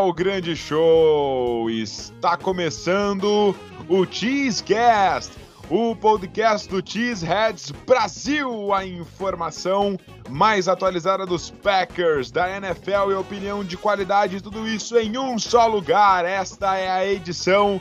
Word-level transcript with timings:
Ao 0.00 0.14
grande 0.14 0.56
show! 0.56 1.68
Está 1.68 2.34
começando 2.34 3.54
o 3.86 4.06
Cheesecast, 4.10 5.30
o 5.68 5.94
podcast 5.94 6.66
do 6.66 6.82
Cheeseheads 6.82 7.70
Brasil, 7.86 8.72
a 8.72 8.86
informação 8.86 9.98
mais 10.30 10.68
atualizada 10.68 11.26
dos 11.26 11.50
Packers, 11.50 12.30
da 12.30 12.56
NFL 12.56 13.10
e 13.10 13.14
opinião 13.14 13.62
de 13.62 13.76
qualidade, 13.76 14.40
tudo 14.40 14.66
isso 14.66 14.96
em 14.96 15.18
um 15.18 15.38
só 15.38 15.66
lugar. 15.66 16.24
Esta 16.24 16.78
é 16.78 16.90
a 16.90 17.06
edição 17.06 17.78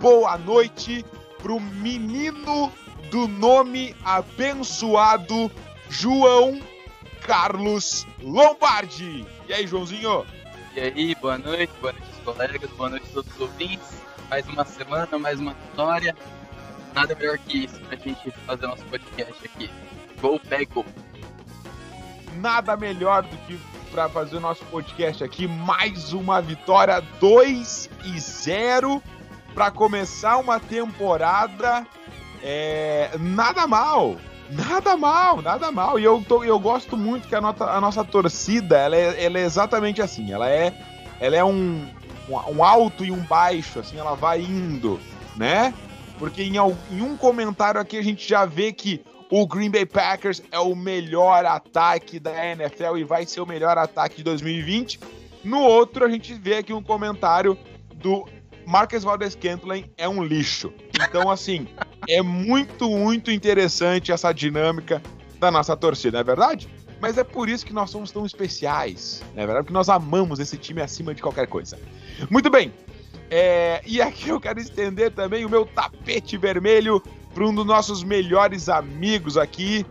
boa 0.00 0.38
noite 0.38 1.04
pro 1.38 1.58
menino 1.58 2.72
do 3.10 3.26
nome 3.26 3.96
abençoado 4.04 5.50
João 5.88 6.60
Carlos 7.22 8.06
Lombardi. 8.22 9.26
E 9.48 9.52
aí, 9.52 9.66
Joãozinho? 9.66 10.24
E 10.72 10.80
aí, 10.80 11.14
boa 11.16 11.36
noite, 11.36 11.72
boa 11.80 11.92
noite 11.92 12.06
aos 12.06 12.24
colegas, 12.24 12.70
boa 12.70 12.90
noite 12.90 13.06
a 13.10 13.14
todos 13.14 13.34
os 13.34 13.40
ouvintes. 13.40 14.02
Mais 14.28 14.46
uma 14.46 14.64
semana, 14.64 15.18
mais 15.18 15.40
uma 15.40 15.52
vitória. 15.52 16.14
Nada 16.94 17.12
melhor 17.16 17.38
que 17.38 17.64
isso 17.64 17.80
pra 17.80 17.96
gente 17.96 18.30
fazer 18.46 18.68
nosso 18.68 18.84
podcast 18.84 19.34
aqui. 19.44 19.68
Gol, 20.20 20.38
pego. 20.38 20.86
Nada 22.36 22.76
melhor 22.76 23.24
do 23.24 23.36
que 23.38 23.58
para 23.90 24.08
fazer 24.08 24.36
o 24.36 24.40
nosso 24.40 24.64
podcast 24.66 25.24
aqui. 25.24 25.48
Mais 25.48 26.12
uma 26.12 26.40
vitória 26.40 27.00
2 27.18 27.90
e 28.04 28.20
0 28.20 29.02
para 29.52 29.72
começar 29.72 30.36
uma 30.38 30.60
temporada. 30.60 31.84
É, 32.44 33.10
nada 33.18 33.66
mal, 33.66 34.16
Nada 34.50 34.96
mal, 34.96 35.40
nada 35.40 35.70
mal. 35.70 35.98
E 35.98 36.04
eu, 36.04 36.22
tô, 36.26 36.42
eu 36.42 36.58
gosto 36.58 36.96
muito 36.96 37.28
que 37.28 37.34
a, 37.34 37.40
nota, 37.40 37.64
a 37.64 37.80
nossa 37.80 38.04
torcida, 38.04 38.76
ela 38.76 38.96
é, 38.96 39.24
ela 39.24 39.38
é 39.38 39.42
exatamente 39.42 40.02
assim. 40.02 40.32
Ela 40.32 40.48
é, 40.48 40.74
ela 41.20 41.36
é 41.36 41.44
um, 41.44 41.86
um 42.48 42.64
alto 42.64 43.04
e 43.04 43.10
um 43.10 43.20
baixo, 43.20 43.78
assim, 43.78 43.96
ela 43.98 44.14
vai 44.14 44.40
indo, 44.40 44.98
né? 45.36 45.72
Porque 46.18 46.42
em, 46.42 46.56
em 46.56 47.00
um 47.00 47.16
comentário 47.16 47.80
aqui 47.80 47.96
a 47.96 48.02
gente 48.02 48.28
já 48.28 48.44
vê 48.44 48.72
que 48.72 49.04
o 49.30 49.46
Green 49.46 49.70
Bay 49.70 49.86
Packers 49.86 50.42
é 50.50 50.58
o 50.58 50.74
melhor 50.74 51.44
ataque 51.44 52.18
da 52.18 52.32
NFL 52.46 52.98
e 52.98 53.04
vai 53.04 53.24
ser 53.24 53.40
o 53.40 53.46
melhor 53.46 53.78
ataque 53.78 54.16
de 54.16 54.24
2020. 54.24 54.98
No 55.44 55.60
outro, 55.60 56.04
a 56.04 56.10
gente 56.10 56.34
vê 56.34 56.56
aqui 56.56 56.72
um 56.72 56.82
comentário 56.82 57.56
do 57.94 58.26
Marcus 58.66 59.04
Valdez 59.04 59.32
Scantling 59.32 59.84
é 59.96 60.08
um 60.08 60.22
lixo. 60.22 60.72
Então, 60.94 61.30
assim, 61.30 61.68
é 62.10 62.22
muito, 62.22 62.88
muito 62.90 63.30
interessante 63.30 64.10
essa 64.10 64.32
dinâmica 64.32 65.00
da 65.38 65.50
nossa 65.50 65.76
torcida, 65.76 66.18
não 66.18 66.20
é 66.20 66.24
verdade? 66.24 66.68
Mas 67.00 67.16
é 67.16 67.24
por 67.24 67.48
isso 67.48 67.64
que 67.64 67.72
nós 67.72 67.88
somos 67.90 68.10
tão 68.10 68.26
especiais, 68.26 69.22
não 69.34 69.42
é 69.42 69.46
verdade? 69.46 69.64
Porque 69.64 69.72
nós 69.72 69.88
amamos 69.88 70.38
esse 70.38 70.58
time 70.58 70.82
acima 70.82 71.14
de 71.14 71.22
qualquer 71.22 71.46
coisa. 71.46 71.78
Muito 72.28 72.50
bem, 72.50 72.72
é... 73.30 73.80
e 73.86 74.02
aqui 74.02 74.28
eu 74.28 74.40
quero 74.40 74.60
estender 74.60 75.12
também 75.12 75.44
o 75.44 75.48
meu 75.48 75.64
tapete 75.64 76.36
vermelho 76.36 77.02
para 77.32 77.46
um 77.46 77.54
dos 77.54 77.64
nossos 77.64 78.02
melhores 78.02 78.68
amigos 78.68 79.36
aqui. 79.36 79.86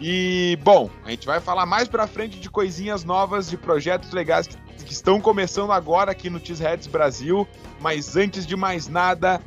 E, 0.00 0.58
bom, 0.62 0.90
a 1.04 1.10
gente 1.10 1.26
vai 1.26 1.40
falar 1.40 1.66
mais 1.66 1.88
pra 1.88 2.06
frente 2.06 2.38
de 2.38 2.50
coisinhas 2.50 3.04
novas, 3.04 3.48
de 3.48 3.56
projetos 3.56 4.12
legais 4.12 4.46
que 4.46 4.56
que 4.82 4.92
estão 4.92 5.20
começando 5.20 5.70
agora 5.70 6.10
aqui 6.10 6.28
no 6.30 6.44
Cheeseheads 6.44 6.86
Brasil. 6.86 7.46
Mas 7.80 8.16
antes 8.16 8.46
de 8.46 8.56
mais 8.56 8.88
nada, 8.88 9.40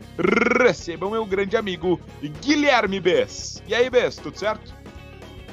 recebam 0.61 1.09
meu 1.09 1.25
grande 1.25 1.57
amigo 1.57 1.99
Guilherme 2.41 2.99
Bess. 2.99 3.63
E 3.67 3.73
aí, 3.73 3.89
Bess, 3.89 4.16
tudo 4.17 4.37
certo? 4.37 4.73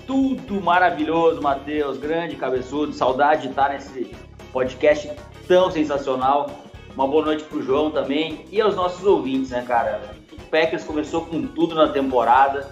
Tudo 0.07 0.61
maravilhoso, 0.61 1.41
Matheus. 1.41 1.99
Grande 1.99 2.37
cabeçudo. 2.37 2.93
Saudade 2.93 3.43
de 3.43 3.49
estar 3.49 3.71
nesse 3.71 4.15
podcast 4.53 5.11
tão 5.49 5.71
sensacional. 5.71 6.51
Uma 6.95 7.09
boa 7.09 7.25
noite 7.25 7.45
pro 7.45 7.63
João 7.63 7.91
também 7.91 8.45
e 8.53 8.61
aos 8.61 8.77
nossos 8.77 9.05
ouvintes, 9.05 9.51
né, 9.51 9.65
cara? 9.67 10.15
O 10.33 10.37
Packers 10.51 10.85
começou 10.85 11.27
com 11.27 11.47
tudo 11.47 11.75
na 11.75 11.89
temporada, 11.89 12.69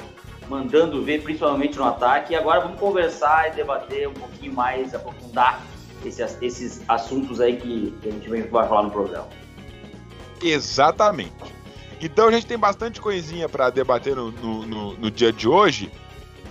mandando 0.48 1.02
ver 1.02 1.22
principalmente 1.22 1.76
no 1.76 1.84
ataque. 1.84 2.34
E 2.34 2.36
agora 2.36 2.60
vamos 2.60 2.78
conversar 2.78 3.48
e 3.50 3.56
debater 3.56 4.08
um 4.08 4.14
pouquinho 4.14 4.52
mais, 4.52 4.94
aprofundar 4.94 5.62
esses, 6.08 6.38
esses 6.40 6.82
assuntos 6.88 7.40
aí 7.40 7.56
que, 7.56 7.92
que 8.02 8.08
a 8.08 8.12
gente 8.12 8.28
vai 8.28 8.66
falar 8.68 8.82
no 8.84 8.90
programa. 8.90 9.28
Exatamente. 10.42 11.32
Então 12.00 12.28
a 12.28 12.32
gente 12.32 12.46
tem 12.46 12.58
bastante 12.58 13.00
coisinha 13.00 13.48
para 13.48 13.70
debater 13.70 14.16
no, 14.16 14.32
no, 14.32 14.66
no, 14.66 14.92
no, 14.94 15.10
dia 15.10 15.32
de 15.32 15.48
hoje. 15.48 15.90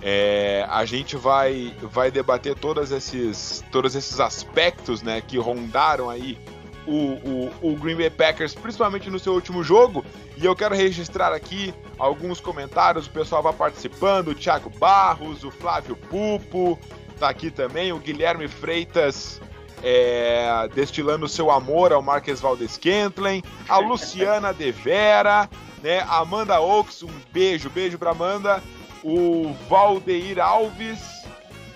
É, 0.00 0.66
a 0.68 0.84
gente 0.84 1.16
vai, 1.16 1.74
vai 1.82 2.10
debater 2.10 2.54
todos 2.56 2.90
esses, 2.90 3.62
todos 3.70 3.94
esses 3.94 4.18
aspectos 4.18 5.02
né, 5.02 5.20
que 5.20 5.38
rondaram 5.38 6.08
aí 6.08 6.38
o, 6.86 6.92
o, 6.92 7.72
o, 7.72 7.76
Green 7.76 7.96
Bay 7.96 8.10
Packers, 8.10 8.54
principalmente 8.54 9.10
no 9.10 9.18
seu 9.18 9.34
último 9.34 9.62
jogo. 9.62 10.04
E 10.36 10.44
eu 10.44 10.56
quero 10.56 10.74
registrar 10.74 11.32
aqui 11.32 11.72
alguns 11.98 12.40
comentários, 12.40 13.06
o 13.06 13.10
pessoal 13.10 13.42
vai 13.42 13.52
participando, 13.52 14.28
o 14.28 14.34
Thiago 14.34 14.70
Barros, 14.70 15.44
o 15.44 15.50
Flávio 15.50 15.94
Pupo, 15.94 16.78
tá 17.22 17.28
aqui 17.28 17.52
também, 17.52 17.92
o 17.92 18.00
Guilherme 18.00 18.48
Freitas 18.48 19.40
é, 19.80 20.68
destilando 20.74 21.28
seu 21.28 21.52
amor 21.52 21.92
ao 21.92 22.02
Marques 22.02 22.40
Valdes 22.40 22.76
Kentlen, 22.76 23.44
a 23.68 23.78
Luciana 23.78 24.52
De 24.52 24.72
Vera, 24.72 25.48
né, 25.80 26.00
a 26.00 26.18
Amanda 26.18 26.60
Oaks, 26.60 27.04
um 27.04 27.12
beijo, 27.32 27.70
beijo 27.70 27.96
pra 27.96 28.10
Amanda, 28.10 28.60
o 29.04 29.54
Valdeir 29.68 30.40
Alves, 30.40 30.98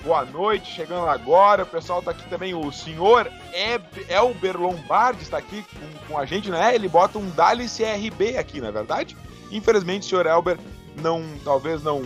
boa 0.03 0.25
noite, 0.25 0.75
chegando 0.75 1.09
agora, 1.09 1.63
o 1.63 1.67
pessoal 1.67 2.03
tá 2.03 2.11
aqui 2.11 2.29
também, 2.29 2.53
o 2.53 2.73
senhor 2.73 3.31
Elber 4.09 4.61
Lombardi 4.61 5.23
está 5.23 5.39
aqui 5.39 5.65
com, 5.73 6.09
com 6.09 6.19
a 6.19 6.27
gente, 6.27 6.51
né, 6.51 6.75
ele 6.75 6.89
bota 6.89 7.21
um 7.21 7.31
Dali 7.31 7.69
CRB 7.69 8.37
aqui, 8.37 8.61
não 8.61 8.67
é 8.67 8.73
verdade? 8.73 9.17
Infelizmente 9.53 10.07
o 10.07 10.09
senhor 10.09 10.27
Elber 10.27 10.59
não, 11.01 11.23
talvez 11.45 11.85
não 11.85 12.03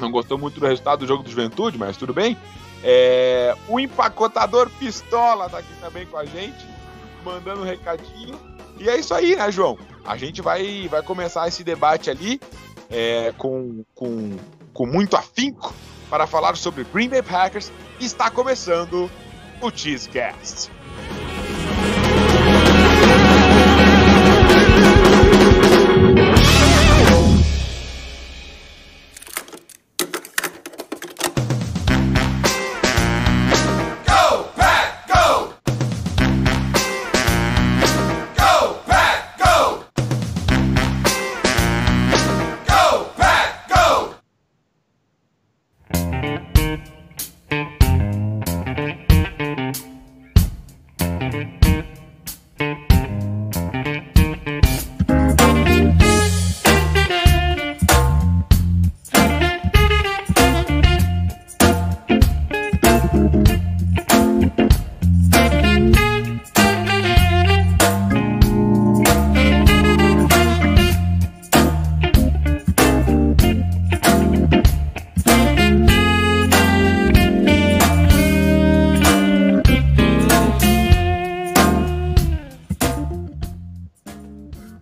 não 0.00 0.10
gostou 0.10 0.38
muito 0.38 0.60
do 0.60 0.66
resultado 0.66 1.00
do 1.00 1.06
jogo 1.06 1.22
do 1.22 1.30
Juventude, 1.30 1.78
mas 1.78 1.96
tudo 1.96 2.12
bem. 2.12 2.36
É, 2.82 3.54
o 3.68 3.80
empacotador 3.80 4.70
Pistola 4.78 5.48
tá 5.48 5.58
aqui 5.58 5.74
também 5.80 6.06
com 6.06 6.16
a 6.16 6.24
gente, 6.24 6.66
mandando 7.24 7.62
um 7.62 7.64
recadinho. 7.64 8.38
E 8.78 8.88
é 8.88 8.96
isso 8.96 9.12
aí, 9.12 9.34
né, 9.34 9.50
João? 9.50 9.76
A 10.04 10.16
gente 10.16 10.40
vai, 10.40 10.86
vai 10.88 11.02
começar 11.02 11.48
esse 11.48 11.64
debate 11.64 12.08
ali 12.08 12.40
é, 12.88 13.32
com, 13.36 13.84
com, 13.94 14.36
com 14.72 14.86
muito 14.86 15.16
afinco 15.16 15.74
para 16.08 16.26
falar 16.26 16.56
sobre 16.56 16.84
Green 16.84 17.08
Bay 17.08 17.22
Packers. 17.22 17.72
Está 18.00 18.30
começando 18.30 19.10
o 19.60 19.70
Cheesecast. 19.70 20.70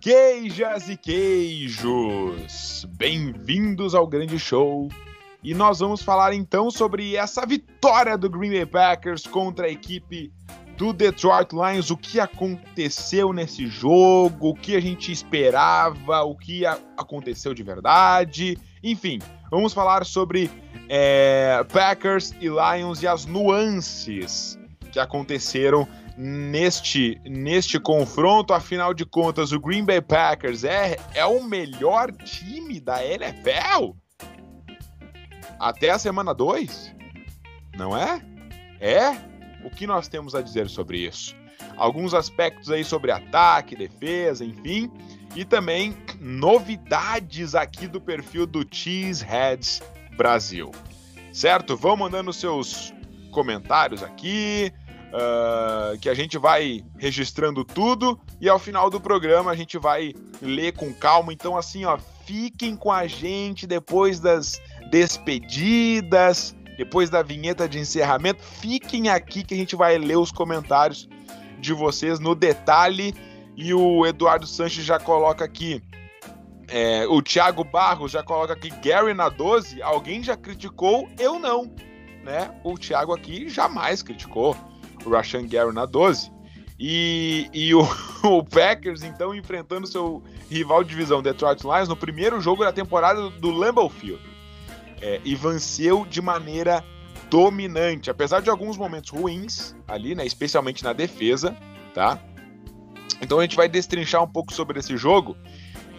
Queijas 0.07 0.87
e 0.87 0.95
queijos, 0.95 2.87
bem-vindos 2.97 3.93
ao 3.93 4.07
grande 4.07 4.39
show. 4.39 4.87
E 5.43 5.53
nós 5.53 5.79
vamos 5.79 6.01
falar 6.01 6.33
então 6.33 6.71
sobre 6.71 7.17
essa 7.17 7.45
vitória 7.45 8.17
do 8.17 8.29
Green 8.29 8.51
Bay 8.51 8.65
Packers 8.65 9.27
contra 9.27 9.67
a 9.67 9.69
equipe 9.69 10.31
do 10.77 10.93
Detroit 10.93 11.51
Lions, 11.51 11.91
o 11.91 11.97
que 11.97 12.21
aconteceu 12.21 13.33
nesse 13.33 13.67
jogo, 13.67 14.51
o 14.51 14.55
que 14.55 14.77
a 14.77 14.79
gente 14.79 15.11
esperava, 15.11 16.21
o 16.21 16.37
que 16.37 16.65
aconteceu 16.65 17.53
de 17.53 17.63
verdade, 17.63 18.57
enfim, 18.81 19.19
vamos 19.51 19.73
falar 19.73 20.05
sobre 20.05 20.49
é, 20.87 21.65
Packers 21.73 22.33
e 22.39 22.47
Lions 22.47 23.03
e 23.03 23.07
as 23.07 23.25
nuances 23.25 24.57
que 24.89 25.01
aconteceram 25.01 25.85
neste, 26.17 27.21
neste 27.23 27.79
confronto. 27.79 28.53
Afinal 28.53 28.93
de 28.93 29.05
contas, 29.05 29.51
o 29.51 29.59
Green 29.59 29.85
Bay 29.85 30.01
Packers 30.01 30.63
é, 30.63 30.97
é 31.13 31.25
o 31.25 31.43
melhor 31.43 32.11
time 32.11 32.79
da 32.79 33.05
NFL? 33.05 33.93
Até 35.59 35.91
a 35.91 35.99
semana 35.99 36.33
2? 36.33 36.95
Não 37.77 37.95
é? 37.95 38.21
É? 38.79 39.11
O 39.63 39.69
que 39.69 39.85
nós 39.85 40.07
temos 40.07 40.33
a 40.33 40.41
dizer 40.41 40.69
sobre 40.69 40.99
isso? 40.99 41.35
Alguns 41.75 42.13
aspectos 42.13 42.71
aí 42.71 42.83
sobre 42.83 43.11
ataque, 43.11 43.75
defesa, 43.75 44.43
enfim. 44.43 44.91
E 45.35 45.45
também 45.45 45.95
novidades 46.19 47.53
aqui 47.53 47.87
do 47.87 48.01
perfil 48.01 48.47
do 48.47 48.65
Cheeseheads 48.69 49.81
Brasil. 50.15 50.71
Certo? 51.31 51.77
Vão 51.77 51.95
mandando 51.95 52.33
seus 52.33 52.93
comentários 53.31 54.01
aqui, 54.01 54.73
uh, 55.07 55.97
que 55.99 56.09
a 56.09 56.13
gente 56.13 56.37
vai 56.37 56.83
registrando 56.97 57.63
tudo 57.63 58.19
e 58.39 58.49
ao 58.49 58.59
final 58.59 58.89
do 58.89 58.99
programa 58.99 59.51
a 59.51 59.55
gente 59.55 59.77
vai 59.77 60.13
ler 60.41 60.73
com 60.73 60.93
calma. 60.93 61.33
Então, 61.33 61.57
assim, 61.57 61.85
ó, 61.85 61.97
fiquem 62.25 62.75
com 62.75 62.91
a 62.91 63.07
gente 63.07 63.65
depois 63.65 64.19
das 64.19 64.61
despedidas, 64.89 66.55
depois 66.77 67.09
da 67.09 67.21
vinheta 67.21 67.67
de 67.67 67.79
encerramento. 67.79 68.43
Fiquem 68.43 69.09
aqui 69.09 69.43
que 69.43 69.53
a 69.53 69.57
gente 69.57 69.75
vai 69.75 69.97
ler 69.97 70.17
os 70.17 70.31
comentários 70.31 71.07
de 71.59 71.73
vocês 71.73 72.19
no 72.19 72.35
detalhe. 72.35 73.13
E 73.55 73.73
o 73.73 74.05
Eduardo 74.05 74.45
Sanches 74.45 74.85
já 74.85 74.99
coloca 74.99 75.43
aqui. 75.43 75.81
É, 76.69 77.07
o 77.07 77.21
Thiago 77.21 77.63
Barros 77.63 78.11
já 78.11 78.21
coloca 78.21 78.53
aqui 78.53 78.69
Gary 78.69 79.13
na 79.13 79.29
12. 79.29 79.81
Alguém 79.81 80.21
já 80.21 80.37
criticou? 80.37 81.09
Eu 81.17 81.39
não. 81.39 81.73
Né? 82.23 82.53
O 82.63 82.77
Thiago 82.77 83.13
aqui 83.13 83.49
jamais 83.49 84.03
criticou 84.03 84.55
Rashan 85.09 85.47
Gary 85.47 85.73
na 85.73 85.85
12. 85.85 86.31
E, 86.79 87.49
e 87.53 87.73
o, 87.73 87.81
o, 88.23 88.43
Packers, 88.43 89.03
então, 89.03 89.33
enfrentando 89.33 89.87
seu 89.87 90.23
rival 90.49 90.83
de 90.83 90.91
divisão, 90.91 91.21
Detroit 91.21 91.63
Lions, 91.63 91.89
no 91.89 91.95
primeiro 91.95 92.39
jogo 92.39 92.63
da 92.63 92.71
temporada 92.71 93.29
do 93.29 93.51
Lambeau 93.51 93.89
Field. 93.89 94.21
É, 95.01 95.21
e 95.23 95.35
venceu 95.35 96.05
de 96.05 96.21
maneira 96.21 96.83
dominante, 97.29 98.09
apesar 98.09 98.41
de 98.41 98.49
alguns 98.49 98.77
momentos 98.77 99.11
ruins 99.11 99.75
ali, 99.87 100.15
né, 100.15 100.25
especialmente 100.25 100.83
na 100.83 100.93
defesa, 100.93 101.55
tá? 101.93 102.19
Então 103.21 103.39
a 103.39 103.41
gente 103.41 103.55
vai 103.55 103.67
destrinchar 103.67 104.23
um 104.23 104.27
pouco 104.27 104.53
sobre 104.53 104.79
esse 104.79 104.95
jogo. 104.97 105.35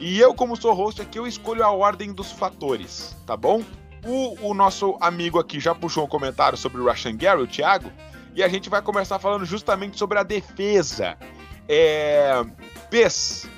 E 0.01 0.19
eu, 0.19 0.33
como 0.33 0.57
sou 0.57 0.73
host 0.73 1.03
aqui, 1.03 1.19
eu 1.19 1.27
escolho 1.27 1.65
a 1.65 1.71
ordem 1.71 2.13
dos 2.13 2.31
fatores, 2.31 3.17
tá 3.27 3.37
bom? 3.37 3.63
O, 4.05 4.51
o 4.51 4.55
nosso 4.55 4.97
amigo 5.01 5.39
aqui 5.39 5.59
já 5.59 5.75
puxou 5.75 6.05
um 6.05 6.09
comentário 6.09 6.57
sobre 6.57 6.81
o 6.81 6.87
Rashan 6.87 7.17
Gary, 7.17 7.43
o 7.43 7.47
Thiago, 7.47 7.91
e 8.35 8.43
a 8.43 8.49
gente 8.49 8.69
vai 8.69 8.83
começar 8.83 9.19
falando 9.19 9.45
justamente 9.45 9.99
sobre 9.99 10.19
a 10.19 10.23
defesa. 10.23 11.17
É... 11.69 12.43
Pes, 12.91 13.49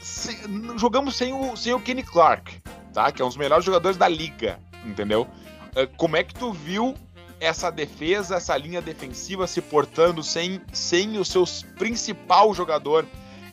se, 0.00 0.36
jogamos 0.76 1.16
sem 1.16 1.32
o, 1.32 1.56
sem 1.56 1.72
o 1.72 1.80
Kenny 1.80 2.02
Clark, 2.02 2.60
tá? 2.92 3.10
Que 3.10 3.22
é 3.22 3.24
um 3.24 3.28
dos 3.28 3.36
melhores 3.36 3.64
jogadores 3.64 3.96
da 3.96 4.08
liga, 4.08 4.58
entendeu? 4.84 5.26
É, 5.74 5.86
como 5.86 6.16
é 6.16 6.22
que 6.22 6.34
tu 6.34 6.52
viu 6.52 6.94
essa 7.40 7.70
defesa, 7.70 8.36
essa 8.36 8.56
linha 8.56 8.82
defensiva 8.82 9.46
se 9.46 9.60
portando 9.60 10.22
sem, 10.22 10.60
sem 10.72 11.18
o 11.18 11.24
seu 11.24 11.44
principal 11.78 12.52
jogador 12.52 13.06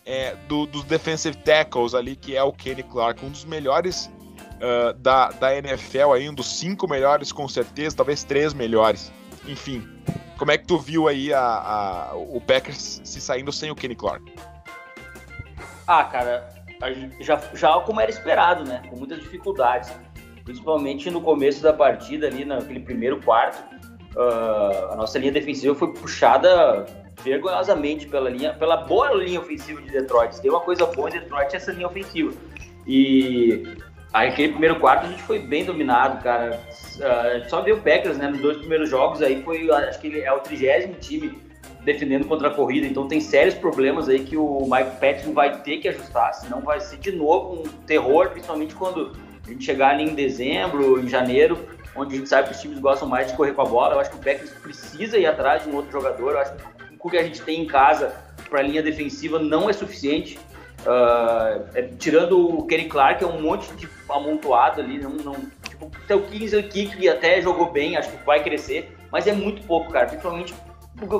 é, 0.05 0.35
do, 0.47 0.65
dos 0.65 0.83
defensive 0.83 1.37
tackles 1.37 1.93
ali, 1.93 2.15
que 2.15 2.35
é 2.35 2.43
o 2.43 2.51
Kenny 2.51 2.83
Clark, 2.83 3.23
um 3.25 3.29
dos 3.29 3.45
melhores 3.45 4.09
uh, 4.55 4.93
da, 4.97 5.29
da 5.31 5.55
NFL 5.55 6.13
aí, 6.13 6.29
um 6.29 6.33
dos 6.33 6.59
cinco 6.59 6.87
melhores 6.87 7.31
com 7.31 7.47
certeza, 7.47 7.95
talvez 7.95 8.23
três 8.23 8.53
melhores. 8.53 9.11
Enfim, 9.47 9.87
como 10.37 10.51
é 10.51 10.57
que 10.57 10.65
tu 10.65 10.77
viu 10.77 11.07
aí 11.07 11.33
a, 11.33 11.39
a, 11.39 12.15
o 12.15 12.41
Packers 12.41 13.01
se 13.03 13.21
saindo 13.21 13.51
sem 13.51 13.71
o 13.71 13.75
Kenny 13.75 13.95
Clark? 13.95 14.23
Ah, 15.87 16.03
cara, 16.03 16.49
já, 17.21 17.41
já 17.53 17.79
como 17.81 18.01
era 18.01 18.09
esperado, 18.09 18.63
né? 18.63 18.81
Com 18.89 18.97
muitas 18.97 19.19
dificuldades. 19.19 19.91
Principalmente 20.43 21.09
no 21.09 21.21
começo 21.21 21.61
da 21.61 21.73
partida, 21.73 22.27
ali 22.27 22.45
naquele 22.45 22.79
primeiro 22.79 23.21
quarto. 23.21 23.63
Uh, 24.15 24.93
a 24.93 24.95
nossa 24.95 25.17
linha 25.19 25.31
defensiva 25.31 25.75
foi 25.75 25.91
puxada 25.93 26.85
vergonhosamente 27.23 28.07
pela 28.07 28.29
linha, 28.29 28.53
pela 28.53 28.77
boa 28.77 29.11
linha 29.13 29.39
ofensiva 29.39 29.81
de 29.81 29.89
Detroit. 29.89 30.39
tem 30.39 30.51
uma 30.51 30.59
coisa 30.59 30.85
boa 30.85 31.09
em 31.09 31.13
Detroit 31.13 31.53
é 31.53 31.57
essa 31.57 31.71
linha 31.71 31.87
ofensiva. 31.87 32.31
E 32.87 33.63
aquele 34.23 34.49
primeiro 34.49 34.79
quarto 34.79 35.05
a 35.05 35.09
gente 35.09 35.23
foi 35.23 35.39
bem 35.39 35.65
dominado, 35.65 36.23
cara. 36.23 36.59
Uh, 36.95 37.49
só 37.49 37.61
viu 37.61 37.75
o 37.75 37.81
Packers, 37.81 38.17
né? 38.17 38.29
Nos 38.29 38.39
dois 38.39 38.57
primeiros 38.57 38.89
jogos 38.89 39.21
aí 39.21 39.41
foi, 39.43 39.69
acho 39.69 39.99
que 39.99 40.07
ele 40.07 40.21
é 40.21 40.31
o 40.31 40.39
trigésimo 40.39 40.95
time 40.95 41.37
defendendo 41.83 42.25
contra 42.25 42.47
a 42.47 42.51
corrida, 42.51 42.87
então 42.87 43.07
tem 43.07 43.21
sérios 43.21 43.53
problemas 43.53 44.09
aí 44.09 44.19
que 44.23 44.35
o 44.35 44.61
Mike 44.61 44.99
Patton 44.99 45.33
vai 45.33 45.61
ter 45.61 45.77
que 45.77 45.87
ajustar, 45.87 46.33
senão 46.33 46.59
vai 46.61 46.79
ser 46.79 46.97
de 46.97 47.11
novo 47.11 47.61
um 47.61 47.67
terror, 47.85 48.31
principalmente 48.31 48.73
quando 48.73 49.15
a 49.45 49.49
gente 49.51 49.63
chegar 49.63 49.91
ali 49.91 50.03
em 50.03 50.15
dezembro, 50.15 50.99
em 50.99 51.07
janeiro, 51.07 51.59
onde 51.95 52.15
a 52.15 52.17
gente 52.17 52.27
sabe 52.27 52.49
que 52.49 52.55
os 52.55 52.61
times 52.61 52.79
gostam 52.79 53.07
mais 53.07 53.27
de 53.27 53.37
correr 53.37 53.53
com 53.53 53.61
a 53.61 53.65
bola. 53.65 53.93
Eu 53.93 53.99
acho 53.99 54.09
que 54.09 54.17
o 54.17 54.19
Packers 54.19 54.49
precisa 54.49 55.17
ir 55.17 55.27
atrás 55.27 55.63
de 55.63 55.69
um 55.69 55.75
outro 55.75 55.91
jogador. 55.91 56.31
Eu 56.31 56.39
acho 56.39 56.55
que 56.55 56.63
o 56.99 57.09
que 57.09 57.17
a 57.17 57.23
gente 57.23 57.41
tem 57.43 57.61
em 57.61 57.67
casa 57.67 58.13
para 58.49 58.59
a 58.59 58.63
linha 58.63 58.81
defensiva 58.81 59.37
não 59.37 59.69
é 59.69 59.73
suficiente. 59.73 60.39
Uh, 60.85 61.65
é, 61.73 61.81
tirando 61.97 62.59
o 62.59 62.67
Kenny 62.67 62.85
Clark, 62.85 63.23
é 63.23 63.27
um 63.27 63.41
monte 63.41 63.73
de 63.75 63.89
amontoado 64.07 64.81
ali. 64.81 64.99
Não, 64.99 65.09
não, 65.09 65.35
tipo, 65.67 65.91
tem 66.07 66.15
o 66.15 66.21
Kingsley 66.21 66.63
Kick 66.63 66.95
que 66.95 67.09
até 67.09 67.41
jogou 67.41 67.71
bem, 67.71 67.97
acho 67.97 68.11
que 68.11 68.23
vai 68.23 68.43
crescer, 68.43 68.95
mas 69.11 69.25
é 69.25 69.33
muito 69.33 69.65
pouco, 69.65 69.91
cara. 69.91 70.05
Principalmente 70.05 70.53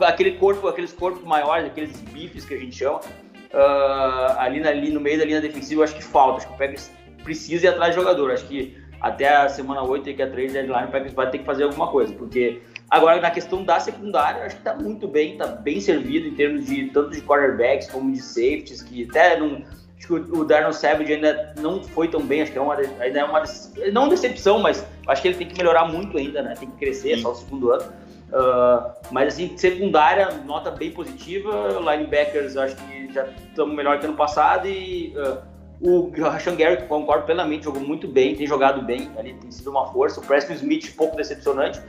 aquele 0.03 0.33
corpo, 0.33 0.67
aqueles 0.67 0.93
corpos 0.93 1.23
maiores, 1.23 1.65
aqueles 1.65 1.99
bifes 2.01 2.45
que 2.45 2.53
a 2.53 2.57
gente 2.57 2.75
chama, 2.75 2.99
uh, 2.99 4.37
ali, 4.39 4.65
ali 4.65 4.91
no 4.91 4.99
meio 4.99 5.17
da 5.17 5.25
linha 5.25 5.41
defensiva, 5.41 5.83
acho 5.83 5.95
que 5.95 6.03
falta. 6.03 6.37
Acho 6.37 6.47
que 6.47 6.53
o 6.53 6.57
Packers 6.57 6.91
precisa 7.23 7.65
ir 7.65 7.69
atrás 7.69 7.95
de 7.95 7.99
jogador. 7.99 8.31
Acho 8.31 8.45
que 8.45 8.77
até 9.01 9.35
a 9.35 9.49
semana 9.49 9.83
8 9.83 10.09
e 10.11 10.21
a 10.21 10.29
3 10.29 10.53
deadline, 10.53 10.85
o 10.85 10.91
Packers 10.91 11.13
vai 11.13 11.29
ter 11.29 11.39
que 11.39 11.43
fazer 11.43 11.63
alguma 11.63 11.87
coisa, 11.87 12.13
porque 12.13 12.61
agora 12.95 13.19
na 13.19 13.29
questão 13.29 13.63
da 13.63 13.77
secundária, 13.79 14.45
acho 14.45 14.55
que 14.55 14.61
tá 14.61 14.73
muito 14.73 15.05
bem, 15.05 15.37
tá 15.37 15.47
bem 15.47 15.81
servido 15.81 16.27
em 16.27 16.33
termos 16.33 16.65
de 16.65 16.85
tanto 16.85 17.11
de 17.11 17.21
quarterbacks 17.21 17.89
como 17.91 18.11
de 18.11 18.21
safeties, 18.21 18.81
que 18.81 19.07
até 19.09 19.37
não. 19.37 19.63
Acho 19.97 20.07
que 20.07 20.13
o 20.13 20.43
Darnell 20.43 20.73
Savage 20.73 21.13
ainda 21.13 21.53
não 21.57 21.81
foi 21.81 22.07
tão 22.07 22.21
bem, 22.21 22.41
acho 22.41 22.51
que 22.51 22.57
é 22.57 22.61
uma, 22.61 22.75
ainda 22.75 23.19
é 23.19 23.23
uma. 23.23 23.43
Não 23.91 24.07
decepção, 24.07 24.59
mas 24.59 24.85
acho 25.07 25.21
que 25.21 25.27
ele 25.29 25.37
tem 25.37 25.47
que 25.47 25.57
melhorar 25.57 25.85
muito 25.85 26.17
ainda, 26.17 26.41
né? 26.41 26.53
Tem 26.57 26.69
que 26.69 26.77
crescer, 26.77 27.13
é 27.13 27.17
só 27.17 27.31
o 27.31 27.35
segundo 27.35 27.71
ano. 27.71 27.83
Uh, 27.83 28.91
mas 29.11 29.33
assim, 29.33 29.57
secundária, 29.57 30.29
nota 30.45 30.69
bem 30.69 30.91
positiva. 30.91 31.79
Linebackers, 31.79 32.57
acho 32.57 32.75
que 32.75 33.13
já 33.13 33.25
estamos 33.47 33.75
melhor 33.75 33.99
que 33.99 34.05
ano 34.05 34.15
passado. 34.15 34.67
E 34.67 35.13
uh, 35.17 35.37
o 35.81 36.11
Rashan 36.21 36.55
Gary, 36.55 36.83
concordo 36.87 37.25
plenamente, 37.25 37.63
jogou 37.63 37.81
muito 37.81 38.07
bem, 38.07 38.35
tem 38.35 38.45
jogado 38.45 38.81
bem, 38.81 39.09
ali 39.17 39.33
tem 39.33 39.51
sido 39.51 39.69
uma 39.69 39.91
força. 39.91 40.19
O 40.19 40.23
Preston 40.25 40.53
Smith, 40.53 40.93
pouco 40.95 41.15
decepcionante. 41.15 41.81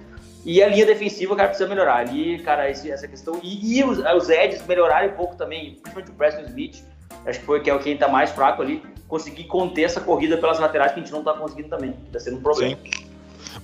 E 0.46 0.62
a 0.62 0.68
linha 0.68 0.86
defensiva, 0.86 1.34
cara, 1.34 1.48
precisa 1.48 1.68
melhorar. 1.68 1.96
Ali, 1.96 2.38
cara, 2.38 2.70
esse, 2.70 2.88
essa 2.88 3.08
questão. 3.08 3.40
E, 3.42 3.78
e 3.78 3.84
os, 3.84 3.98
os 3.98 4.30
Eds 4.30 4.64
melhorarem 4.64 5.10
um 5.10 5.14
pouco 5.14 5.34
também, 5.34 5.72
principalmente 5.72 6.10
o 6.12 6.14
Preston 6.14 6.42
Smith. 6.42 6.84
Acho 7.26 7.40
que 7.40 7.44
foi 7.44 7.60
que 7.60 7.68
é 7.68 7.76
quem 7.78 7.96
tá 7.96 8.06
mais 8.06 8.30
fraco 8.30 8.62
ali. 8.62 8.80
Conseguir 9.08 9.44
conter 9.44 9.82
essa 9.82 10.00
corrida 10.00 10.38
pelas 10.38 10.60
laterais 10.60 10.92
que 10.92 11.00
a 11.00 11.02
gente 11.02 11.12
não 11.12 11.24
tá 11.24 11.34
conseguindo 11.34 11.68
também. 11.68 11.94
Tá 12.12 12.20
sendo 12.20 12.36
um 12.36 12.42
problema. 12.42 12.78
Sim. 12.80 13.06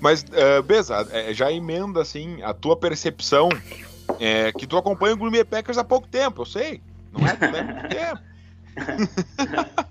Mas, 0.00 0.22
uh, 0.24 0.60
Beza, 0.64 1.06
é, 1.12 1.32
já 1.32 1.52
emenda, 1.52 2.02
assim, 2.02 2.42
a 2.42 2.52
tua 2.52 2.76
percepção 2.76 3.48
é, 4.18 4.50
que 4.50 4.66
tu 4.66 4.76
acompanha 4.76 5.14
o 5.14 5.16
Green 5.16 5.30
Bay 5.30 5.44
Packers 5.44 5.78
há 5.78 5.84
pouco 5.84 6.08
tempo, 6.08 6.42
eu 6.42 6.46
sei. 6.46 6.82
Não 7.12 7.20
é? 7.28 7.36
Não 7.40 7.58
é 7.58 7.62
muito 7.62 7.88
tempo. 7.88 8.20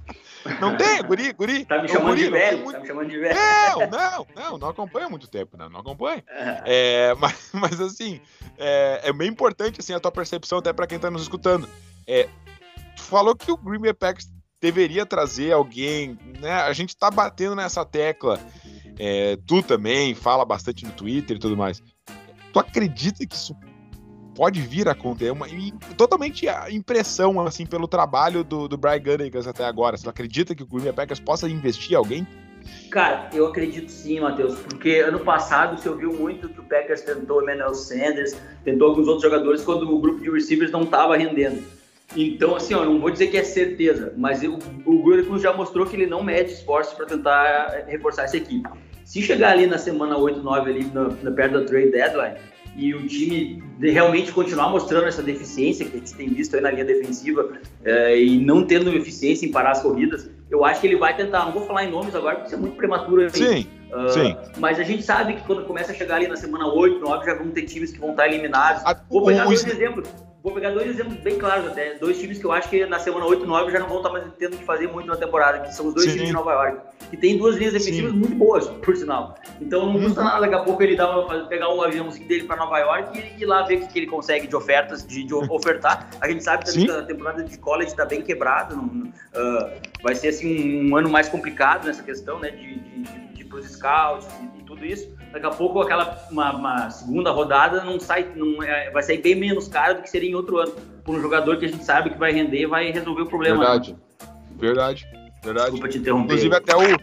Não 0.60 0.77
tem, 0.77 1.03
guri, 1.03 1.33
guri. 1.33 1.65
Tá 1.65 1.81
me 1.81 1.88
chamando 1.88 2.10
guri, 2.10 2.24
de 2.24 2.29
velho, 2.29 2.57
muito... 2.60 2.71
tá 2.71 2.79
me 2.79 2.88
chamando 2.88 3.10
de 3.10 3.17
velho. 3.19 3.36
Não, 3.36 3.89
não, 3.89 4.27
não, 4.36 4.57
não 4.57 4.69
acompanha 4.69 5.10
muito 5.10 5.27
tempo, 5.27 5.57
não, 5.57 5.69
não 5.69 5.79
acompanha. 5.81 6.24
É, 6.65 7.13
mas, 7.19 7.50
mas 7.53 7.79
assim, 7.79 8.19
é, 8.57 9.01
é 9.03 9.13
bem 9.13 9.29
importante 9.29 9.79
assim, 9.79 9.93
a 9.93 10.00
tua 10.00 10.12
percepção 10.12 10.60
até 10.60 10.74
para 10.74 10.88
quem 10.88 11.00
tá 11.00 11.12
nos 11.12 11.24
escutando. 11.24 11.67
É, 12.07 12.27
tu 12.95 13.03
falou 13.03 13.36
que 13.36 13.51
o 13.51 13.57
Green 13.57 13.79
Bay 13.79 13.93
Packers 13.93 14.29
deveria 14.60 15.05
trazer 15.05 15.51
alguém, 15.51 16.17
né? 16.39 16.53
A 16.53 16.74
gente 16.74 16.95
tá 16.95 17.10
batendo 17.10 17.55
nessa 17.55 17.83
tecla 17.83 18.39
é, 19.03 19.36
tu 19.48 19.63
também 19.63 20.13
fala 20.13 20.45
bastante 20.45 20.86
no 20.86 20.91
Twitter 20.91 21.38
e 21.38 21.39
tudo 21.39 21.57
mais. 21.57 21.81
Tu 22.53 22.60
acredita 22.60 23.25
que 23.25 23.36
isso 23.36 23.55
pode 24.36 24.62
vir 24.62 24.88
a 24.88 24.92
acontecer. 24.92 25.32
Uma, 25.32 25.48
e, 25.48 25.72
totalmente 25.98 26.48
a 26.48 26.72
impressão, 26.72 27.40
assim, 27.42 27.66
pelo 27.66 27.88
trabalho 27.88 28.44
do, 28.44 28.68
do 28.68 28.78
Brian 28.78 29.00
Gunnigans 29.00 29.48
até 29.48 29.66
agora. 29.66 29.98
Você 29.98 30.08
acredita 30.08 30.56
que 30.56 30.64
o 30.64 30.66
Green 30.66 30.84
Bay 30.84 30.94
Packers 30.94 31.20
possa 31.20 31.50
investir 31.50 31.94
em 31.94 31.96
alguém? 31.96 32.28
Cara, 32.90 33.30
eu 33.34 33.48
acredito 33.48 33.92
sim, 33.92 34.20
Matheus, 34.20 34.60
porque 34.60 35.00
ano 35.00 35.20
passado 35.20 35.80
você 35.80 35.90
ouviu 35.90 36.14
muito 36.14 36.50
que 36.50 36.60
o 36.60 36.64
Packers 36.64 37.02
tentou 37.02 37.40
o 37.40 37.44
Emmanuel 37.44 37.74
Sanders, 37.74 38.36
tentou 38.64 38.90
alguns 38.90 39.08
outros 39.08 39.24
jogadores 39.24 39.64
quando 39.64 39.90
o 39.90 40.00
grupo 40.00 40.22
de 40.22 40.30
receivers 40.30 40.72
não 40.72 40.84
estava 40.84 41.18
rendendo. 41.18 41.64
Então, 42.16 42.56
assim, 42.56 42.74
ó, 42.74 42.84
não 42.84 43.00
vou 43.00 43.10
dizer 43.10 43.28
que 43.28 43.38
é 43.38 43.44
certeza, 43.44 44.14
mas 44.18 44.44
eu, 44.44 44.60
o 44.86 45.04
Gruden 45.04 45.40
já 45.40 45.54
mostrou 45.54 45.86
que 45.86 45.96
ele 45.96 46.06
não 46.06 46.22
mede 46.22 46.52
esforços 46.52 46.94
para 46.94 47.06
tentar 47.06 47.86
reforçar 47.88 48.24
essa 48.24 48.38
equipe. 48.38 48.70
Se 49.06 49.22
chegar 49.22 49.52
ali 49.52 49.66
na 49.66 49.78
semana 49.78 50.18
8, 50.18 50.42
9, 50.42 50.70
ali 50.70 50.84
no, 50.86 51.10
no, 51.10 51.32
perto 51.34 51.60
da 51.60 51.66
trade 51.66 51.92
deadline, 51.92 52.36
e 52.75 52.94
o 52.94 53.06
time 53.08 53.62
realmente 53.82 54.32
continuar 54.32 54.70
mostrando 54.70 55.08
essa 55.08 55.22
deficiência 55.22 55.86
que 55.86 55.98
a 55.98 56.00
gente 56.00 56.13
tem 56.13 56.30
visto 56.30 56.56
aí 56.56 56.62
na 56.62 56.72
linha 56.72 56.86
defensiva 56.86 57.54
é, 57.84 58.22
e 58.22 58.38
não 58.38 58.66
tendo 58.66 58.96
eficiência 58.96 59.46
em 59.46 59.51
parar 59.51 59.72
as 59.72 59.82
corridas, 59.82 60.30
eu 60.50 60.63
acho 60.66 60.82
que 60.82 60.88
ele 60.88 60.98
vai 60.98 61.16
tentar. 61.16 61.46
Não 61.46 61.51
vou 61.51 61.66
falar 61.66 61.86
em 61.86 61.92
nomes 61.92 62.13
agora 62.13 62.36
porque 62.36 62.48
isso 62.48 62.56
é 62.56 62.60
muito 62.60 62.75
prematuro. 62.75 63.22
Aí. 63.22 63.30
Sim. 63.30 63.68
Uh, 63.92 64.10
sim. 64.10 64.36
Mas 64.58 64.80
a 64.80 64.84
gente 64.84 65.04
sabe 65.04 65.34
que 65.34 65.44
quando 65.44 65.66
começa 65.66 65.92
a 65.92 65.96
chegar 65.96 66.16
ali 66.16 66.28
na 66.28 66.38
semana 66.38 66.68
8, 66.68 67.00
9, 67.00 67.25
já 67.25 67.36
vão 67.36 67.50
ter 67.51 67.63
times 67.63 67.92
que 67.92 68.00
vão 68.00 68.12
estar 68.12 68.28
eliminados. 68.28 68.84
A, 68.86 69.01
vou 69.10 69.25
pegar 69.25 69.44
o, 69.44 69.48
dois 69.48 69.66
exemplos. 69.66 70.08
Vou 70.43 70.53
pegar 70.53 70.71
dois 70.71 70.88
exemplos 70.88 71.17
bem 71.19 71.38
claros 71.38 71.67
até. 71.67 71.93
Dois 71.95 72.19
times 72.19 72.39
que 72.39 72.45
eu 72.45 72.51
acho 72.51 72.67
que 72.67 72.83
na 72.88 72.98
semana 72.98 73.27
8 73.27 73.43
e 73.43 73.48
9 73.48 73.71
já 73.71 73.79
não 73.79 73.88
vão 73.88 73.98
estar 73.98 74.10
mais 74.10 74.25
tendo 74.39 74.57
que 74.57 74.65
fazer 74.65 74.88
muito 74.88 75.05
na 75.05 75.15
temporada, 75.15 75.60
que 75.60 75.71
são 75.71 75.88
os 75.88 75.93
dois 75.93 76.07
Sim. 76.07 76.13
times 76.13 76.29
de 76.29 76.33
Nova 76.33 76.51
York. 76.53 76.81
Que 77.12 77.17
tem 77.17 77.38
duas 77.38 77.57
linhas 77.57 77.74
defensivas 77.74 78.12
Sim. 78.12 78.17
muito 78.17 78.36
boas, 78.36 78.67
por 78.67 78.95
sinal. 78.98 79.36
Então 79.60 79.86
não 79.86 80.01
custa 80.01 80.21
uhum. 80.21 80.25
nada 80.25 80.39
daqui 80.41 80.55
a 80.55 80.63
pouco 80.63 80.81
ele 80.81 80.95
dar 80.95 81.15
uma, 81.15 81.45
pegar 81.45 81.71
um 81.71 81.79
aviãozinho 81.83 82.27
dele 82.27 82.45
para 82.45 82.55
Nova 82.55 82.79
York 82.79 83.19
e 83.19 83.43
ir 83.43 83.45
lá 83.45 83.62
ver 83.62 83.83
o 83.83 83.88
que 83.88 84.00
ele 84.00 84.07
consegue 84.07 84.48
de 84.48 84.55
ofertas, 84.55 85.05
de, 85.05 85.24
de 85.24 85.33
ofertar. 85.50 86.10
A 86.19 86.27
gente 86.27 86.43
sabe 86.43 86.65
também 86.65 86.86
que 86.88 86.91
a 86.91 87.03
temporada 87.03 87.43
de 87.43 87.57
college 87.60 87.91
está 87.91 88.05
bem 88.05 88.24
quebrada. 88.24 88.75
uh, 88.75 89.12
vai 90.01 90.15
ser 90.15 90.29
assim 90.29 90.81
um, 90.81 90.89
um, 90.89 90.95
ano 90.95 91.10
mais 91.10 91.29
complicado 91.29 91.86
nessa 91.86 92.01
questão, 92.01 92.39
né? 92.39 92.50
De, 92.50 92.79
de, 92.79 93.03
de, 93.03 93.33
de 93.33 93.45
pros 93.45 93.69
scouts 93.69 94.27
e, 94.41 94.60
e 94.60 94.63
tudo 94.63 94.83
isso 94.83 95.07
daqui 95.32 95.46
a 95.46 95.50
pouco 95.50 95.82
aquela 95.82 96.18
uma, 96.30 96.56
uma 96.56 96.90
segunda 96.90 97.32
rodada 97.32 97.84
não 97.84 98.00
sai, 98.00 98.32
não 98.36 98.62
é, 98.62 98.90
vai 98.92 99.04
sair 99.04 99.22
bem 99.22 99.36
menos 99.36 99.68
caro 99.68 99.96
do 99.96 100.02
que 100.02 100.10
seria 100.10 100.30
em 100.30 100.36
outro 100.36 100.58
ano, 100.58 100.74
por 101.04 101.16
um 101.16 101.22
jogador 101.22 101.58
que 101.58 101.66
a 101.66 101.68
gente 101.68 101.84
sabe 101.84 102.10
que 102.10 102.18
vai 102.18 102.32
render 102.32 102.62
e 102.62 102.66
vai 102.66 102.92
resolver 102.92 103.24
o 103.24 103.28
problema. 103.28 103.60
Verdade, 103.60 103.96
verdade, 104.58 105.08
verdade. 105.44 105.72
Desculpa 105.72 105.90
te 105.90 105.98
interromper. 105.98 106.26
Inclusive 106.26 106.56
até 106.56 106.76
o, 106.76 106.98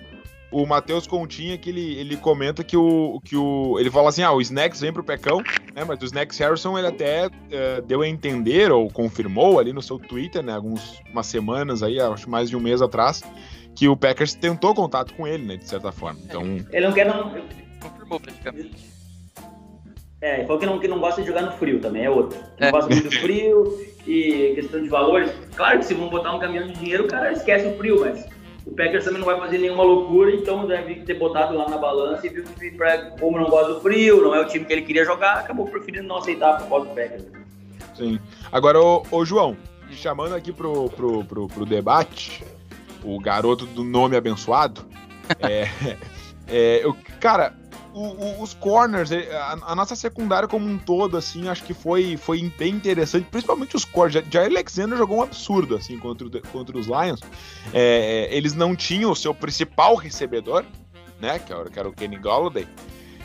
o 0.51 0.67
Matheus 0.67 1.07
Continha 1.07 1.59
que 1.59 1.71
ele, 1.71 1.95
ele 1.99 2.17
comenta 2.17 2.65
que 2.65 2.77
o, 2.77 3.21
que 3.25 3.37
o 3.37 3.79
ele 3.79 3.91
fala 3.91 4.09
assim, 4.09 4.23
ah, 4.23 4.33
o 4.33 4.41
Snacks 4.41 4.81
vem 4.81 4.93
pro 4.93 5.05
Pecão, 5.05 5.43
né, 5.75 5.85
mas 5.87 6.01
o 6.01 6.05
Snacks 6.05 6.39
Harrison 6.39 6.79
ele 6.79 6.87
até 6.87 7.27
uh, 7.27 7.83
deu 7.87 8.03
a 8.03 8.09
entender 8.09 8.71
ou 8.71 8.89
confirmou 8.91 9.59
ali 9.59 9.73
no 9.73 9.83
seu 9.83 9.99
Twitter, 9.99 10.43
né, 10.43 10.55
algumas 10.55 11.01
semanas 11.25 11.83
aí, 11.83 12.01
acho 12.01 12.29
mais 12.29 12.49
de 12.49 12.57
um 12.57 12.61
mês 12.61 12.81
atrás, 12.81 13.23
que 13.75 13.89
o 13.89 13.97
Packers 13.97 14.35
tentou 14.35 14.75
contato 14.75 15.15
com 15.15 15.27
ele, 15.27 15.45
né, 15.45 15.57
de 15.57 15.69
certa 15.69 15.93
forma. 15.93 16.19
Então, 16.25 16.43
ele 16.73 16.87
não 16.87 16.93
quer 16.93 17.07
não 17.07 17.31
confirmou 17.81 18.21
praticamente. 18.21 18.99
É, 20.21 20.39
ele 20.39 20.47
falou 20.47 20.59
que 20.59 20.67
não, 20.67 20.79
que 20.81 20.89
não 20.89 20.99
gosta 20.99 21.21
de 21.21 21.29
jogar 21.29 21.43
no 21.43 21.53
frio 21.53 21.81
também, 21.81 22.05
é 22.05 22.11
outro. 22.11 22.39
Não 22.59 22.69
é. 22.69 22.71
gosta 22.73 22.91
muito 22.91 23.09
do 23.09 23.17
frio 23.17 23.81
e 24.07 24.53
questão 24.55 24.83
de 24.83 24.89
valores. 24.89 25.31
Claro 25.55 25.79
que 25.79 25.85
se 25.85 25.95
vão 25.95 26.09
botar 26.09 26.35
um 26.35 26.41
caminhão 26.41 26.67
de 26.67 26.75
dinheiro, 26.75 27.05
o 27.05 27.09
cara 27.09 27.33
esquece 27.33 27.69
o 27.69 27.77
frio, 27.77 28.01
mas 28.01 28.27
o 28.67 28.75
Packers 28.75 29.05
também 29.05 29.21
não 29.21 29.27
vai 29.27 29.39
fazer 29.39 29.59
nenhuma 29.59 29.85
loucura, 29.85 30.31
então 30.35 30.67
deve 30.67 30.97
ter 30.97 31.15
botado 31.15 31.57
lá 31.57 31.69
na 31.69 31.79
balança 31.79 32.27
e 32.27 32.31
viu 32.31 32.45
que 32.45 32.71
como 33.21 33.39
não 33.39 33.49
gosta 33.49 33.75
do 33.75 33.81
frio, 33.81 34.21
não 34.23 34.35
é 34.35 34.41
o 34.41 34.47
time 34.47 34.65
que 34.65 34.73
ele 34.73 34.83
queria 34.83 35.05
jogar, 35.05 35.39
acabou 35.39 35.67
preferindo 35.67 36.07
não 36.07 36.17
aceitar 36.17 36.55
a 36.55 36.57
proposta 36.57 36.89
do 36.89 36.95
Packers. 36.95 37.25
Sim. 37.95 38.19
Agora, 38.53 38.81
ô, 38.81 39.05
ô 39.11 39.25
João, 39.25 39.57
chamando 39.91 40.35
aqui 40.35 40.53
pro, 40.53 40.91
pro, 40.91 41.25
pro, 41.25 41.49
pro, 41.49 41.65
debate, 41.65 42.45
o 43.03 43.19
garoto 43.21 43.67
do 43.67 43.83
nome 43.83 44.17
abençoado, 44.17 44.85
é, 45.41 45.69
é, 46.47 46.85
eu, 46.85 46.97
cara, 47.21 47.55
o, 47.99 48.15
o, 48.15 48.43
os 48.43 48.55
corners, 48.55 49.11
é, 49.11 49.37
a, 49.37 49.59
a, 49.67 49.75
nossa 49.75 49.97
secundária 49.97 50.47
como 50.47 50.69
um 50.69 50.79
todo, 50.79 51.17
assim, 51.17 51.49
acho 51.49 51.65
que 51.65 51.75
foi, 51.75 52.17
foi 52.17 52.41
bem 52.57 52.75
interessante, 52.75 53.27
principalmente 53.29 53.75
os 53.75 53.85
corners. 53.85 54.25
Jair 54.31 54.51
Alexander 54.51 54.97
jogou 54.97 55.19
um 55.19 55.23
absurdo, 55.23 55.75
assim, 55.75 55.99
contra, 55.99 56.29
contra 56.53 56.79
os 56.79 56.87
Lions. 56.87 57.21
É, 57.75 58.29
eles 58.31 58.55
não 58.55 58.77
tinham 58.77 59.11
o 59.11 59.17
seu 59.17 59.35
principal 59.35 59.97
recebedor, 59.97 60.65
né, 61.21 61.41
que 61.41 61.53
era, 61.53 61.69
que 61.69 61.79
era 61.79 61.89
o 61.89 61.93
Kenny 61.93 62.17
Golladay, 62.17 62.69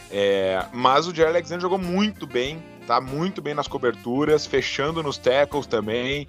é, 0.10 0.66
mas 0.74 1.08
o 1.08 1.14
Jair 1.14 1.30
Alexander 1.30 1.62
jogou 1.62 1.78
muito 1.78 2.26
bem, 2.26 2.64
tá 2.88 3.00
muito 3.00 3.42
bem 3.42 3.54
nas 3.54 3.68
coberturas, 3.68 4.46
fechando 4.46 5.04
nos 5.04 5.20
tackles 5.20 5.68
também. 5.68 6.28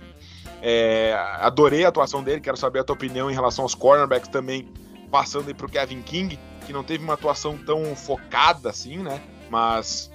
É, 0.60 1.14
adorei 1.40 1.84
a 1.84 1.88
atuação 1.88 2.22
dele, 2.22 2.40
quero 2.40 2.56
saber 2.56 2.80
a 2.80 2.84
tua 2.84 2.94
opinião 2.94 3.30
em 3.30 3.34
relação 3.34 3.64
aos 3.64 3.74
cornerbacks 3.74 4.28
também, 4.28 4.68
passando 5.14 5.47
aí 5.47 5.54
pro 5.54 5.68
Kevin 5.68 6.02
King 6.02 6.37
que 6.66 6.73
não 6.73 6.83
teve 6.83 7.04
uma 7.04 7.14
atuação 7.14 7.56
tão 7.56 7.94
focada 7.94 8.68
assim, 8.68 8.99
né? 8.99 9.23
Mas 9.49 10.11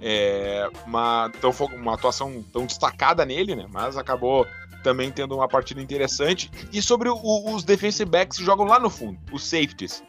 é, 0.00 0.70
uma, 0.86 1.28
tão, 1.40 1.50
uma 1.74 1.94
atuação 1.94 2.40
tão 2.52 2.66
destacada 2.66 3.24
nele, 3.26 3.56
né? 3.56 3.66
Mas 3.68 3.96
acabou 3.96 4.46
também 4.84 5.10
tendo 5.10 5.34
uma 5.34 5.48
partida 5.48 5.82
interessante. 5.82 6.52
E 6.72 6.80
sobre 6.80 7.08
o, 7.08 7.16
os 7.52 7.64
defensive 7.64 8.08
backs 8.08 8.38
que 8.38 8.44
jogam 8.44 8.64
lá 8.64 8.78
no 8.78 8.88
fundo, 8.88 9.18
os 9.32 9.44
safeties. 9.44 10.04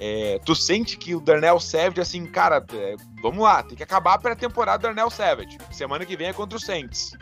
É, 0.00 0.40
tu 0.42 0.54
sente 0.54 0.96
que 0.96 1.14
o 1.14 1.20
Darnell 1.20 1.60
Savage, 1.60 2.00
assim, 2.00 2.24
cara, 2.24 2.64
é, 2.72 2.96
vamos 3.20 3.40
lá, 3.42 3.62
tem 3.64 3.76
que 3.76 3.82
acabar 3.82 4.14
a 4.14 4.18
pré-temporada 4.18 4.78
do 4.78 4.82
Darnell 4.84 5.10
Savage. 5.10 5.58
Semana 5.72 6.06
que 6.06 6.16
vem 6.16 6.28
é 6.28 6.32
contra 6.32 6.56
o 6.56 6.60
Saints. 6.60 7.12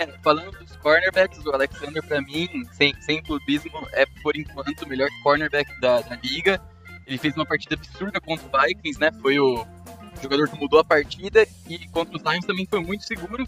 É, 0.00 0.06
falando 0.22 0.52
dos 0.52 0.74
cornerbacks, 0.76 1.44
o 1.44 1.50
Alexander, 1.50 2.02
para 2.02 2.22
mim, 2.22 2.66
sem, 2.72 2.98
sem 3.02 3.22
clubismo, 3.22 3.86
é 3.92 4.06
por 4.22 4.34
enquanto 4.34 4.80
o 4.80 4.88
melhor 4.88 5.10
cornerback 5.22 5.78
da, 5.78 6.00
da 6.00 6.16
liga. 6.16 6.58
Ele 7.06 7.18
fez 7.18 7.36
uma 7.36 7.44
partida 7.44 7.74
absurda 7.74 8.18
contra 8.18 8.46
o 8.46 8.62
Vikings, 8.62 8.98
né? 8.98 9.12
Foi 9.20 9.38
o 9.38 9.66
jogador 10.22 10.48
que 10.48 10.58
mudou 10.58 10.80
a 10.80 10.84
partida 10.84 11.46
e 11.68 11.86
contra 11.88 12.16
os 12.16 12.22
Lions 12.22 12.46
também 12.46 12.66
foi 12.66 12.80
muito 12.80 13.04
seguro. 13.04 13.46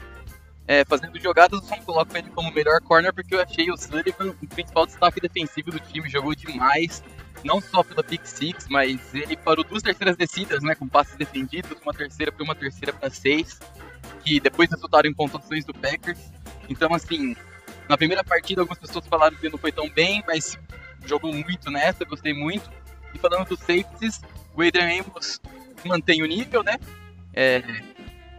É, 0.69 0.85
fazendo 0.85 1.19
jogadas, 1.19 1.59
eu 1.59 1.67
só 1.67 1.77
coloco 1.83 2.15
ele 2.17 2.29
como 2.31 2.53
melhor 2.53 2.83
corner 2.83 3.15
porque 3.15 3.35
eu 3.35 3.41
achei 3.41 3.71
o 3.71 3.77
Sullivan 3.77 4.35
o 4.43 4.47
principal 4.47 4.85
destaque 4.85 5.21
defensivo 5.21 5.71
do 5.71 5.81
time, 5.81 6.09
jogou 6.09 6.35
demais, 6.35 7.03
não 7.43 7.63
só 7.63 7.83
pela 7.83 8.05
pick 8.05 8.27
six, 8.27 8.69
mas 8.69 9.15
ele 9.15 9.39
parou 9.39 9.65
duas 9.65 9.83
terceiras 9.83 10.17
descidas, 10.17 10.63
né, 10.63 10.75
com 10.75 10.87
passes 10.87 11.17
defendidos, 11.17 11.79
uma 11.83 11.95
terceira 11.95 12.31
para 12.31 12.45
uma 12.45 12.55
terceira 12.55 12.93
para 12.93 13.11
seis, 13.11 13.59
que 14.23 14.39
depois 14.39 14.71
resultaram 14.71 15.09
em 15.09 15.15
pontuações 15.15 15.65
do 15.65 15.73
Packers. 15.73 16.21
Então, 16.73 16.95
assim, 16.95 17.37
na 17.89 17.99
primeira 17.99 18.25
partida 18.25 18.63
algumas 18.63 18.79
pessoas 18.79 19.07
falaram 19.07 19.37
que 19.37 19.49
não 19.49 19.59
foi 19.59 19.71
tão 19.71 19.89
bem, 19.91 20.25
mas 20.27 20.59
jogou 21.07 21.33
muito 21.33 21.71
nessa, 21.71 22.05
gostei 22.05 22.33
muito. 22.33 22.71
E 23.15 23.19
falando 23.19 23.47
dos 23.47 23.61
safeties, 23.61 24.21
o 24.55 24.63
Adrian 24.63 25.03
Amos 25.03 25.41
mantém 25.85 26.23
o 26.23 26.27
nível, 26.27 26.63
né? 26.63 26.79
É, 27.35 27.63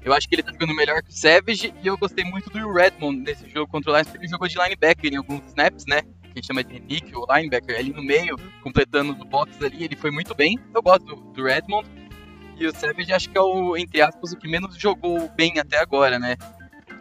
eu 0.03 0.13
acho 0.13 0.27
que 0.27 0.35
ele 0.35 0.43
tá 0.43 0.51
jogando 0.51 0.75
melhor 0.75 1.01
que 1.03 1.09
o 1.09 1.13
Savage 1.13 1.73
e 1.81 1.87
eu 1.87 1.95
gostei 1.97 2.25
muito 2.25 2.49
do 2.49 2.73
Redmond 2.73 3.21
nesse 3.21 3.47
jogo 3.49 3.71
contra 3.71 3.91
o 3.91 4.03
porque 4.03 4.17
ele 4.17 4.27
jogou 4.27 4.47
de 4.47 4.57
linebacker 4.57 5.13
em 5.13 5.17
alguns 5.17 5.45
snaps, 5.47 5.85
né? 5.85 6.01
Que 6.01 6.31
a 6.31 6.35
gente 6.35 6.47
chama 6.47 6.63
de 6.63 6.79
nick 6.79 7.15
ou 7.15 7.27
linebacker, 7.29 7.77
ali 7.77 7.93
no 7.93 8.03
meio, 8.03 8.35
completando 8.63 9.13
o 9.13 9.25
box 9.25 9.63
ali, 9.63 9.83
ele 9.83 9.95
foi 9.95 10.09
muito 10.09 10.33
bem. 10.33 10.57
Eu 10.73 10.81
gosto 10.81 11.05
do, 11.05 11.15
do 11.15 11.43
Redmond. 11.43 11.87
E 12.57 12.65
o 12.65 12.75
Savage 12.75 13.13
acho 13.13 13.29
que 13.29 13.37
é 13.37 13.41
o, 13.41 13.77
entre 13.77 14.01
aspas, 14.01 14.31
o 14.31 14.37
que 14.37 14.47
menos 14.47 14.75
jogou 14.75 15.29
bem 15.29 15.59
até 15.59 15.79
agora, 15.79 16.17
né? 16.17 16.35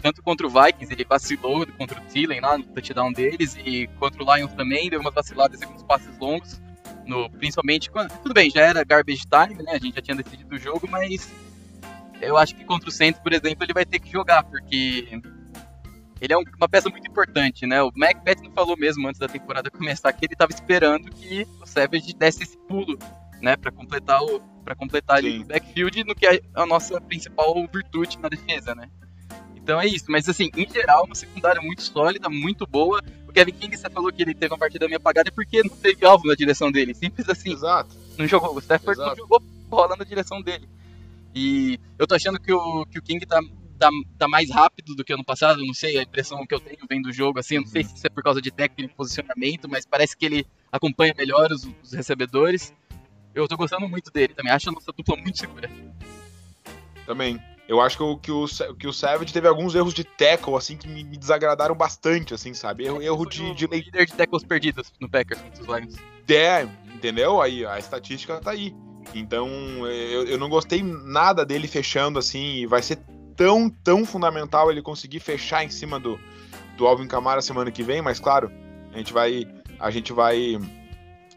Tanto 0.02 0.23
contra 0.23 0.47
o 0.47 0.50
Vikings, 0.50 0.92
ele 0.92 1.04
vacilou 1.04 1.64
contra 1.78 1.99
o 1.99 2.04
Thielen 2.06 2.40
lá 2.40 2.59
no 2.59 2.64
touchdown 2.64 3.12
deles, 3.12 3.56
e 3.64 3.87
contra 3.99 4.23
o 4.23 4.35
Lions 4.35 4.52
também, 4.52 4.90
deu 4.90 5.00
uma 5.00 5.11
vacilada 5.11 5.56
com 5.64 5.75
os 5.75 5.82
passes 5.85 6.18
longos, 6.18 6.61
no, 7.06 7.30
principalmente 7.30 7.90
quando. 7.90 8.11
Tudo 8.18 8.35
bem, 8.35 8.50
já 8.50 8.62
era 8.62 8.85
garbage 8.85 9.23
time, 9.23 9.62
né? 9.62 9.73
A 9.73 9.78
gente 9.78 9.94
já 9.94 10.02
tinha 10.02 10.16
decidido 10.16 10.56
o 10.56 10.59
jogo, 10.59 10.88
mas 10.90 11.30
eu 12.21 12.37
acho 12.37 12.54
que 12.54 12.64
contra 12.64 12.88
o 12.88 12.92
Saints, 12.92 13.21
por 13.21 13.32
exemplo, 13.32 13.64
ele 13.64 13.73
vai 13.73 13.85
ter 13.85 14.00
que 14.00 14.11
jogar, 14.11 14.42
porque 14.42 15.21
ele 16.21 16.32
é 16.32 16.38
um, 16.38 16.44
uma 16.56 16.68
peça 16.68 16.88
muito 16.88 17.09
importante, 17.09 17.66
né? 17.66 17.82
O 17.82 17.90
Macbeth 17.97 18.42
não 18.42 18.52
falou 18.52 18.76
mesmo 18.76 19.06
antes 19.09 19.21
da 19.21 19.28
temporada 19.28 19.71
começar 19.73 20.12
que 20.12 20.25
ele 20.25 20.35
estava 20.35 20.52
esperando 20.52 21.11
que 21.11 21.47
o 21.61 21.66
Savage 21.66 22.12
desse 22.14 22.42
esse 22.42 22.59
pulo, 22.68 22.99
né, 23.40 23.56
para 23.56 23.71
completar 23.73 24.23
o 24.23 24.40
para 24.62 24.76
completar 24.76 25.16
ali 25.16 25.40
o 25.40 25.44
backfield 25.44 26.04
no 26.04 26.14
que 26.14 26.25
é 26.25 26.40
a 26.54 26.64
nossa 26.64 27.00
principal 27.00 27.52
virtude 27.73 28.16
na 28.21 28.28
defesa, 28.28 28.76
né? 28.76 28.88
Então 29.62 29.81
é 29.81 29.87
isso, 29.87 30.07
mas 30.09 30.28
assim, 30.28 30.50
em 30.57 30.69
geral, 30.69 31.04
uma 31.04 31.14
secundária 31.14 31.62
muito 31.62 31.83
sólida, 31.83 32.28
muito 32.28 32.66
boa. 32.66 33.00
O 33.28 33.33
Kevin 33.33 33.52
King, 33.52 33.76
você 33.76 33.88
falou 33.88 34.12
que 34.12 34.23
ele 34.23 34.35
teve 34.35 34.52
uma 34.52 34.59
partida 34.59 34.87
meio 34.87 34.97
apagada 34.97 35.28
é 35.28 35.33
porque 35.33 35.62
não 35.62 35.76
teve 35.76 36.04
alvo 36.04 36.26
na 36.26 36.35
direção 36.35 36.71
dele. 36.71 36.92
Simples 36.95 37.28
assim. 37.28 37.52
Exato. 37.52 37.97
Não 38.19 38.26
jogou. 38.26 38.57
O 38.57 38.59
Stafford 38.59 39.00
Exato. 39.00 39.11
não 39.11 39.16
jogou 39.16 39.40
bola 39.69 39.97
na 39.97 40.04
direção 40.04 40.42
dele. 40.42 40.69
E 41.35 41.78
eu 41.99 42.07
tô 42.07 42.14
achando 42.14 42.38
que 42.40 42.52
o, 42.52 42.85
que 42.87 42.99
o 42.99 43.02
King 43.02 43.25
tá, 43.25 43.40
tá, 43.78 43.88
tá 44.19 44.28
mais 44.28 44.50
rápido 44.50 44.97
do 44.97 45.04
que 45.04 45.12
ano 45.12 45.25
passado. 45.25 45.64
Não 45.64 45.73
sei, 45.73 45.97
a 45.97 46.02
impressão 46.02 46.45
que 46.45 46.54
eu 46.54 46.61
tenho 46.61 46.85
vendo 46.88 47.04
do 47.04 47.12
jogo, 47.12 47.38
assim, 47.38 47.59
não 47.59 47.66
sei 47.66 47.85
se 47.85 47.95
isso 47.95 48.07
é 48.07 48.11
por 48.11 48.23
causa 48.23 48.42
de 48.42 48.50
técnica 48.50 48.92
e 48.92 48.97
posicionamento, 48.97 49.69
mas 49.69 49.87
parece 49.87 50.16
que 50.16 50.26
ele 50.26 50.47
acompanha 50.71 51.14
melhor 51.16 51.52
os, 51.52 51.66
os 51.83 51.92
recebedores. 51.92 52.75
Eu 53.33 53.47
tô 53.47 53.57
gostando 53.57 53.88
muito 53.88 54.11
dele 54.11 54.35
também. 54.35 54.52
Acho 54.52 54.71
a 54.71 54.73
nossa 54.73 54.92
dupla 54.92 55.16
muito 55.16 55.38
segura. 55.38 55.71
Também. 57.07 57.40
Eu 57.73 57.81
acho 57.81 57.97
que 57.97 58.02
o, 58.02 58.19
que 58.19 58.31
o, 58.31 58.47
que 58.79 58.87
o 58.87 58.93
Savage 58.93 59.33
teve 59.33 59.49
alguns 59.49 59.75
erros 59.75 59.95
de 59.95 60.05
tackle, 60.05 60.57
assim, 60.57 60.76
que 60.76 60.87
me, 60.87 61.02
me 61.02 61.17
desagradaram 61.17 61.75
bastante, 61.75 62.35
assim, 62.35 62.52
sabe? 62.52 62.85
Erro, 62.85 63.00
erro 63.00 63.25
de, 63.25 63.55
de 63.55 63.67
líder 63.67 64.05
de 64.05 64.12
tackles 64.12 64.45
perdidos 64.45 64.93
no 65.00 65.09
Packers, 65.09 65.41
dos 65.59 65.67
Lions. 65.67 65.95
É, 66.29 66.69
entendeu? 66.95 67.41
Aí 67.41 67.64
a 67.64 67.79
estatística 67.79 68.38
tá 68.41 68.50
aí. 68.50 68.76
Então, 69.14 69.49
eu, 69.87 70.26
eu 70.26 70.38
não 70.38 70.50
gostei 70.50 70.83
nada 70.83 71.47
dele 71.47 71.67
fechando, 71.67 72.19
assim, 72.19 72.57
e 72.57 72.67
vai 72.67 72.83
ser 72.83 72.99
tão, 73.35 73.71
tão 73.71 74.05
fundamental 74.05 74.71
ele 74.71 74.83
conseguir 74.83 75.21
fechar 75.21 75.64
em 75.64 75.71
cima 75.71 75.99
do, 75.99 76.21
do 76.76 76.87
Alvin 76.87 77.07
Kamara 77.07 77.41
semana 77.41 77.71
que 77.71 77.83
vem, 77.83 78.02
mas 78.02 78.21
claro, 78.21 78.52
a 78.93 78.99
gente 78.99 79.14
vai 79.14 79.47
a 79.81 79.91
gente 79.91 80.12
vai 80.12 80.59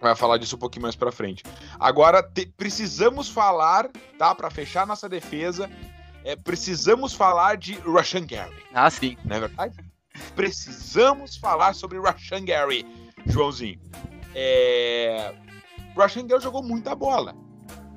vai 0.02 0.16
falar 0.16 0.38
disso 0.38 0.58
um 0.58 0.60
pouquinho 0.60 0.84
mais 0.84 0.96
para 0.96 1.14
frente. 1.14 1.44
Agora 1.80 2.22
te, 2.22 2.46
precisamos 2.46 3.30
falar, 3.30 3.90
tá, 4.20 4.36
para 4.36 4.50
fechar 4.50 4.86
nossa 4.86 5.08
defesa, 5.08 5.70
é, 6.26 6.36
precisamos 6.36 7.14
falar 7.14 7.56
de 7.56 7.76
Rashan 7.76 8.26
Gary. 8.26 8.64
Ah, 8.74 8.90
sim. 8.90 9.16
Não 9.24 9.38
é 9.38 9.40
verdade? 9.40 9.76
precisamos 10.36 11.36
falar 11.36 11.74
sobre 11.74 12.00
Rashan 12.00 12.46
Gary, 12.46 12.86
Joãozinho. 13.26 13.80
É... 14.34 15.34
Rashan 15.96 16.28
Gary 16.28 16.44
jogou 16.44 16.64
muita 16.64 16.96
bola. 16.96 17.36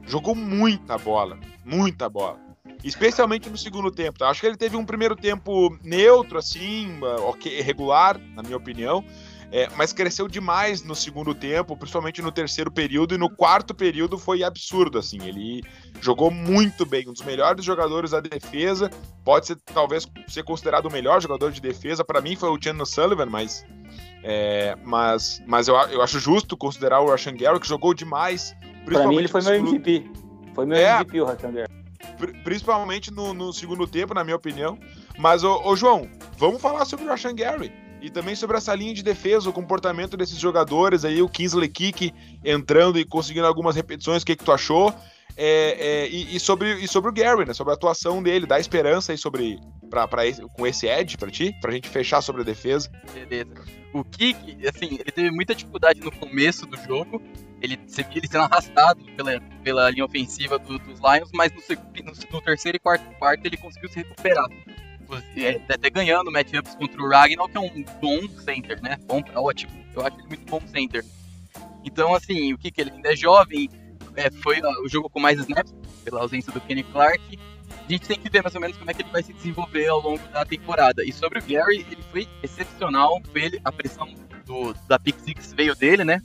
Jogou 0.06 0.35
muita 0.35 0.97
bola, 0.97 1.38
muita 1.64 2.08
bola. 2.08 2.38
Especialmente 2.82 3.50
no 3.50 3.58
segundo 3.58 3.90
tempo. 3.90 4.18
Tá? 4.18 4.28
Acho 4.28 4.40
que 4.40 4.47
ele 4.47 4.56
teve 4.56 4.76
um 4.76 4.85
primeiro 4.85 5.16
tempo 5.16 5.76
neutro, 5.82 6.38
assim, 6.38 6.99
ok, 7.02 7.61
regular, 7.61 8.18
na 8.18 8.42
minha 8.42 8.56
opinião. 8.56 9.04
É, 9.50 9.69
mas 9.76 9.95
cresceu 9.95 10.28
demais 10.28 10.83
no 10.83 10.95
segundo 10.95 11.35
tempo, 11.35 11.75
principalmente 11.75 12.21
no 12.21 12.31
terceiro 12.31 12.71
período, 12.71 13.14
e 13.14 13.19
no 13.19 13.31
quarto 13.31 13.75
período 13.75 14.19
foi 14.19 14.43
absurdo, 14.43 14.99
assim, 14.99 15.19
ele 15.23 15.62
jogou 16.02 16.31
muito 16.31 16.85
bem, 16.85 17.09
um 17.09 17.14
dos 17.14 17.23
melhores 17.23 17.64
jogadores 17.64 18.11
da 18.11 18.21
defesa, 18.21 18.90
pode 19.25 19.47
ser, 19.47 19.57
talvez, 19.73 20.07
ser 20.26 20.43
considerado 20.43 20.87
o 20.87 20.93
melhor 20.93 21.23
jogador 21.23 21.50
de 21.50 21.62
defesa, 21.62 22.05
para 22.05 22.21
mim 22.21 22.37
foi 22.37 22.50
o 22.50 22.59
Chandler 22.62 22.87
Sullivan, 22.87 23.26
mas 23.26 23.64
é, 24.23 24.76
mas, 24.85 25.43
mas 25.47 25.67
eu, 25.67 25.75
eu 25.76 26.02
acho 26.02 26.21
justo 26.21 26.54
considerar 26.54 27.00
o 27.00 27.08
Rashan 27.08 27.34
Gary, 27.34 27.58
que 27.58 27.69
jogou 27.69 27.95
demais. 27.95 28.54
Pra 28.84 29.06
mim 29.06 29.17
ele 29.17 29.28
foi 29.28 29.41
meu 29.41 29.54
MVP, 29.54 30.11
foi 30.54 30.67
meu 30.67 30.76
é, 30.76 30.97
MVP 30.97 31.21
o 31.23 31.25
Rashan 31.25 31.52
Gary 31.52 31.78
principalmente 32.43 33.13
no, 33.13 33.32
no, 33.32 33.52
segundo 33.52 33.87
tempo, 33.87 34.13
na 34.13 34.25
minha 34.25 34.37
opinião. 34.37 34.76
Mas, 35.19 35.45
ô, 35.45 35.63
ô, 35.65 35.76
João, 35.76 36.11
vamos 36.37 36.61
falar 36.61 36.84
sobre 36.84 37.04
o 37.04 37.08
Rashan 37.08 37.34
Gary. 37.34 37.73
E 38.00 38.11
também 38.11 38.34
sobre 38.34 38.56
essa 38.56 38.75
linha 38.75 38.95
de 38.95 39.02
defesa, 39.02 39.50
o 39.50 39.52
comportamento 39.52 40.17
desses 40.17 40.39
jogadores 40.39 41.04
aí, 41.04 41.21
o 41.21 41.28
Kingsley 41.28 41.69
Kick 41.69 42.13
entrando 42.45 42.99
e 42.99 43.04
conseguindo 43.04 43.47
algumas 43.47 43.75
repetições, 43.75 44.23
o 44.23 44.26
que, 44.26 44.37
que 44.37 44.45
tu 44.45 44.52
achou? 44.52 44.95
É, 45.41 45.76
é, 45.78 46.08
e, 46.08 46.34
e, 46.34 46.41
sobre, 46.41 46.75
e 46.82 46.89
sobre 46.89 47.11
o 47.11 47.13
Gary, 47.13 47.47
né? 47.47 47.54
Sobre 47.54 47.73
a 47.73 47.76
atuação 47.76 48.21
dele, 48.21 48.45
dá 48.45 48.58
esperança 48.58 49.13
aí 49.13 49.19
sobre. 49.19 49.61
Pra, 49.89 50.06
pra 50.06 50.26
esse, 50.26 50.43
com 50.43 50.67
esse 50.67 50.87
edge 50.87 51.17
pra 51.17 51.30
ti, 51.30 51.54
pra 51.61 51.73
gente 51.73 51.89
fechar 51.89 52.21
sobre 52.21 52.43
a 52.43 52.45
defesa. 52.45 52.91
Beleza. 53.15 53.54
O 53.95 54.04
Kick, 54.04 54.67
assim, 54.67 54.97
ele 55.00 55.13
teve 55.13 55.30
muita 55.30 55.54
dificuldade 55.54 56.00
no 56.00 56.11
começo 56.11 56.67
do 56.67 56.76
jogo, 56.76 57.23
ele, 57.63 57.78
ele 58.15 58.26
sendo 58.26 58.43
arrastado 58.43 59.02
pela, 59.17 59.41
pela 59.63 59.91
linha 59.91 60.04
ofensiva 60.04 60.58
do, 60.58 60.78
dos 60.78 60.99
Lions, 61.00 61.30
mas 61.32 61.52
no, 61.52 61.61
no, 62.04 62.13
no, 62.32 62.43
terceiro 62.43 62.76
e 62.76 62.80
quarto 62.80 63.04
quarto 63.19 63.47
ele 63.47 63.56
conseguiu 63.56 63.89
se 63.89 63.97
recuperar. 63.97 64.47
É, 65.36 65.60
até 65.73 65.88
ganhando 65.88 66.30
matchups 66.30 66.75
contra 66.75 67.00
o 67.00 67.08
Ragnar, 67.08 67.49
que 67.49 67.56
é 67.56 67.60
um 67.60 67.84
bom 68.00 68.28
center, 68.44 68.82
né? 68.82 68.99
Bom 69.06 69.23
ótimo. 69.34 69.73
Eu 69.94 70.06
acho 70.06 70.18
ele 70.18 70.28
muito 70.28 70.50
bom 70.50 70.60
center. 70.66 71.04
Então, 71.84 72.14
assim, 72.14 72.52
o 72.52 72.58
que 72.58 72.71
que 72.71 72.80
ele 72.80 72.90
ainda 72.90 73.12
é 73.12 73.16
jovem, 73.16 73.71
é, 74.14 74.30
foi 74.30 74.60
o 74.84 74.88
jogo 74.88 75.08
com 75.08 75.18
mais 75.18 75.38
snaps, 75.38 75.75
pela 76.04 76.21
ausência 76.21 76.52
do 76.52 76.60
Kenny 76.60 76.82
Clark. 76.82 77.38
A 77.71 77.90
gente 77.90 78.06
tem 78.06 78.18
que 78.18 78.28
ver 78.28 78.42
mais 78.42 78.54
ou 78.54 78.60
menos 78.60 78.76
como 78.76 78.90
é 78.90 78.94
que 78.94 79.02
ele 79.02 79.10
vai 79.10 79.23
se 79.23 79.32
desenvolver 79.32 79.88
ao 79.88 80.00
longo 80.00 80.26
da 80.28 80.44
temporada. 80.44 81.04
E 81.04 81.12
sobre 81.12 81.38
o 81.38 81.42
Gary, 81.42 81.86
ele 81.90 82.02
foi 82.10 82.28
excepcional. 82.42 83.21
Foi 83.32 83.42
ele, 83.42 83.60
a 83.64 83.73
pressão 83.73 84.12
do, 84.44 84.75
da 84.86 84.99
Pick 84.99 85.18
Six 85.21 85.54
veio 85.54 85.75
dele, 85.75 86.04
né? 86.04 86.23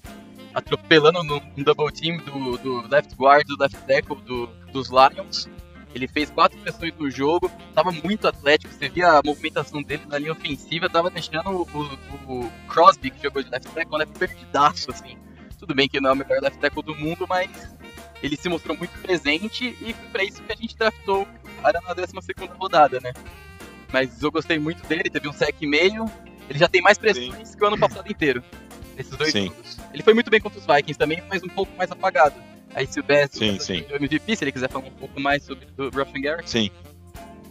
atropelando 0.54 1.24
no, 1.24 1.42
no 1.58 1.64
double 1.64 1.92
team 1.92 2.18
do, 2.18 2.58
do, 2.58 2.88
left 2.88 3.16
guard, 3.16 3.46
do 3.48 3.58
left 3.60 3.78
tackle 3.88 4.22
do, 4.22 4.48
dos 4.72 4.90
Lions. 4.90 5.50
Ele 5.94 6.08
fez 6.08 6.30
quatro 6.32 6.58
pressões 6.60 6.94
no 6.98 7.10
jogo, 7.10 7.52
estava 7.70 7.92
muito 7.92 8.28
atlético, 8.28 8.74
você 8.74 8.90
via 8.90 9.20
a 9.20 9.22
movimentação 9.24 9.82
dele 9.82 10.04
na 10.08 10.18
linha 10.18 10.32
ofensiva, 10.32 10.88
estava 10.88 11.10
deixando 11.10 11.50
o, 11.50 11.62
o, 11.62 12.46
o, 12.46 12.52
Crosby, 12.68 13.12
que 13.12 13.22
jogou 13.22 13.44
de 13.44 13.50
left 13.50 13.70
tackle, 13.72 14.00
né, 14.00 14.06
perdidaço, 14.06 14.90
assim. 14.92 15.18
Tudo 15.60 15.76
bem 15.76 15.88
que 15.88 16.02
não 16.02 16.10
é 16.10 16.14
o 16.14 16.16
melhor 16.16 16.42
left 16.42 16.60
tackle 16.60 16.82
do 16.82 16.96
mundo, 16.96 17.26
mas 17.30 17.50
ele 18.24 18.36
se 18.36 18.50
mostrou 18.50 18.76
muito 18.76 18.98
presente 19.02 19.78
e 19.82 19.94
foi 19.94 20.10
pra 20.12 20.24
isso 20.24 20.42
que 20.42 20.52
a 20.52 20.56
gente 20.56 20.76
draftou 20.76 21.28
cara 21.62 21.80
na 21.82 21.94
12 21.94 22.14
rodada, 22.58 23.00
né. 23.00 23.14
Mas 23.92 24.22
eu 24.22 24.32
gostei 24.32 24.60
muito 24.60 24.86
dele, 24.88 25.10
teve 25.10 25.30
um 25.30 25.34
sec 25.34 25.56
e 25.62 25.68
meio, 25.68 26.06
ele 26.50 26.60
já 26.60 26.68
tem 26.68 26.82
mais 26.82 26.98
pressões 26.98 27.50
Sim. 27.50 27.58
que 27.58 27.64
o 27.64 27.68
ano 27.68 27.78
passado 27.78 28.12
inteiro. 28.12 28.44
Nesses 28.96 29.16
dois 29.16 29.32
sim. 29.32 29.48
jogos. 29.48 29.80
Ele 29.94 30.04
foi 30.04 30.14
muito 30.14 30.30
bem 30.30 30.40
contra 30.40 30.60
os 30.60 30.66
Vikings 30.66 31.00
também, 31.00 31.24
mas 31.30 31.42
um 31.44 31.50
pouco 31.50 31.76
mais 31.78 31.92
apagado. 31.92 32.36
Aí 32.76 32.88
se 32.88 33.00
o 33.00 33.04
Bess 33.04 33.32
sim, 33.32 33.60
sim. 33.60 33.86
o 33.92 33.96
MVP, 33.96 34.36
se 34.36 34.44
ele 34.44 34.52
quiser 34.52 34.70
falar 34.70 34.86
um 34.86 34.92
pouco 34.92 35.20
mais 35.20 35.44
sobre 35.44 35.68
o 35.78 35.90
Ruffin 35.90 36.22
Garrett. 36.22 36.50
Sim. 36.50 36.70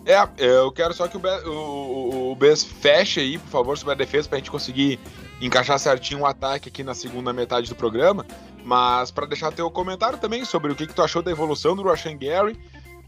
É, 0.05 0.17
eu 0.37 0.73
quero 0.73 0.93
só 0.93 1.07
que 1.07 1.17
o, 1.17 1.21
Bess, 1.21 1.45
o, 1.47 2.33
o 2.33 2.57
feche 2.57 3.21
aí, 3.21 3.39
por 3.39 3.51
favor, 3.51 3.79
sobre 3.79 3.95
a 3.95 3.97
defesa, 3.97 4.29
pra 4.29 4.39
gente 4.39 4.51
conseguir 4.51 4.99
encaixar 5.41 5.79
certinho 5.79 6.21
o 6.21 6.23
um 6.23 6.27
ataque 6.27 6.69
aqui 6.69 6.83
na 6.83 6.95
segunda 6.95 7.33
metade 7.33 7.69
do 7.69 7.77
programa. 7.77 8.27
Mas 8.65 9.11
para 9.11 9.27
deixar 9.27 9.53
teu 9.53 9.71
comentário 9.71 10.19
também 10.19 10.45
sobre 10.45 10.73
o 10.73 10.75
que, 10.75 10.87
que 10.87 10.95
tu 10.95 11.03
achou 11.03 11.23
da 11.23 11.31
evolução 11.31 11.75
do 11.75 11.83
Rashan 11.83 12.17
Gary, 12.17 12.59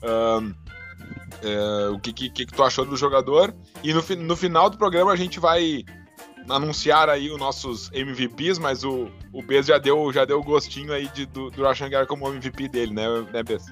um, 0.03 0.55
é, 1.43 1.89
o 1.91 1.99
que, 1.99 2.13
que, 2.13 2.31
que, 2.31 2.47
tu 2.47 2.63
achou 2.63 2.85
do 2.85 2.97
jogador. 2.97 3.55
E 3.83 3.93
no, 3.93 4.03
no 4.19 4.37
final 4.37 4.71
do 4.71 4.77
programa 4.77 5.13
a 5.13 5.17
gente 5.17 5.39
vai 5.41 5.85
anunciar 6.49 7.09
aí 7.09 7.31
os 7.31 7.39
nossos 7.39 7.91
MVPs, 7.93 8.59
mas 8.59 8.85
o, 8.85 9.11
o 9.33 9.43
Bez 9.43 9.67
já 9.67 9.79
deu, 9.79 10.13
já 10.13 10.25
deu 10.25 10.43
gostinho 10.43 10.93
aí 10.93 11.09
de, 11.09 11.27
do, 11.27 11.51
do 11.51 11.63
Rashan 11.63 11.89
Gary 11.89 12.07
como 12.07 12.29
MVP 12.29 12.69
dele, 12.69 12.93
né, 12.93 13.07
né 13.33 13.43
Bez? 13.43 13.67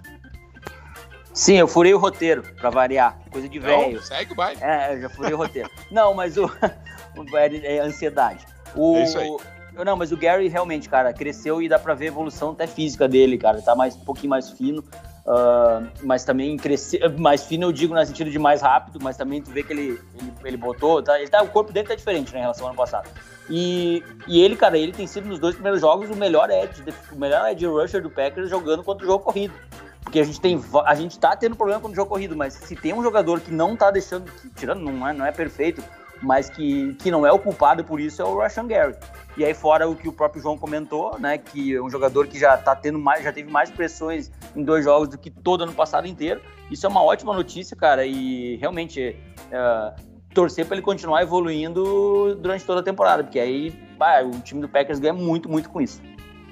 Sim, 1.35 1.55
eu 1.55 1.67
furei 1.67 1.95
o 1.95 1.99
roteiro, 1.99 2.43
pra 2.57 2.69
variar. 2.69 3.19
Coisa 3.31 3.49
de 3.49 3.59
velho. 3.59 4.03
Segue, 4.03 4.35
vai. 4.35 4.55
É, 4.61 4.95
eu 4.95 5.03
já 5.03 5.09
furei 5.09 5.33
o 5.33 5.37
roteiro. 5.37 5.71
Não, 5.91 6.13
mas 6.13 6.37
o. 6.37 6.51
é 7.65 7.79
ansiedade. 7.81 8.45
O, 8.75 8.97
é 8.97 9.05
isso 9.05 9.19
aí. 9.19 9.37
Não, 9.85 9.97
mas 9.97 10.13
o 10.13 10.17
Gary 10.17 10.49
realmente, 10.49 10.89
cara, 10.89 11.13
cresceu 11.15 11.63
e 11.63 11.69
dá 11.69 11.79
pra 11.79 11.95
ver 11.95 12.07
a 12.07 12.09
evolução 12.09 12.51
até 12.51 12.67
física 12.67 13.09
dele, 13.09 13.39
cara. 13.39 13.63
Tá 13.63 13.75
mais, 13.75 13.97
um 13.97 14.01
pouquinho 14.01 14.29
mais 14.29 14.51
fino. 14.51 14.85
Uh, 15.25 15.87
mas 16.03 16.25
também 16.25 16.57
crescer 16.57 17.09
mais 17.17 17.45
fino 17.45 17.67
eu 17.67 17.73
digo 17.73 17.95
no 17.95 18.05
sentido 18.05 18.29
de 18.29 18.39
mais 18.41 18.61
rápido, 18.61 18.99
mas 19.01 19.17
também 19.17 19.41
tu 19.41 19.53
vê 19.53 19.63
que 19.63 19.73
ele, 19.73 20.01
ele, 20.19 20.33
ele 20.45 20.57
botou, 20.57 21.01
tá, 21.01 21.17
ele 21.21 21.31
tá, 21.31 21.41
o 21.43 21.49
corpo 21.49 21.73
dele 21.73 21.87
tá 21.87 21.95
diferente 21.95 22.33
né, 22.33 22.39
em 22.39 22.43
relação 22.43 22.65
ao 22.65 22.71
ano 22.71 22.77
passado. 22.77 23.09
E, 23.49 24.03
e 24.27 24.41
ele, 24.41 24.57
cara, 24.57 24.77
ele 24.77 24.93
tem 24.93 25.07
sido 25.07 25.29
nos 25.29 25.39
dois 25.39 25.55
primeiros 25.55 25.81
jogos 25.81 26.11
o 26.11 26.17
melhor 26.17 26.51
edge, 26.51 26.83
o 27.13 27.17
melhor 27.17 27.49
edge 27.51 27.67
rusher 27.67 28.03
do 28.03 28.11
Packers 28.11 28.51
jogando 28.51 28.83
contra 28.83 29.05
o 29.05 29.09
jogo 29.09 29.25
corrido. 29.25 29.55
Porque 30.03 30.19
a 30.19 30.25
gente 30.25 30.41
tem 30.41 30.61
a 30.85 30.95
gente 30.95 31.19
tá 31.19 31.37
tendo 31.37 31.55
problema 31.55 31.81
com 31.81 31.89
o 31.89 31.95
jogo 31.95 32.11
corrido, 32.11 32.37
mas 32.37 32.55
se 32.55 32.75
tem 32.75 32.93
um 32.93 33.03
jogador 33.03 33.41
que 33.41 33.53
não 33.53 33.77
tá 33.77 33.91
deixando, 33.91 34.31
tirando 34.57 34.81
não 34.81 35.09
é, 35.09 35.13
não 35.13 35.25
é 35.25 35.31
perfeito, 35.31 35.83
mas 36.23 36.49
que, 36.49 36.95
que 36.95 37.11
não 37.11 37.27
é 37.27 37.33
o 37.33 37.39
culpado 37.39 37.85
por 37.85 38.01
isso 38.01 38.23
é 38.23 38.25
o 38.25 38.39
Rashan 38.39 38.67
Gary. 38.67 38.95
E 39.37 39.45
aí 39.45 39.53
fora 39.53 39.89
o 39.89 39.97
que 39.97 40.09
o 40.09 40.13
próprio 40.13 40.43
João 40.43 40.57
comentou, 40.57 41.19
né, 41.19 41.39
que 41.39 41.75
é 41.75 41.83
um 41.83 41.91
jogador 41.91 42.27
que 42.27 42.39
já 42.39 42.57
tá 42.57 42.77
tendo 42.77 42.99
mais, 42.99 43.25
já 43.25 43.33
teve 43.33 43.51
mais 43.51 43.71
pressões 43.71 44.31
em 44.55 44.63
dois 44.63 44.85
jogos 44.85 45.09
do 45.09 45.19
que 45.19 45.31
todo 45.31 45.65
ano 45.65 45.73
passado 45.73 46.07
inteiro. 46.07 46.41
Isso 46.71 46.87
é 46.87 46.89
uma 46.89 47.03
ótima 47.03 47.35
notícia, 47.35 47.77
cara, 47.77 48.07
e 48.07 48.57
realmente 48.57 49.17
é, 49.51 49.95
torcer 50.33 50.65
para 50.67 50.77
ele 50.77 50.85
continuar 50.85 51.23
evoluindo 51.23 52.35
durante 52.37 52.65
toda 52.65 52.81
a 52.81 52.83
temporada, 52.83 53.25
porque 53.25 53.39
aí 53.39 53.71
bah, 53.99 54.23
o 54.23 54.41
time 54.41 54.61
do 54.61 54.69
Packers 54.69 54.99
ganha 54.99 55.15
muito, 55.15 55.49
muito 55.49 55.69
com 55.69 55.81
isso. 55.81 56.01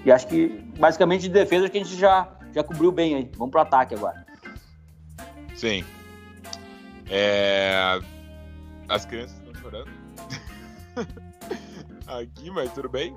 E 0.05 0.11
acho 0.11 0.27
que 0.27 0.49
basicamente 0.79 1.23
de 1.23 1.29
defesa 1.29 1.69
que 1.69 1.79
a 1.79 1.83
gente 1.83 1.97
já 1.97 2.29
já 2.53 2.65
cobriu 2.65 2.91
bem 2.91 3.15
aí. 3.15 3.31
Vamos 3.37 3.51
pro 3.51 3.61
ataque 3.61 3.95
agora. 3.95 4.25
Sim. 5.55 5.85
É... 7.09 8.01
As 8.89 9.05
crianças. 9.05 9.40
aqui, 12.07 12.51
mas 12.51 12.73
tudo 12.73 12.89
bem. 12.89 13.17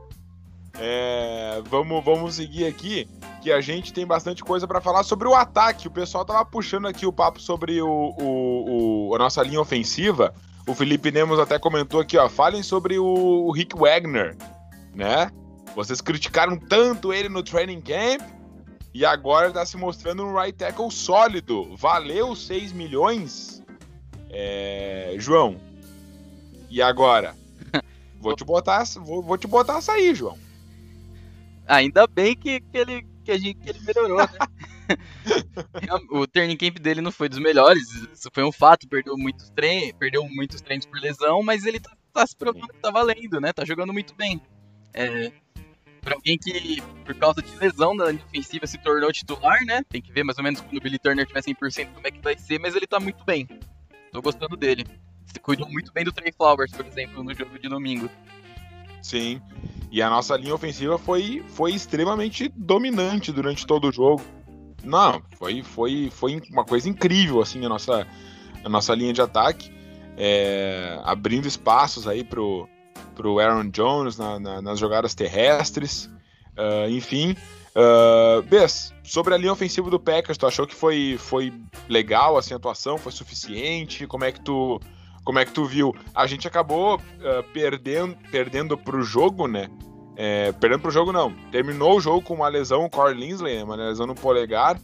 É, 0.80 1.62
vamos, 1.66 2.04
vamos 2.04 2.36
seguir 2.36 2.66
aqui, 2.66 3.08
que 3.42 3.52
a 3.52 3.62
gente 3.62 3.94
tem 3.94 4.08
bastante 4.08 4.44
coisa 4.44 4.68
para 4.68 4.82
falar 4.82 5.04
sobre 5.04 5.28
o 5.28 5.36
ataque. 5.36 5.88
O 5.88 5.92
pessoal 5.92 6.26
tava 6.26 6.44
puxando 6.46 6.88
aqui 6.88 7.06
o 7.06 7.14
papo 7.14 7.40
sobre 7.40 7.82
o, 7.82 7.88
o, 7.88 9.10
o, 9.10 9.16
a 9.16 9.20
nossa 9.20 9.44
linha 9.44 9.62
ofensiva. 9.62 10.34
O 10.66 10.74
Felipe 10.74 11.12
Nemos 11.12 11.40
até 11.40 11.60
comentou 11.60 12.00
aqui, 12.00 12.18
ó, 12.18 12.30
falem 12.30 12.64
sobre 12.64 12.98
o, 12.98 13.06
o 13.06 13.52
Rick 13.52 13.78
Wagner, 13.78 14.36
né? 14.96 15.30
Vocês 15.76 16.00
criticaram 16.00 16.58
tanto 16.58 17.12
ele 17.12 17.28
no 17.28 17.44
training 17.44 17.82
camp 17.82 18.22
e 18.94 19.06
agora 19.06 19.48
está 19.48 19.66
se 19.66 19.76
mostrando 19.76 20.24
um 20.24 20.34
right 20.34 20.58
tackle 20.58 20.90
sólido. 20.90 21.76
Valeu 21.76 22.36
6 22.36 22.72
milhões? 22.72 23.62
É... 24.30 25.16
João, 25.18 25.58
e 26.70 26.82
agora? 26.82 27.36
Vou 28.24 28.36
te 28.38 28.46
botar, 28.46 28.84
vou, 29.02 29.22
vou 29.22 29.38
te 29.38 29.48
botar 29.48 29.80
essa 29.80 29.92
aí, 29.92 30.16
João. 30.16 30.38
Ainda 31.68 32.08
bem 32.08 32.36
que, 32.36 32.62
que, 32.62 32.78
ele, 32.78 33.06
que, 33.24 33.32
a 33.32 33.38
gente, 33.38 33.60
que 33.60 33.70
ele 33.70 33.80
melhorou, 33.82 34.18
né? 34.18 34.28
o 36.10 36.26
turning 36.26 36.56
camp 36.56 36.78
dele 36.80 37.02
não 37.02 37.12
foi 37.12 37.28
dos 37.28 37.40
melhores, 37.40 37.84
isso 38.14 38.30
foi 38.34 38.44
um 38.44 38.52
fato, 38.52 38.88
perdeu 38.88 39.18
muitos 39.18 39.50
treinos, 39.50 39.94
perdeu 40.00 40.28
muitos 40.30 40.62
treinos 40.62 40.86
por 40.86 41.00
lesão, 41.00 41.44
mas 41.44 41.66
ele 41.66 41.82
tá, 41.82 41.92
tá 42.14 42.26
se 42.26 42.36
provando 42.36 42.68
que 42.68 42.80
tá 42.80 42.92
valendo, 42.92 43.42
né? 43.42 43.52
Tá 43.52 43.66
jogando 43.66 43.92
muito 43.92 44.16
bem. 44.16 44.42
É, 44.94 45.34
pra 46.00 46.16
alguém 46.16 46.38
que, 46.38 46.82
por 47.04 47.16
causa 47.16 47.42
de 47.42 47.54
lesão 47.58 47.94
na 47.94 48.06
linha 48.06 48.24
ofensiva, 48.26 48.66
se 48.66 48.78
tornou 48.78 49.12
titular, 49.12 49.66
né? 49.66 49.84
Tem 49.90 50.02
que 50.02 50.14
ver 50.14 50.24
mais 50.24 50.38
ou 50.38 50.44
menos 50.46 50.62
quando 50.62 50.78
o 50.78 50.82
Billy 50.82 51.00
Turner 51.00 51.26
tiver 51.26 51.42
100% 51.42 51.94
como 51.94 52.08
é 52.08 52.12
que 52.12 52.20
vai 52.20 52.38
ser, 52.38 52.58
mas 52.60 52.74
ele 52.74 52.88
tá 52.88 53.02
muito 53.02 53.24
bem. 53.26 53.48
Tô 54.14 54.22
gostando 54.22 54.56
dele. 54.56 54.86
Cuidou 55.42 55.70
muito 55.70 55.92
bem 55.92 56.04
do 56.04 56.12
Trey 56.12 56.32
Flowers, 56.32 56.72
por 56.72 56.86
exemplo, 56.86 57.24
no 57.24 57.34
jogo 57.34 57.58
de 57.60 57.68
domingo. 57.68 58.10
Sim. 59.02 59.42
E 59.92 60.02
a 60.02 60.10
nossa 60.10 60.36
linha 60.38 60.56
ofensiva 60.56 60.98
foi, 60.98 61.44
foi 61.50 61.74
extremamente 61.74 62.52
dominante 62.56 63.32
durante 63.32 63.68
todo 63.68 63.90
o 63.90 63.92
jogo. 63.92 64.24
Não, 64.84 65.22
foi, 65.38 65.62
foi, 65.62 66.10
foi 66.12 66.42
uma 66.52 66.66
coisa 66.66 66.90
incrível, 66.90 67.42
assim, 67.42 67.66
a 67.66 67.70
nossa, 67.70 68.08
a 68.64 68.70
nossa 68.70 68.96
linha 68.96 69.14
de 69.14 69.22
ataque. 69.22 69.72
É, 70.16 71.00
abrindo 71.04 71.48
espaços 71.48 72.08
aí 72.08 72.24
pro, 72.24 72.70
pro 73.16 73.40
Aaron 73.40 73.70
Jones 73.70 74.18
na, 74.18 74.40
na, 74.40 74.62
nas 74.62 74.80
jogadas 74.80 75.14
terrestres. 75.14 76.06
Uh, 76.58 76.90
enfim. 76.90 77.36
Uh, 77.76 78.44
Bess, 78.44 78.94
sobre 79.04 79.34
a 79.34 79.38
linha 79.38 79.52
ofensiva 79.52 79.90
do 79.90 80.00
Packers, 80.00 80.38
tu 80.38 80.46
achou 80.46 80.68
que 80.68 80.76
foi, 80.76 81.18
foi 81.18 81.52
legal 81.90 82.38
assim, 82.38 82.54
a 82.54 82.58
atuação? 82.58 82.98
Foi 82.98 83.12
suficiente? 83.12 84.06
Como 84.06 84.24
é 84.24 84.32
que 84.32 84.42
tu, 84.42 84.80
como 85.24 85.40
é 85.40 85.46
que 85.46 85.52
tu 85.52 85.66
viu? 85.66 85.96
A 86.14 86.28
gente 86.28 86.48
acabou 86.48 86.98
uh, 86.98 87.44
perdendo, 87.54 88.16
perdendo 88.30 88.78
pro 88.78 89.02
jogo, 89.04 89.48
né? 89.48 89.70
É, 90.16 90.52
perdendo 90.54 90.82
pro 90.82 90.92
jogo 90.92 91.12
não. 91.12 91.34
Terminou 91.52 91.98
o 91.98 92.02
jogo 92.02 92.22
com 92.22 92.36
uma 92.36 92.48
lesão, 92.48 92.86
o 92.86 92.90
Corey 92.90 93.16
Linsley, 93.16 93.58
né? 93.58 93.64
uma 93.64 93.76
lesão 93.76 94.06
no 94.06 94.14
polegar, 94.14 94.80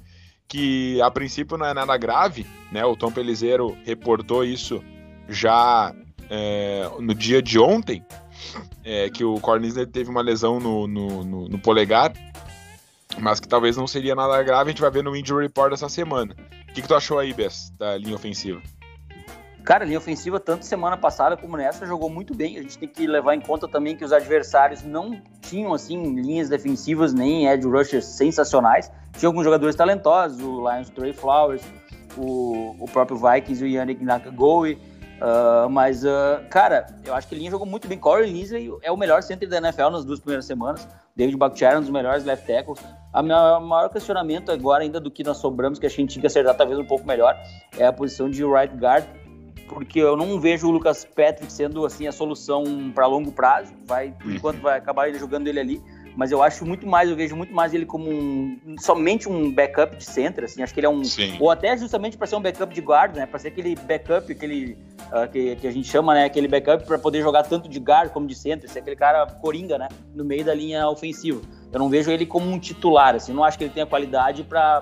que 0.48 1.00
a 1.02 1.12
princípio 1.12 1.58
não 1.58 1.66
é 1.66 1.74
nada 1.74 1.96
grave, 1.98 2.48
né? 2.72 2.84
O 2.84 2.96
Tom 2.96 3.12
Pelizeiro 3.12 3.78
reportou 3.86 4.44
isso 4.44 4.84
já 5.28 5.94
é, 6.30 6.90
no 7.00 7.14
dia 7.14 7.42
de 7.42 7.60
ontem, 7.60 8.04
é, 8.84 9.10
que 9.10 9.24
o 9.24 9.40
Corey 9.40 9.62
Linsley 9.62 9.86
teve 9.86 10.10
uma 10.10 10.22
lesão 10.22 10.60
no, 10.60 10.88
no, 10.88 11.24
no, 11.24 11.50
no 11.50 11.60
polegar, 11.60 12.12
mas 13.20 13.40
que 13.40 13.48
talvez 13.48 13.78
não 13.78 13.86
seria 13.86 14.16
nada 14.16 14.42
grave, 14.42 14.70
a 14.70 14.72
gente 14.72 14.82
vai 14.82 14.90
ver 14.90 15.04
no 15.04 15.16
Injury 15.16 15.44
Report 15.44 15.70
dessa 15.70 15.90
semana. 15.90 16.36
O 16.70 16.74
que, 16.74 16.82
que 16.82 16.88
tu 16.88 16.96
achou 16.96 17.20
aí, 17.20 17.34
Bess, 17.34 17.72
da 17.78 17.98
linha 17.98 18.16
ofensiva? 18.16 18.62
Cara, 19.64 19.84
a 19.84 19.88
linha 19.88 19.98
ofensiva, 19.98 20.40
tanto 20.40 20.66
semana 20.66 20.98
passada 20.98 21.38
como 21.38 21.58
nessa, 21.58 21.86
jogou 21.86 22.10
muito 22.10 22.34
bem. 22.34 22.58
A 22.58 22.62
gente 22.62 22.78
tem 22.78 22.88
que 22.88 23.06
levar 23.06 23.36
em 23.36 23.42
conta 23.42 23.68
também 23.68 23.96
que 23.96 24.04
os 24.04 24.12
adversários 24.12 24.84
não 24.84 25.22
tinham, 25.42 25.74
assim, 25.74 26.16
linhas 26.16 26.50
defensivas 26.50 27.14
nem 27.14 27.48
edge 27.48 27.68
rushers 27.68 28.06
sensacionais. 28.06 28.92
Tinha 29.18 29.28
alguns 29.28 29.44
jogadores 29.44 29.76
talentosos, 29.76 30.42
o 30.42 30.70
Lions 30.70 30.90
Trey 30.90 31.14
Flowers, 31.14 31.62
o, 32.18 32.76
o 32.80 32.86
próprio 32.92 33.18
Vikings, 33.18 33.64
o 33.64 33.68
Yannick 33.68 34.04
Nakagoe. 34.04 34.80
Uh, 35.20 35.70
mas, 35.70 36.06
uh, 36.06 36.40
cara, 36.50 36.88
eu 37.06 37.14
acho 37.14 37.28
que 37.28 37.36
a 37.36 37.38
linha 37.38 37.52
jogou 37.52 37.68
muito 37.68 37.88
bem. 37.88 37.98
Corey 37.98 38.32
Linsley 38.32 38.72
é 38.82 38.92
o 38.92 38.96
melhor 38.96 39.22
center 39.22 39.50
da 39.50 39.58
NFL 39.58 39.90
nas 39.90 40.06
duas 40.06 40.20
primeiras 40.20 40.46
semanas. 40.46 40.88
David 41.16 41.36
Bakhtiari, 41.36 41.76
um 41.78 41.82
dos 41.82 41.90
melhores 41.90 42.24
left 42.24 42.48
tackles. 42.48 42.80
A 43.12 43.22
minha 43.22 43.60
maior 43.60 43.90
questionamento 43.90 44.52
agora, 44.52 44.84
ainda 44.84 45.00
do 45.00 45.12
que 45.12 45.22
nós 45.22 45.38
sobramos, 45.38 45.78
que 45.78 45.86
a 45.86 45.90
gente 45.90 46.14
tinha 46.14 46.22
que 46.22 46.28
acertar 46.28 46.56
talvez 46.56 46.80
um 46.80 46.86
pouco 46.86 47.06
melhor, 47.06 47.36
é 47.78 47.86
a 47.86 47.92
posição 47.92 48.30
de 48.30 48.46
right 48.46 48.74
guard 48.78 49.04
porque 49.70 50.00
eu 50.00 50.18
não 50.18 50.40
vejo 50.40 50.68
o 50.68 50.72
Lucas 50.72 51.06
Patrick 51.06 51.52
sendo 51.52 51.86
assim 51.86 52.08
a 52.08 52.12
solução 52.12 52.92
para 52.94 53.06
longo 53.06 53.32
prazo. 53.32 53.72
Vai, 53.86 54.12
por 54.12 54.28
uhum. 54.28 54.36
enquanto 54.36 54.60
vai 54.60 54.78
acabar 54.78 55.08
ele 55.08 55.20
jogando 55.20 55.48
ele 55.48 55.60
ali, 55.60 55.82
mas 56.20 56.32
eu 56.32 56.44
acho 56.44 56.66
muito 56.66 56.86
mais, 56.86 57.10
eu 57.10 57.16
vejo 57.16 57.36
muito 57.36 57.54
mais 57.54 57.74
ele 57.74 57.86
como 57.86 58.10
um, 58.10 58.76
somente 58.78 59.30
um 59.30 59.52
backup 59.54 59.96
de 59.96 60.04
center, 60.04 60.44
assim, 60.44 60.62
acho 60.62 60.74
que 60.74 60.80
ele 60.82 60.88
é 60.88 60.90
um 60.90 61.02
Sim. 61.04 61.38
ou 61.40 61.50
até 61.50 61.78
justamente 61.78 62.18
para 62.18 62.28
ser 62.28 62.36
um 62.36 62.42
backup 62.42 62.74
de 62.74 62.82
guard, 62.82 63.16
né, 63.16 63.26
para 63.26 63.40
ser 63.40 63.50
aquele 63.50 63.76
backup, 63.76 64.30
aquele 64.30 64.78
uh, 65.14 65.30
que, 65.32 65.56
que, 65.56 65.66
a 65.66 65.72
gente 65.72 65.88
chama, 65.88 66.14
né, 66.14 66.26
aquele 66.26 66.50
backup 66.50 66.84
para 66.86 67.00
poder 67.00 67.22
jogar 67.22 67.44
tanto 67.44 67.70
de 67.70 67.80
guard 67.80 68.12
como 68.12 68.28
de 68.28 68.36
center, 68.36 68.70
ser 68.70 68.80
aquele 68.80 68.98
cara 68.98 69.26
coringa, 69.28 69.78
né, 69.78 69.88
no 70.14 70.26
meio 70.26 70.44
da 70.44 70.54
linha 70.54 70.90
ofensiva. 70.90 71.42
Eu 71.72 71.80
não 71.80 71.90
vejo 71.90 72.12
ele 72.12 72.26
como 72.26 72.50
um 72.50 72.60
titular, 72.60 73.16
assim, 73.16 73.32
não 73.32 73.44
acho 73.44 73.58
que 73.58 73.64
ele 73.64 73.74
tenha 73.74 73.86
qualidade 73.86 74.44
para 74.44 74.82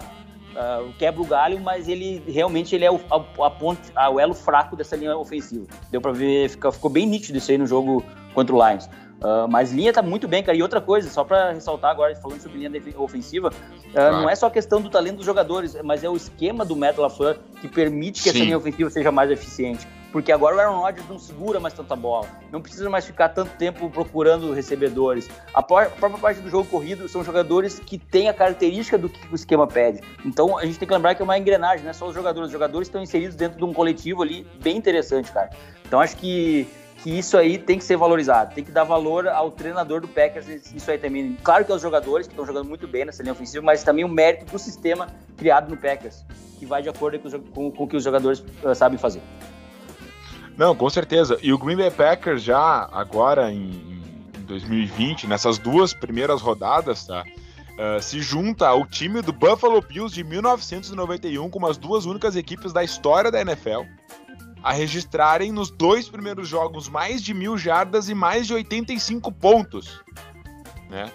uh, 0.58 0.92
quebra 0.98 1.22
o 1.22 1.26
galho, 1.26 1.60
mas 1.60 1.88
ele 1.88 2.22
realmente 2.28 2.76
ele 2.76 2.86
é 2.86 2.92
o, 2.92 3.00
a, 3.10 3.46
a 3.46 3.50
ponte, 3.50 3.82
a, 3.96 4.10
o 4.10 4.20
elo 4.20 4.34
fraco 4.34 4.76
dessa 4.76 4.96
linha 4.96 5.16
ofensiva. 5.16 5.66
Deu 5.92 6.02
para 6.02 6.12
ver, 6.12 6.50
fica, 6.50 6.72
ficou 6.72 6.90
bem 6.90 7.06
nítido 7.06 7.38
isso 7.38 7.52
aí 7.52 7.58
no 7.58 7.68
jogo 7.68 8.04
contra 8.34 8.56
o 8.56 8.68
Lions. 8.68 8.90
Uh, 9.18 9.48
mas 9.50 9.72
linha 9.72 9.92
tá 9.92 10.02
muito 10.02 10.28
bem, 10.28 10.44
cara. 10.44 10.58
E 10.58 10.62
outra 10.62 10.80
coisa, 10.80 11.10
só 11.10 11.24
para 11.24 11.52
ressaltar 11.52 11.92
agora, 11.92 12.16
falando 12.16 12.40
sobre 12.40 12.60
linha 12.60 12.72
ofensiva, 12.98 13.50
uh, 13.50 13.92
claro. 13.92 14.18
não 14.18 14.30
é 14.30 14.36
só 14.36 14.50
questão 14.50 14.80
do 14.82 14.90
talento 14.90 15.18
dos 15.18 15.26
jogadores, 15.26 15.76
mas 15.84 16.04
é 16.04 16.10
o 16.10 16.16
esquema 16.16 16.64
do 16.64 16.76
Matt 16.76 16.98
LaFleur 16.98 17.38
que 17.60 17.68
permite 17.68 18.22
que 18.22 18.30
Sim. 18.30 18.36
essa 18.36 18.46
linha 18.46 18.58
ofensiva 18.58 18.90
seja 18.90 19.12
mais 19.12 19.32
eficiente 19.32 19.88
porque 20.12 20.32
agora 20.32 20.56
o 20.56 20.60
Aaron 20.60 20.80
Rodgers 20.80 21.08
não 21.08 21.20
segura 21.20 21.60
mais 21.60 21.74
tanta 21.74 21.96
bola, 21.96 22.28
não 22.52 22.62
precisa 22.62 22.90
mais 22.90 23.06
ficar 23.06 23.30
tanto 23.30 23.56
tempo 23.58 23.90
procurando 23.90 24.54
recebedores. 24.54 25.30
A 25.54 25.62
própria 25.62 26.18
parte 26.20 26.42
do 26.42 26.50
jogo 26.50 26.70
corrido 26.70 27.08
são 27.08 27.24
jogadores 27.24 27.80
que 27.80 27.98
têm 27.98 28.30
a 28.30 28.34
característica 28.34 28.98
do 28.98 29.10
que 29.10 29.20
o 29.32 29.36
esquema 29.36 29.68
pede. 29.68 30.02
Então 30.26 30.58
a 30.58 30.66
gente 30.66 30.80
tem 30.80 30.88
que 30.88 30.94
lembrar 30.94 31.16
que 31.16 31.22
é 31.22 31.26
uma 31.26 31.38
engrenagem, 31.38 31.84
não 31.84 31.92
é 31.92 31.94
só 31.94 32.08
os 32.08 32.16
jogadores. 32.16 32.48
Os 32.48 32.54
jogadores 32.54 32.88
estão 32.88 33.02
inseridos 33.02 33.36
dentro 33.36 33.58
de 33.58 33.64
um 33.64 33.74
coletivo 33.74 34.24
ali 34.24 34.48
bem 34.62 34.78
interessante, 34.78 35.32
cara. 35.32 35.50
Então 35.86 36.00
acho 36.00 36.16
que 36.18 36.68
que 37.04 37.12
isso 37.12 37.38
aí 37.38 37.58
tem 37.58 37.78
que 37.78 37.84
ser 37.84 37.96
valorizado, 37.96 38.56
tem 38.56 38.64
que 38.64 38.72
dar 38.72 38.84
valor 38.84 39.28
ao 39.28 39.52
treinador 39.52 40.02
do 40.02 40.08
Packers, 40.08 40.48
isso 40.48 40.90
aí 40.90 40.98
também. 40.98 41.38
Claro 41.44 41.64
que 41.64 41.72
aos 41.72 41.82
jogadores 41.82 42.28
que 42.28 42.34
estão 42.34 42.46
jogando 42.46 42.68
muito 42.68 42.88
bem 42.88 43.06
nessa 43.06 43.22
linha 43.22 43.34
ofensiva, 43.34 43.64
mas 43.64 43.84
também 43.84 44.04
o 44.04 44.10
mérito 44.10 44.46
do 44.46 44.58
sistema 44.58 45.08
criado 45.38 45.70
no 45.70 45.78
Packers, 45.78 46.26
que 46.58 46.66
vai 46.66 46.82
de 46.82 46.90
acordo 46.90 47.20
com, 47.20 47.30
com, 47.30 47.72
com 47.72 47.84
o 47.84 47.88
que 47.88 47.96
os 47.96 48.04
jogadores 48.04 48.44
uh, 48.64 48.74
sabem 48.74 48.98
fazer. 48.98 49.22
Não, 50.58 50.76
com 50.76 50.90
certeza. 50.90 51.38
E 51.42 51.54
o 51.54 51.58
Green 51.58 51.78
Bay 51.78 51.92
Packers 51.92 52.42
já 52.42 52.90
agora 52.92 53.52
em, 53.52 54.02
em 54.36 54.42
2020, 54.48 55.28
nessas 55.28 55.60
duas 55.60 55.94
primeiras 55.94 56.42
rodadas, 56.42 57.06
tá? 57.06 57.24
Uh, 57.78 58.02
se 58.02 58.20
junta 58.22 58.68
ao 58.68 58.88
time 58.88 59.22
do 59.22 59.32
Buffalo 59.32 59.80
Bills 59.82 60.14
de 60.14 60.24
1991 60.24 61.48
como 61.48 61.68
as 61.68 61.78
duas 61.78 62.08
únicas 62.08 62.36
equipes 62.36 62.74
da 62.74 62.84
história 62.84 63.30
da 63.30 63.40
NFL 63.40 63.82
a 64.64 64.74
registrarem 64.74 65.52
nos 65.52 65.70
dois 65.70 66.10
primeiros 66.10 66.48
jogos 66.48 66.90
mais 66.90 67.22
de 67.22 67.36
mil 67.36 67.56
jardas 67.56 68.10
e 68.10 68.16
mais 68.16 68.48
de 68.48 68.56
85 68.56 69.32
pontos, 69.32 70.02
né? 70.90 71.12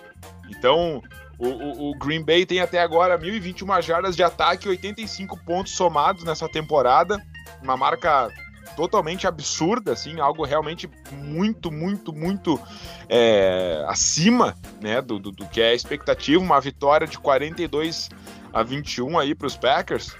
Então, 0.49 1.03
o, 1.37 1.49
o, 1.49 1.91
o 1.91 1.99
Green 1.99 2.25
Bay 2.25 2.47
tem 2.47 2.61
até 2.61 2.81
agora 2.81 3.19
1.021 3.19 3.83
jardas 3.83 4.15
de 4.15 4.23
ataque 4.23 4.67
e 4.67 4.71
85 4.71 5.37
pontos 5.45 5.73
somados 5.73 6.23
nessa 6.23 6.49
temporada, 6.49 7.21
uma 7.61 7.77
marca 7.77 8.31
totalmente 8.77 9.27
absurda, 9.27 9.93
assim, 9.93 10.21
algo 10.21 10.45
realmente 10.45 10.89
muito, 11.13 11.71
muito, 11.71 12.13
muito 12.13 12.61
é, 13.09 13.85
acima 13.89 14.57
né, 14.81 15.01
do, 15.01 15.19
do, 15.19 15.31
do, 15.31 15.47
que 15.47 15.61
é 15.61 15.71
a 15.71 15.75
expectativa, 15.75 16.43
uma 16.43 16.61
vitória 16.61 17.07
de 17.07 17.19
42 17.19 18.09
a 18.53 18.63
21 18.63 19.19
aí 19.19 19.35
para 19.35 19.47
os 19.47 19.57
Packers, 19.57 20.15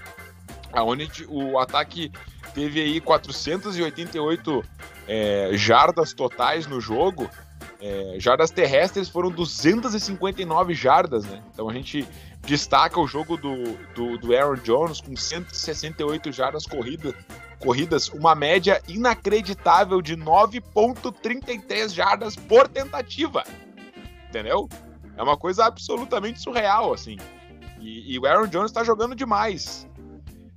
aonde 0.71 1.25
o 1.27 1.59
ataque 1.59 2.11
teve 2.53 2.81
aí 2.81 3.01
488 3.01 4.63
é, 5.07 5.51
jardas 5.53 6.13
totais 6.13 6.67
no 6.67 6.79
jogo, 6.79 7.29
é, 7.81 8.15
jardas 8.17 8.49
terrestres 8.49 9.09
foram 9.09 9.29
259 9.29 10.73
jardas, 10.73 11.25
né? 11.25 11.43
Então 11.53 11.69
a 11.69 11.73
gente 11.73 12.07
destaca 12.45 12.99
o 12.99 13.07
jogo 13.07 13.35
do, 13.35 13.77
do, 13.93 14.17
do 14.17 14.35
Aaron 14.35 14.55
Jones 14.55 15.01
com 15.01 15.15
168 15.15 16.31
jardas 16.31 16.65
corridas, 16.65 17.13
corridas, 17.63 18.09
uma 18.09 18.35
média 18.35 18.81
inacreditável 18.87 20.01
de 20.01 20.17
9,33 20.17 21.93
jardas 21.93 22.35
por 22.35 22.67
tentativa. 22.67 23.43
Entendeu? 24.27 24.67
É 25.15 25.23
uma 25.23 25.37
coisa 25.37 25.65
absolutamente 25.65 26.41
surreal, 26.41 26.93
assim. 26.93 27.17
E, 27.79 28.13
e 28.13 28.19
o 28.19 28.25
Aaron 28.25 28.47
Jones 28.47 28.71
está 28.71 28.83
jogando 28.83 29.15
demais. 29.15 29.87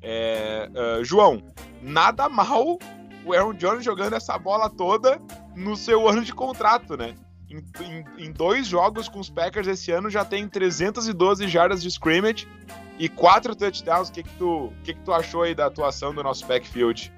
É, 0.02 0.68
uh, 0.70 1.04
João, 1.04 1.42
nada 1.80 2.28
mal 2.28 2.78
o 3.24 3.32
Aaron 3.32 3.54
Jones 3.54 3.84
jogando 3.84 4.14
essa 4.14 4.38
bola 4.38 4.68
toda 4.70 5.20
no 5.54 5.76
seu 5.76 6.08
ano 6.08 6.24
de 6.24 6.32
contrato, 6.32 6.96
né? 6.96 7.14
Em, 7.48 7.58
em, 7.82 8.26
em, 8.26 8.32
dois 8.32 8.66
jogos 8.66 9.08
com 9.08 9.20
os 9.20 9.30
Packers 9.30 9.68
esse 9.68 9.92
ano 9.92 10.10
já 10.10 10.24
tem 10.24 10.48
312 10.48 11.46
jardas 11.46 11.82
de 11.82 11.88
scrimmage 11.88 12.48
e 12.98 13.08
quatro 13.08 13.54
touchdowns. 13.54 14.08
O 14.08 14.12
que, 14.12 14.22
que, 14.22 14.34
tu, 14.38 14.72
que, 14.84 14.94
que 14.94 15.00
tu 15.00 15.12
achou 15.12 15.42
aí 15.42 15.54
da 15.54 15.66
atuação 15.66 16.14
do 16.14 16.22
nosso 16.22 16.46
backfield? 16.46 17.12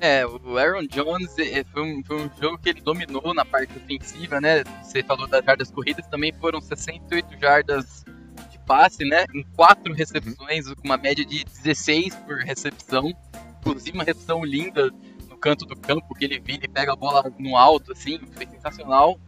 É, 0.00 0.24
o 0.24 0.56
Aaron 0.56 0.86
Jones 0.86 1.36
é, 1.38 1.64
foi 1.64 1.82
um, 1.82 2.04
foi 2.04 2.16
um 2.16 2.30
jogo 2.40 2.58
que 2.58 2.68
ele 2.68 2.80
dominou 2.80 3.34
na 3.34 3.44
parte 3.44 3.76
ofensiva, 3.76 4.40
né? 4.40 4.62
Você 4.82 5.02
falou 5.02 5.26
das 5.26 5.44
jardas 5.44 5.70
corridas, 5.70 6.06
também 6.06 6.32
foram 6.32 6.60
68 6.60 7.38
jardas 7.40 8.04
de 8.48 8.58
passe, 8.60 9.04
né? 9.04 9.24
Em 9.34 9.42
quatro 9.56 9.92
recepções, 9.92 10.72
com 10.74 10.84
uma 10.84 10.96
média 10.96 11.24
de 11.24 11.44
16 11.44 12.14
por 12.14 12.36
recepção. 12.38 13.12
Inclusive 13.60 13.98
uma 13.98 14.04
recepção 14.04 14.44
linda 14.44 14.88
no 15.28 15.36
canto 15.36 15.66
do 15.66 15.76
campo, 15.76 16.14
que 16.14 16.24
ele 16.24 16.38
vira 16.38 16.64
e 16.64 16.68
pega 16.68 16.92
a 16.92 16.96
bola 16.96 17.24
no 17.36 17.56
alto, 17.56 17.90
assim, 17.90 18.20
foi 18.34 18.46
sensacional. 18.46 19.18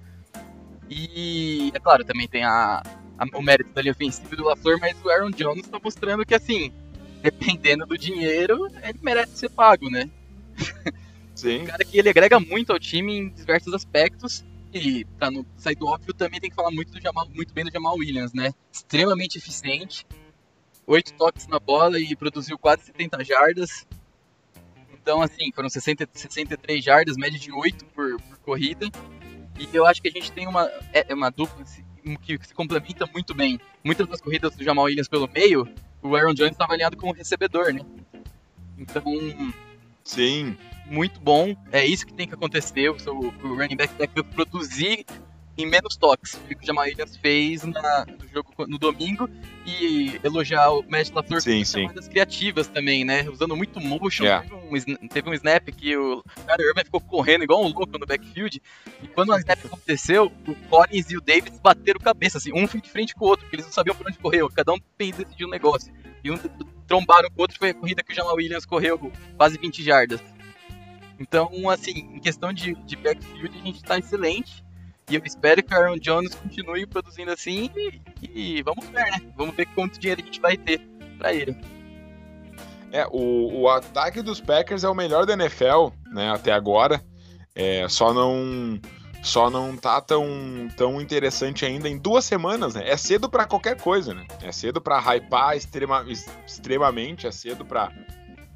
E, 0.88 1.72
é 1.74 1.80
claro, 1.80 2.04
também 2.04 2.28
tem 2.28 2.44
a, 2.44 2.83
o 3.35 3.42
mérito 3.42 3.72
da 3.72 3.83
linha 3.83 3.92
ofensiva 3.92 4.35
do 4.35 4.44
LaFleur, 4.44 4.78
mas 4.80 4.96
o 5.04 5.09
Aaron 5.11 5.30
Jones 5.30 5.66
tá 5.66 5.78
mostrando 5.83 6.24
que, 6.24 6.35
assim, 6.35 6.72
dependendo 7.22 7.87
do 7.87 7.98
dinheiro, 7.98 8.66
ele 8.83 8.98
merece 9.02 9.37
ser 9.37 9.50
pago, 9.50 9.90
né? 9.90 10.09
Sim. 11.35 11.62
Um 11.62 11.66
cara 11.66 11.85
que 11.85 11.98
ele 11.98 12.09
agrega 12.09 12.38
muito 12.40 12.72
ao 12.72 12.78
time 12.78 13.16
em 13.16 13.28
diversos 13.28 13.72
aspectos. 13.72 14.44
E 14.72 15.04
pra 15.18 15.30
não 15.30 15.44
sair 15.56 15.74
do 15.74 15.87
óbvio, 15.87 16.14
também 16.14 16.38
tem 16.38 16.48
que 16.48 16.54
falar 16.54 16.70
muito, 16.70 16.92
do 16.92 17.00
Jamal, 17.00 17.28
muito 17.35 17.52
bem 17.52 17.64
do 17.64 17.72
Jamal 17.72 17.96
Williams, 17.96 18.33
né? 18.33 18.52
Extremamente 18.72 19.37
eficiente. 19.37 20.06
Oito 20.87 21.12
toques 21.14 21.46
na 21.48 21.59
bola 21.59 21.98
e 21.98 22.14
produziu 22.14 22.56
quase 22.56 22.85
70 22.85 23.24
jardas. 23.24 23.87
Então, 24.92 25.22
assim, 25.22 25.50
foram 25.52 25.68
60, 25.68 26.09
63 26.12 26.85
jardas, 26.85 27.16
média 27.16 27.38
de 27.38 27.50
8 27.50 27.85
por, 27.87 28.20
por 28.20 28.38
corrida. 28.38 28.87
E 29.59 29.76
eu 29.76 29.85
acho 29.87 30.00
que 30.00 30.09
a 30.09 30.12
gente 30.12 30.30
tem 30.30 30.46
uma, 30.46 30.66
é, 30.92 31.06
é 31.09 31.14
uma 31.14 31.30
dupla 31.30 31.64
que 32.22 32.38
se 32.46 32.54
complementa 32.54 33.06
muito 33.12 33.34
bem. 33.34 33.60
Muitas 33.84 34.06
das 34.06 34.20
corridas 34.20 34.54
do 34.54 34.64
Jamal 34.64 34.86
Williams 34.86 35.08
pelo 35.08 35.28
meio, 35.28 35.68
o 36.02 36.14
Aaron 36.16 36.34
Jones 36.34 36.52
estava 36.52 36.72
alinhado 36.72 36.96
com 36.96 37.08
o 37.08 37.12
recebedor, 37.12 37.72
né? 37.72 37.80
Então, 38.78 39.04
Sim. 40.04 40.56
muito 40.86 41.20
bom. 41.20 41.54
É 41.70 41.84
isso 41.84 42.06
que 42.06 42.14
tem 42.14 42.26
que 42.26 42.34
acontecer. 42.34 42.90
O, 42.90 42.98
seu, 42.98 43.16
o 43.16 43.54
running 43.54 43.76
back 43.76 43.94
tem 43.94 44.08
que 44.08 44.22
produzir 44.22 45.04
em 45.56 45.66
menos 45.66 45.96
toques. 45.96 46.38
Que 46.48 46.54
o 46.54 46.66
Jamal 46.66 46.84
Williams 46.84 47.16
fez 47.16 47.64
na, 47.64 48.06
no 48.06 48.28
jogo 48.28 48.52
no 48.66 48.78
domingo. 48.78 49.28
E 49.66 50.18
elogiar 50.24 50.70
o 50.70 50.82
Matt 50.88 51.10
LaFleur 51.10 51.40
Sim, 51.40 51.58
por 51.58 51.66
sim. 51.66 51.82
chamadas 51.82 52.08
criativas 52.08 52.66
também, 52.66 53.04
né? 53.04 53.28
Usando 53.28 53.54
muito 53.56 53.80
motion. 53.80 54.24
Yeah. 54.24 54.48
Teve, 54.48 54.98
um, 55.02 55.08
teve 55.08 55.30
um 55.30 55.34
snap 55.34 55.68
que 55.68 55.96
o 55.96 56.24
cara 56.46 56.62
Irving 56.62 56.84
ficou 56.84 57.00
correndo 57.00 57.44
igual 57.44 57.62
um 57.62 57.68
louco 57.68 57.98
no 57.98 58.06
backfield. 58.06 58.60
E 59.02 59.08
quando 59.08 59.30
o 59.30 59.38
snap 59.38 59.64
aconteceu, 59.64 60.32
o 60.46 60.54
Collins 60.68 61.10
e 61.10 61.16
o 61.16 61.20
Davis 61.20 61.58
bateram 61.60 62.00
cabeça, 62.00 62.38
assim, 62.38 62.52
um 62.54 62.66
foi 62.66 62.80
de 62.80 62.90
frente 62.90 63.14
com 63.14 63.26
o 63.26 63.28
outro, 63.28 63.44
porque 63.44 63.56
eles 63.56 63.66
não 63.66 63.72
sabiam 63.72 63.94
por 63.94 64.06
onde 64.06 64.18
correr. 64.18 64.46
Cada 64.54 64.72
um 64.72 64.78
decidiu 64.98 65.46
um 65.46 65.50
negócio. 65.50 65.92
E 66.24 66.30
um 66.30 66.38
trombaram 66.86 67.30
com 67.30 67.38
o 67.38 67.42
outro, 67.42 67.58
foi 67.58 67.70
a 67.70 67.74
corrida 67.74 68.02
que 68.02 68.12
o 68.12 68.16
Jamal 68.16 68.34
Williams 68.34 68.66
correu 68.66 69.12
quase 69.36 69.58
20 69.58 69.82
jardas. 69.82 70.20
Então, 71.20 71.68
assim, 71.68 72.08
em 72.14 72.18
questão 72.18 72.52
de, 72.52 72.74
de 72.74 72.96
backfield, 72.96 73.58
a 73.58 73.64
gente 73.64 73.82
tá 73.82 73.98
excelente. 73.98 74.64
E 75.11 75.16
eu 75.16 75.23
espero 75.25 75.62
que 75.62 75.75
o 75.75 75.77
Aaron 75.77 75.99
Jones 75.99 76.35
continue 76.35 76.87
produzindo 76.87 77.33
assim. 77.33 77.70
E, 78.23 78.59
e 78.59 78.62
vamos 78.62 78.87
ver, 78.87 79.11
né? 79.11 79.20
Vamos 79.37 79.55
ver 79.57 79.66
quanto 79.75 79.99
dinheiro 79.99 80.23
a 80.23 80.25
gente 80.25 80.40
vai 80.40 80.57
ter 80.57 80.81
pra 81.18 81.35
ele. 81.35 81.57
É, 82.92 83.07
o, 83.11 83.61
o 83.62 83.68
ataque 83.68 84.23
dos 84.23 84.40
Packers 84.40 84.85
é 84.85 84.88
o 84.88 84.94
melhor 84.94 85.25
da 85.27 85.33
NFL, 85.35 85.88
né, 86.12 86.31
até 86.31 86.53
agora. 86.53 87.01
É, 87.55 87.88
só 87.88 88.12
não 88.14 88.81
só 89.23 89.51
não 89.51 89.77
tá 89.77 90.01
tão, 90.01 90.27
tão 90.77 90.99
interessante 91.01 91.66
ainda 91.66 91.88
em 91.88 91.99
duas 91.99 92.25
semanas, 92.25 92.75
né? 92.75 92.88
É 92.88 92.96
cedo 92.96 93.29
pra 93.29 93.44
qualquer 93.44 93.77
coisa, 93.79 94.14
né? 94.14 94.27
É 94.42 94.51
cedo 94.51 94.81
pra 94.81 94.99
hypar 94.99 95.55
extrema, 95.57 96.03
ex- 96.09 96.27
extremamente, 96.46 97.27
é 97.27 97.31
cedo 97.31 97.62
pra 97.64 97.92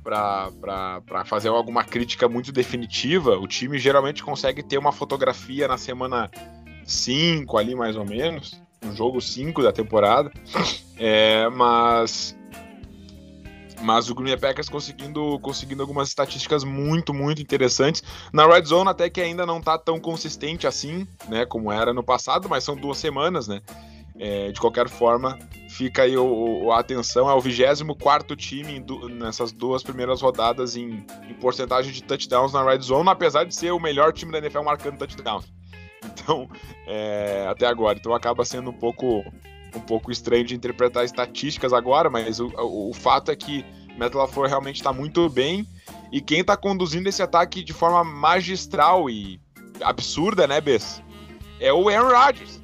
pra 0.05 1.25
fazer 1.25 1.49
alguma 1.49 1.83
crítica 1.83 2.29
muito 2.29 2.53
definitiva. 2.53 3.39
O 3.39 3.49
time 3.49 3.79
geralmente 3.79 4.23
consegue 4.23 4.63
ter 4.63 4.79
uma 4.79 4.93
fotografia 4.93 5.67
na 5.67 5.79
semana 5.79 6.31
5 6.85 7.57
ali, 7.57 7.75
mais 7.75 7.97
ou 7.97 8.05
menos, 8.05 8.61
no 8.85 8.95
jogo 8.95 9.21
5 9.21 9.63
da 9.63 9.73
temporada. 9.73 10.31
É, 10.97 11.49
mas 11.49 12.37
mas 13.85 14.09
o 14.09 14.15
Green 14.15 14.31
Bay 14.31 14.39
Packers 14.39 14.69
conseguindo, 14.69 15.39
conseguindo 15.41 15.83
algumas 15.83 16.09
estatísticas 16.09 16.65
muito, 16.65 17.13
muito 17.13 17.43
interessantes. 17.43 18.03
Na 18.33 18.47
Red 18.47 18.65
Zone 18.65 18.89
até 18.89 19.11
que 19.11 19.21
ainda 19.21 19.45
não 19.45 19.61
tá 19.61 19.77
tão 19.77 20.01
consistente 20.01 20.67
assim, 20.67 21.07
né, 21.29 21.45
como 21.45 21.71
era 21.71 21.93
no 21.93 22.03
passado, 22.03 22.49
mas 22.49 22.65
são 22.65 22.75
duas 22.75 22.97
semanas, 22.97 23.47
né? 23.47 23.61
É, 24.19 24.53
de 24.53 24.61
qualquer 24.61 24.89
forma, 24.89 25.37
fica 25.69 26.03
aí 26.03 26.17
o, 26.17 26.25
o- 26.67 26.71
a 26.73 26.79
atenção, 26.79 27.29
é 27.29 27.35
o 27.35 27.39
24º 27.43 28.37
time 28.37 28.85
nessas 29.11 29.51
duas 29.51 29.83
primeiras 29.83 30.23
rodadas 30.23 30.77
em, 30.77 31.05
em 31.29 31.35
porcentagem 31.35 31.93
de 31.93 32.03
touchdowns 32.03 32.53
na 32.53 32.63
Red 32.65 32.81
Zone, 32.83 33.09
apesar 33.09 33.43
de 33.45 33.53
ser 33.55 33.73
o 33.73 33.81
melhor 33.81 34.13
time 34.13 34.31
da 34.31 34.39
NFL 34.39 34.63
marcando 34.63 34.99
touchdowns. 34.99 35.53
Então, 36.05 36.49
é, 36.87 37.47
até 37.49 37.67
agora. 37.67 37.99
Então 37.99 38.15
acaba 38.15 38.45
sendo 38.45 38.71
um 38.71 38.75
pouco 38.75 39.25
um 39.75 39.81
pouco 39.81 40.13
estranho 40.13 40.45
de 40.45 40.55
interpretar 40.55 41.05
estatísticas 41.05 41.73
agora, 41.73 42.09
mas 42.09 42.39
o, 42.39 42.47
o, 42.59 42.91
o 42.91 42.95
fato 42.95 43.33
é 43.33 43.35
que 43.37 43.65
Matt 43.99 44.15
LaFleur 44.15 44.49
realmente 44.49 44.77
está 44.77 44.93
muito 44.93 45.29
bem 45.29 45.67
e 46.13 46.21
quem 46.21 46.43
está 46.43 46.57
conduzindo 46.57 47.09
esse 47.09 47.21
ataque 47.21 47.65
de 47.65 47.73
forma 47.73 48.05
magistral 48.05 49.11
e 49.11 49.41
absurda, 49.83 50.47
né, 50.47 50.61
Bess? 50.61 51.03
É 51.59 51.73
o 51.73 51.89
Aaron 51.89 52.17
Rodgers. 52.17 52.61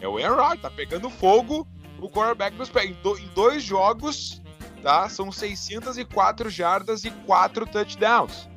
É 0.00 0.08
o 0.08 0.18
Aaron 0.18 0.36
Rodgers, 0.36 0.62
tá 0.62 0.70
pegando 0.70 1.08
fogo 1.10 1.66
o 1.98 2.08
quarterback 2.08 2.56
dos 2.56 2.68
pés. 2.68 2.90
Em, 2.90 2.94
do- 3.02 3.18
em 3.18 3.26
dois 3.28 3.62
jogos, 3.62 4.42
tá? 4.82 5.08
São 5.08 5.32
604 5.32 6.50
jardas 6.50 7.04
e 7.04 7.10
4 7.10 7.66
touchdowns. 7.66 8.48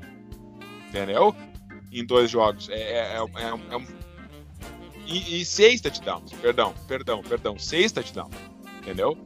Entendeu? 0.89 1.35
Em 1.91 2.05
dois 2.05 2.29
jogos. 2.29 2.69
É, 2.69 2.73
é, 2.75 2.97
é, 3.15 3.17
é, 3.17 3.47
é 3.47 3.53
um- 3.77 3.87
e, 5.05 5.41
e 5.41 5.45
seis 5.45 5.81
touchdowns, 5.81 6.31
perdão, 6.33 6.73
perdão, 6.87 7.23
perdão, 7.23 7.57
seis 7.57 7.91
touchdowns, 7.91 8.35
entendeu? 8.77 9.17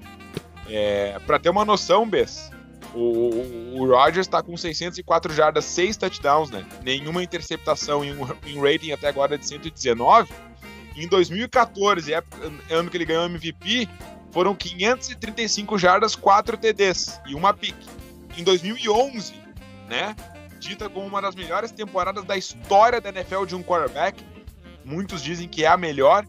É, 0.70 1.20
pra 1.26 1.38
ter 1.38 1.50
uma 1.50 1.66
noção, 1.66 2.08
Bess, 2.08 2.50
o, 2.94 3.00
o, 3.00 3.80
o 3.82 3.88
Rodgers 3.90 4.28
tá 4.28 4.42
com 4.42 4.56
604 4.56 5.34
jardas, 5.34 5.66
seis 5.66 5.98
touchdowns, 5.98 6.50
né? 6.52 6.66
Nenhuma 6.84 7.22
interceptação 7.22 8.02
em 8.06 8.14
um 8.16 8.26
em 8.46 8.62
rating 8.62 8.92
até 8.94 9.10
agora 9.10 9.38
de 9.38 9.46
119. 9.46 10.32
Em 10.96 11.08
2014, 11.08 12.14
época- 12.14 12.52
ano 12.70 12.90
que 12.90 12.98
ele 12.98 13.06
ganhou 13.06 13.26
MVP, 13.26 13.88
foram 14.32 14.56
535 14.56 15.78
jardas, 15.78 16.16
4 16.16 16.58
TDs 16.58 17.20
e 17.28 17.36
uma 17.36 17.54
pick. 17.54 17.76
Em 18.38 18.44
2011, 18.44 19.34
né? 19.88 20.16
Dita 20.60 20.90
como 20.90 21.06
uma 21.06 21.22
das 21.22 21.36
melhores 21.36 21.72
temporadas 21.72 22.24
da 22.24 22.38
história 22.38 23.00
da 23.02 23.10
NFL 23.10 23.46
de 23.46 23.56
um 23.56 23.62
quarterback. 23.62 24.24
Muitos 24.86 25.22
dizem 25.22 25.48
que 25.48 25.64
é 25.64 25.68
a 25.68 25.78
melhor, 25.78 26.26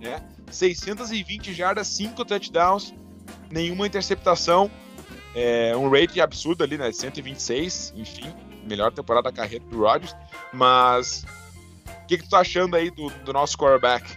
né? 0.00 0.22
620 0.50 1.52
jardas, 1.52 1.88
5 1.88 2.24
touchdowns, 2.24 2.94
nenhuma 3.50 3.86
interceptação, 3.86 4.70
é, 5.34 5.76
um 5.76 5.90
rating 5.90 6.20
absurdo 6.20 6.64
ali, 6.64 6.78
né? 6.78 6.90
126, 6.92 7.92
enfim, 7.96 8.32
melhor 8.64 8.92
temporada 8.92 9.30
da 9.30 9.36
carreira 9.36 9.64
do 9.66 9.80
Rodgers. 9.80 10.14
Mas 10.52 11.24
que, 12.08 12.18
que 12.18 12.24
tu 12.24 12.30
tá 12.30 12.40
achando 12.40 12.74
aí 12.74 12.90
do, 12.90 13.08
do 13.24 13.32
nosso 13.32 13.56
quarterback? 13.56 14.16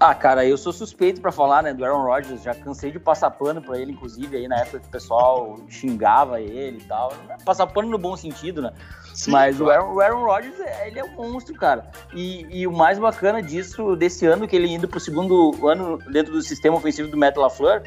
Ah, 0.00 0.14
cara, 0.14 0.44
eu 0.44 0.58
sou 0.58 0.72
suspeito 0.72 1.20
pra 1.20 1.30
falar, 1.30 1.62
né, 1.62 1.72
do 1.72 1.84
Aaron 1.84 2.02
Rodgers. 2.02 2.42
Já 2.42 2.54
cansei 2.54 2.90
de 2.90 2.98
passar 2.98 3.30
pano 3.30 3.62
pra 3.62 3.78
ele, 3.78 3.92
inclusive, 3.92 4.36
aí 4.36 4.48
na 4.48 4.56
época 4.56 4.80
que 4.80 4.88
o 4.88 4.90
pessoal 4.90 5.58
xingava 5.68 6.40
ele 6.40 6.78
e 6.78 6.84
tal. 6.84 7.12
Passar 7.44 7.66
pano 7.68 7.88
no 7.88 7.96
bom 7.96 8.16
sentido, 8.16 8.60
né? 8.60 8.72
Sim, 9.14 9.30
Mas 9.30 9.60
o 9.60 9.64
claro. 9.64 9.82
Aaron, 9.84 9.94
o 9.94 10.00
Aaron 10.00 10.24
Rodgers, 10.24 10.60
é- 10.60 10.88
ele 10.88 10.98
é 10.98 11.04
um 11.04 11.14
monstro, 11.32 11.54
cara. 11.54 11.90
E, 12.12 12.44
e 12.50 12.66
o 12.66 12.72
mais 12.72 12.98
bacana 12.98 13.40
disso, 13.40 13.94
desse 13.94 14.26
ano, 14.26 14.48
que 14.48 14.56
ele 14.56 14.66
indo 14.68 14.88
pro 14.88 14.98
segundo 14.98 15.66
ano 15.66 15.98
dentro 16.10 16.32
do 16.32 16.42
sistema 16.42 16.76
ofensivo 16.76 17.08
do 17.08 17.16
Matt 17.16 17.36
LaFleur, 17.36 17.82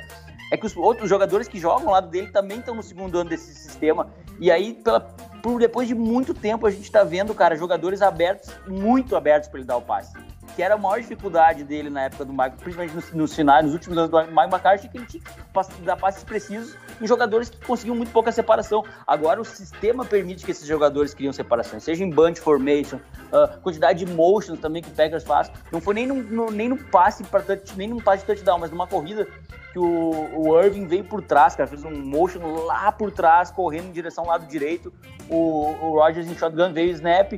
é 0.51 0.55
que 0.57 0.65
os 0.65 0.75
outros 0.77 1.10
jogadores 1.10 1.47
que 1.47 1.60
jogam 1.60 1.88
ao 1.88 1.93
lado 1.93 2.10
dele 2.10 2.27
também 2.31 2.60
estão 2.60 2.73
no 2.73 2.81
segundo 2.81 3.19
ano 3.19 3.29
desse 3.29 3.53
sistema. 3.53 4.07
E 4.39 4.49
aí, 4.49 4.73
pela, 4.73 5.13
por 5.47 5.62
depois 5.62 5.88
de 5.88 5.95
muito 5.95 6.33
tempo, 6.33 6.67
a 6.67 6.69
gente 6.69 6.91
tá 6.91 7.05
vendo, 7.05 7.33
cara, 7.33 7.55
jogadores 7.55 8.01
abertos, 8.01 8.49
muito 8.67 9.15
abertos 9.15 9.47
para 9.47 9.60
ele 9.60 9.65
dar 9.65 9.77
o 9.77 9.81
passe. 9.81 10.12
Que 10.57 10.62
era 10.62 10.73
a 10.75 10.77
maior 10.77 10.99
dificuldade 10.99 11.63
dele 11.63 11.89
na 11.89 12.01
época 12.03 12.25
do 12.25 12.33
Michael, 12.33 12.55
principalmente 12.60 13.15
nos, 13.15 13.33
finais, 13.33 13.63
nos 13.63 13.73
últimos 13.73 13.97
anos 13.97 14.10
do 14.12 14.17
Mike 14.17 14.33
McCarthy, 14.53 14.89
que 14.89 14.97
ele 14.97 15.05
tinha 15.05 15.23
que 15.23 15.81
dar 15.83 15.95
passes 15.95 16.21
precisos 16.25 16.75
em 16.99 17.07
jogadores 17.07 17.49
que 17.49 17.65
conseguiam 17.65 17.95
muito 17.95 18.12
pouca 18.12 18.29
separação. 18.29 18.83
Agora 19.05 19.39
o 19.39 19.45
sistema 19.45 20.03
permite 20.03 20.43
que 20.43 20.51
esses 20.51 20.67
jogadores 20.67 21.13
criam 21.13 21.31
separações, 21.31 21.81
seja 21.81 22.03
em 22.03 22.10
bunch 22.10 22.41
formation, 22.41 22.99
ah, 23.31 23.57
quantidade 23.63 24.03
de 24.03 24.12
motions 24.12 24.60
também 24.60 24.81
que 24.81 24.89
o 24.89 24.93
Packers 24.93 25.23
faz. 25.23 25.49
Não 25.71 25.79
foi 25.79 25.93
nem 25.93 26.07
no, 26.07 26.15
no- 26.15 26.51
nem 26.51 26.67
no 26.67 26.77
passe 26.77 27.23
para 27.23 27.41
nem 27.77 27.88
num 27.88 28.01
passe 28.01 28.23
de 28.23 28.27
touchdown, 28.27 28.60
mas 28.60 28.69
numa 28.69 28.86
corrida 28.88 29.25
que 29.71 29.79
o, 29.79 30.29
o 30.49 30.62
Irving 30.62 30.88
veio 30.88 31.03
por 31.05 31.21
trás, 31.21 31.55
cara, 31.55 31.69
fez 31.69 31.86
um 31.86 31.91
motion 32.03 32.65
lá 32.65 32.91
por 32.91 33.12
trás, 33.12 33.49
correndo 33.51 33.88
em 33.88 33.91
direção 33.91 34.23
ao 34.25 34.31
lado 34.31 34.45
direito. 34.47 34.91
O, 35.30 35.76
o 35.82 36.00
Rodgers 36.00 36.28
em 36.30 36.36
shotgun 36.36 36.72
veio 36.74 36.90
o 36.90 36.94
snap. 36.94 37.34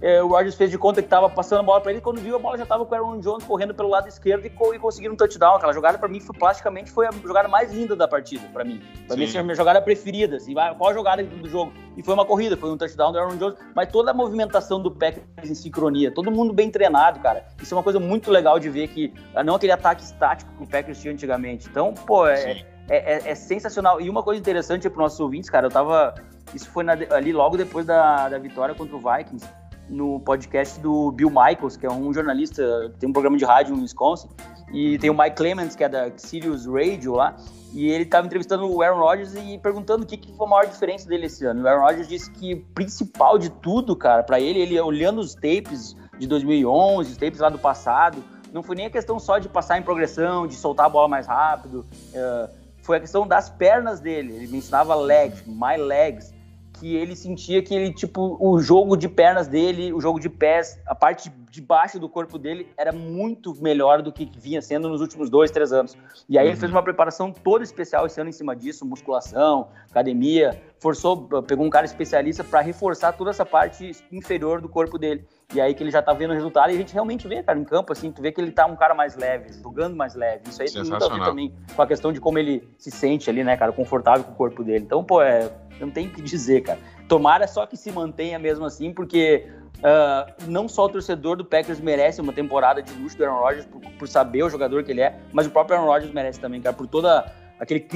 é, 0.00 0.20
o 0.22 0.28
Rodgers 0.28 0.56
fez 0.56 0.68
de 0.70 0.76
conta 0.78 1.00
que 1.00 1.08
tava 1.08 1.28
passando 1.30 1.60
a 1.60 1.62
bola 1.62 1.80
para 1.80 1.92
ele, 1.92 2.00
quando 2.00 2.20
viu 2.20 2.34
a 2.34 2.38
bola 2.38 2.58
já 2.58 2.66
tava 2.66 2.84
com 2.84 2.92
o 2.92 2.94
Aaron 2.98 3.20
Jones 3.20 3.44
correndo 3.44 3.72
pelo 3.72 3.88
lado 3.88 4.08
esquerdo 4.08 4.44
e, 4.44 4.50
co- 4.50 4.74
e 4.74 4.78
conseguindo 4.78 5.14
um 5.14 5.16
touchdown. 5.16 5.54
Aquela 5.56 5.72
jogada 5.72 5.96
para 5.96 6.08
mim 6.08 6.18
foi 6.20 6.36
plasticamente 6.36 6.90
foi 6.90 7.06
a 7.06 7.10
jogada 7.12 7.46
mais 7.48 7.72
linda 7.72 7.94
da 7.94 8.08
partida, 8.08 8.42
para 8.52 8.64
mim. 8.64 8.80
Pra 9.06 9.16
mim, 9.16 9.22
Sim. 9.22 9.28
essa 9.28 9.38
é 9.38 9.40
a 9.40 9.44
minha 9.44 9.54
jogada 9.54 9.80
preferida. 9.80 10.36
Assim, 10.38 10.54
qual 10.54 10.90
a 10.90 10.92
jogada 10.94 11.22
do 11.22 11.48
jogo? 11.48 11.72
E 11.96 12.02
foi 12.02 12.14
uma 12.14 12.24
corrida, 12.24 12.56
foi 12.56 12.70
um 12.70 12.76
touchdown 12.76 13.12
do 13.12 13.18
Aaron 13.18 13.36
Jones, 13.36 13.56
mas 13.76 13.88
toda 13.92 14.10
a 14.10 14.14
movimentação 14.14 14.80
do 14.82 14.90
Packers 14.90 15.24
em 15.48 15.54
sincronia, 15.54 16.10
todo 16.12 16.30
mundo 16.32 16.52
bem 16.52 16.68
treinado, 16.70 17.20
cara. 17.20 17.44
Isso 17.62 17.72
é 17.72 17.76
uma 17.76 17.82
coisa 17.84 18.00
muito 18.00 18.28
legal 18.30 18.58
de 18.58 18.68
ver 18.68 18.88
que 18.88 19.12
ah, 19.36 19.44
não 19.44 19.54
aquele 19.54 19.72
ataque 19.72 20.02
estático 20.02 20.50
que 20.56 20.64
o 20.64 20.66
Packers 20.66 21.00
tinha 21.00 21.12
antigamente. 21.12 21.68
Então, 21.68 21.92
pô, 21.94 22.26
é. 22.26 22.64
É, 22.88 23.14
é- 23.14 23.30
é 23.30 23.34
sensacional. 23.34 24.00
E 24.00 24.08
uma 24.10 24.22
coisa 24.22 24.40
interessante 24.40 24.88
para 24.88 25.02
nossos 25.02 25.18
ouvintes, 25.20 25.48
cara, 25.50 25.66
eu 25.66 25.70
tava. 25.70 26.14
Isso 26.54 26.68
foi 26.70 26.84
na- 26.84 26.92
ali 27.10 27.32
logo 27.32 27.56
depois 27.56 27.86
da, 27.86 28.28
da 28.28 28.38
vitória 28.38 28.74
contra 28.74 28.96
o 28.96 28.98
Vikings. 28.98 29.46
no 29.88 30.20
podcast 30.20 30.80
do 30.80 31.10
Bill 31.12 31.28
Michaels, 31.28 31.76
que 31.76 31.84
é 31.84 31.90
um 31.90 32.14
jornalista, 32.14 32.94
tem 32.98 33.08
um 33.10 33.12
programa 33.12 33.36
de 33.36 33.44
rádio 33.44 33.74
em 33.74 33.80
Wisconsin, 33.82 34.28
e 34.72 34.96
tem 34.98 35.10
o 35.10 35.14
Mike 35.18 35.36
Clements, 35.36 35.74
que 35.76 35.84
é 35.84 35.88
da 35.88 36.10
Sirius 36.16 36.64
Radio 36.66 37.14
lá, 37.14 37.36
e 37.74 37.90
ele 37.90 38.04
estava 38.04 38.24
entrevistando 38.26 38.64
o 38.72 38.80
Aaron 38.80 39.00
Rodgers 39.00 39.34
e 39.34 39.58
perguntando 39.58 40.04
o 40.04 40.06
que, 40.06 40.16
que 40.16 40.32
foi 40.34 40.46
a 40.46 40.48
maior 40.48 40.66
diferença 40.66 41.06
dele 41.06 41.26
esse 41.26 41.44
ano. 41.44 41.62
O 41.62 41.68
Aaron 41.68 41.82
Rodgers 41.82 42.08
disse 42.08 42.30
que 42.30 42.54
o 42.54 42.60
principal 42.74 43.36
de 43.36 43.50
tudo, 43.50 43.94
cara, 43.94 44.22
para 44.22 44.40
ele, 44.40 44.60
ele 44.60 44.80
olhando 44.80 45.20
os 45.20 45.34
tapes 45.34 45.94
de 46.18 46.26
2011, 46.26 47.10
os 47.10 47.16
tapes 47.18 47.40
lá 47.40 47.50
do 47.50 47.58
passado, 47.58 48.22
não 48.50 48.62
foi 48.62 48.76
nem 48.76 48.86
a 48.86 48.90
questão 48.90 49.18
só 49.18 49.38
de 49.38 49.48
passar 49.48 49.78
em 49.78 49.82
progressão, 49.82 50.46
de 50.46 50.54
soltar 50.54 50.86
a 50.86 50.88
bola 50.88 51.08
mais 51.08 51.26
rápido, 51.26 51.84
uh, 52.14 52.61
foi 52.82 52.98
a 52.98 53.00
questão 53.00 53.26
das 53.26 53.48
pernas 53.48 54.00
dele. 54.00 54.34
Ele 54.34 54.46
me 54.48 54.58
ensinava 54.58 54.94
legs, 54.94 55.42
my 55.46 55.76
legs, 55.76 56.34
que 56.78 56.96
ele 56.96 57.14
sentia 57.14 57.62
que 57.62 57.74
ele, 57.74 57.92
tipo, 57.92 58.36
o 58.40 58.58
jogo 58.60 58.96
de 58.96 59.08
pernas 59.08 59.46
dele, 59.46 59.92
o 59.92 60.00
jogo 60.00 60.18
de 60.18 60.28
pés, 60.28 60.80
a 60.86 60.94
parte 60.94 61.30
de 61.50 61.60
baixo 61.60 61.98
do 61.98 62.08
corpo 62.08 62.38
dele 62.38 62.68
era 62.76 62.92
muito 62.92 63.54
melhor 63.62 64.02
do 64.02 64.12
que 64.12 64.30
vinha 64.36 64.60
sendo 64.60 64.88
nos 64.88 65.00
últimos 65.00 65.30
dois, 65.30 65.50
três 65.50 65.72
anos. 65.72 65.96
E 66.28 66.36
aí 66.36 66.46
uhum. 66.46 66.50
ele 66.50 66.60
fez 66.60 66.72
uma 66.72 66.82
preparação 66.82 67.30
toda 67.30 67.62
especial 67.62 68.06
esse 68.06 68.20
ano 68.20 68.30
em 68.30 68.32
cima 68.32 68.56
disso, 68.56 68.84
musculação, 68.84 69.68
academia, 69.88 70.60
forçou, 70.82 71.28
pegou 71.46 71.64
um 71.64 71.70
cara 71.70 71.86
especialista 71.86 72.42
para 72.42 72.60
reforçar 72.60 73.12
toda 73.12 73.30
essa 73.30 73.46
parte 73.46 73.92
inferior 74.10 74.60
do 74.60 74.68
corpo 74.68 74.98
dele. 74.98 75.24
E 75.54 75.60
aí 75.60 75.74
que 75.74 75.82
ele 75.82 75.92
já 75.92 76.02
tá 76.02 76.12
vendo 76.12 76.32
o 76.32 76.34
resultado 76.34 76.70
e 76.70 76.74
a 76.74 76.76
gente 76.76 76.92
realmente 76.92 77.28
vê, 77.28 77.40
cara, 77.40 77.56
em 77.56 77.62
campo, 77.64 77.92
assim, 77.92 78.10
tu 78.10 78.20
vê 78.20 78.32
que 78.32 78.40
ele 78.40 78.50
tá 78.50 78.66
um 78.66 78.74
cara 78.74 78.92
mais 78.92 79.14
leve, 79.14 79.52
jogando 79.62 79.94
mais 79.94 80.16
leve. 80.16 80.48
Isso 80.48 80.60
aí 80.60 80.68
tem 80.68 80.82
muito 80.82 81.04
a 81.04 81.08
ver 81.08 81.24
também 81.24 81.54
com 81.76 81.82
a 81.82 81.86
questão 81.86 82.12
de 82.12 82.20
como 82.20 82.36
ele 82.36 82.68
se 82.76 82.90
sente 82.90 83.30
ali, 83.30 83.44
né, 83.44 83.56
cara, 83.56 83.70
confortável 83.70 84.24
com 84.24 84.32
o 84.32 84.34
corpo 84.34 84.64
dele. 84.64 84.84
Então, 84.84 85.04
pô, 85.04 85.22
é, 85.22 85.52
não 85.78 85.88
tem 85.88 86.08
o 86.08 86.10
que 86.10 86.20
dizer, 86.20 86.62
cara. 86.62 86.80
Tomara 87.06 87.46
só 87.46 87.64
que 87.64 87.76
se 87.76 87.92
mantenha 87.92 88.38
mesmo 88.40 88.64
assim, 88.64 88.92
porque 88.92 89.46
uh, 89.78 90.50
não 90.50 90.66
só 90.68 90.86
o 90.86 90.88
torcedor 90.88 91.36
do 91.36 91.44
Packers 91.44 91.78
merece 91.78 92.20
uma 92.20 92.32
temporada 92.32 92.82
de 92.82 92.92
luxo 92.94 93.16
do 93.16 93.24
Aaron 93.24 93.40
Rodgers 93.40 93.66
por, 93.66 93.80
por, 93.80 94.08
saber 94.08 94.42
o 94.42 94.50
jogador 94.50 94.82
que 94.82 94.90
ele 94.90 95.02
é, 95.02 95.20
mas 95.32 95.46
o 95.46 95.50
próprio 95.50 95.76
Aaron 95.76 95.88
Rodgers 95.88 96.12
merece 96.12 96.40
também, 96.40 96.60
cara, 96.60 96.74
por 96.74 96.88
toda 96.88 97.32
aquele 97.62 97.86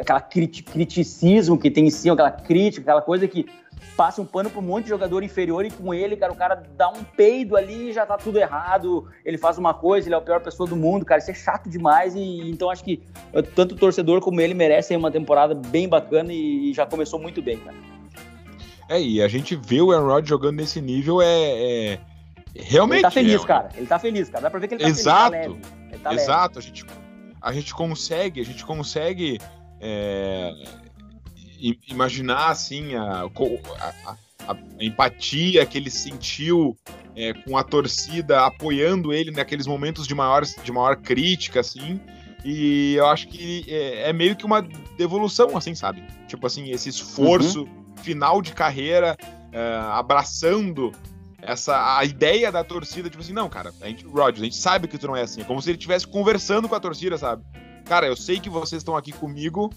aquela 0.00 0.20
crit, 0.20 0.62
criticismo 0.62 1.58
que 1.58 1.70
tem 1.70 1.86
em 1.86 1.90
si, 1.90 2.08
aquela 2.08 2.30
crítica, 2.30 2.82
aquela 2.82 3.02
coisa 3.02 3.28
que 3.28 3.46
passa 3.94 4.22
um 4.22 4.24
pano 4.24 4.48
para 4.48 4.58
um 4.58 4.62
monte 4.62 4.84
de 4.84 4.90
jogador 4.90 5.22
inferior 5.22 5.66
e 5.66 5.70
com 5.70 5.92
ele, 5.92 6.16
cara, 6.16 6.32
o 6.32 6.36
cara 6.36 6.62
dá 6.76 6.88
um 6.88 7.04
peido 7.04 7.56
ali 7.56 7.90
e 7.90 7.92
já 7.92 8.06
tá 8.06 8.16
tudo 8.16 8.38
errado, 8.38 9.06
ele 9.24 9.36
faz 9.36 9.58
uma 9.58 9.74
coisa, 9.74 10.08
ele 10.08 10.14
é 10.14 10.18
a 10.18 10.20
pior 10.20 10.40
pessoa 10.40 10.66
do 10.66 10.74
mundo, 10.74 11.04
cara, 11.04 11.20
isso 11.20 11.30
é 11.30 11.34
chato 11.34 11.68
demais 11.68 12.14
e 12.14 12.50
então 12.50 12.70
acho 12.70 12.82
que 12.82 13.02
tanto 13.54 13.74
o 13.74 13.78
torcedor 13.78 14.20
como 14.20 14.40
ele 14.40 14.54
merecem 14.54 14.96
uma 14.96 15.10
temporada 15.10 15.54
bem 15.54 15.88
bacana 15.88 16.32
e, 16.32 16.72
já 16.72 16.86
começou 16.86 17.18
muito 17.18 17.42
bem, 17.42 17.58
cara. 17.58 17.76
É, 18.88 19.00
e 19.00 19.20
a 19.20 19.28
gente 19.28 19.54
vê 19.56 19.82
o 19.82 19.92
Aaron 19.92 20.06
Rodgers 20.06 20.28
jogando 20.28 20.56
nesse 20.56 20.80
nível 20.80 21.20
é, 21.20 21.26
é... 21.26 21.98
realmente... 22.56 22.98
Ele 22.98 23.02
tá 23.02 23.10
feliz, 23.10 23.42
é... 23.42 23.46
cara, 23.46 23.68
ele 23.76 23.86
tá 23.86 23.98
feliz, 23.98 24.28
cara, 24.30 24.42
dá 24.44 24.50
pra 24.50 24.58
ver 24.58 24.68
que 24.68 24.74
ele 24.74 24.84
tá 24.84 24.88
Exato. 24.88 25.32
feliz, 25.32 25.60
tá. 25.60 25.68
Ele 25.90 25.98
tá 25.98 26.14
Exato, 26.14 26.58
a 26.58 26.62
gente, 26.62 26.86
a 27.42 27.52
gente 27.52 27.74
consegue, 27.74 28.40
a 28.40 28.44
gente 28.44 28.64
consegue... 28.64 29.38
É, 29.80 30.52
imaginar 31.88 32.48
assim 32.48 32.94
a, 32.94 33.22
a, 33.24 34.16
a, 34.48 34.56
empatia 34.80 35.64
que 35.64 35.78
ele 35.78 35.90
sentiu 35.90 36.76
é, 37.14 37.32
com 37.32 37.56
a 37.56 37.62
torcida 37.62 38.44
apoiando 38.44 39.12
ele 39.12 39.30
naqueles 39.30 39.66
momentos 39.66 40.06
de 40.06 40.14
maior, 40.14 40.42
de 40.42 40.72
maior 40.72 40.96
crítica, 40.96 41.60
assim. 41.60 42.00
E 42.44 42.94
eu 42.94 43.06
acho 43.06 43.28
que 43.28 43.64
é, 43.68 44.08
é 44.08 44.12
meio 44.12 44.34
que 44.34 44.44
uma 44.44 44.66
devolução, 44.96 45.56
assim, 45.56 45.74
sabe? 45.74 46.02
Tipo 46.26 46.46
assim, 46.46 46.70
esse 46.70 46.88
esforço 46.88 47.62
uhum. 47.62 47.96
final 48.02 48.42
de 48.42 48.52
carreira, 48.52 49.16
é, 49.52 49.76
abraçando 49.92 50.90
essa 51.42 51.98
a 51.98 52.04
ideia 52.04 52.50
da 52.52 52.62
torcida, 52.62 53.10
tipo 53.10 53.22
assim, 53.22 53.32
não, 53.32 53.48
cara, 53.48 53.74
a 53.80 53.88
gente, 53.88 54.06
Rodgers, 54.06 54.40
a 54.40 54.44
gente 54.44 54.56
sabe 54.56 54.86
que 54.86 54.96
tu 54.96 55.08
não 55.08 55.16
é 55.16 55.22
assim. 55.22 55.40
É 55.40 55.44
como 55.44 55.60
se 55.60 55.68
ele 55.68 55.76
estivesse 55.76 56.06
conversando 56.06 56.68
com 56.68 56.74
a 56.74 56.80
torcida, 56.80 57.18
sabe? 57.18 57.44
Cara, 57.84 58.06
eu 58.06 58.16
sei 58.16 58.38
que 58.38 58.48
vocês 58.48 58.80
estão 58.80 58.96
aqui 58.96 59.12
comigo, 59.12 59.68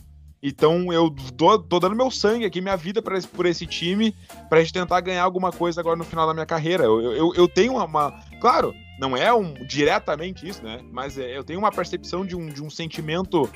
então 0.41 0.93
eu 0.93 1.09
tô, 1.35 1.57
tô, 1.57 1.79
dando 1.79 1.95
meu 1.95 2.11
sangue 2.11 2.45
aqui, 2.45 2.61
minha 2.61 2.77
vida 2.77 3.01
pra, 3.01 3.19
por 3.33 3.47
esse 3.47 3.65
time, 3.65 4.15
pra 4.47 4.59
gente 4.59 4.73
tentar 4.73 5.01
ganhar 5.01 5.23
alguma 5.23 5.51
coisa 5.51 5.81
agora 5.81 5.95
no 5.95 6.03
final 6.03 6.27
da 6.27 6.33
minha 6.33 6.45
carreira. 6.45 6.83
Eu, 6.83 7.11
eu, 7.11 7.33
eu 7.33 7.47
tenho 7.47 7.73
uma, 7.73 7.85
uma, 7.85 8.19
Claro, 8.39 8.71
não 8.99 9.17
é 9.17 9.33
um 9.33 9.53
diretamente 9.65 10.47
isso, 10.47 10.63
né? 10.63 10.81
Mas 10.91 11.17
é, 11.17 11.35
eu 11.35 11.43
tenho 11.43 11.57
uma 11.57 11.71
percepção 11.71 12.23
de 12.23 12.35
um, 12.35 12.45
de 12.47 12.61
um 12.61 12.69
sentimento, 12.69 13.49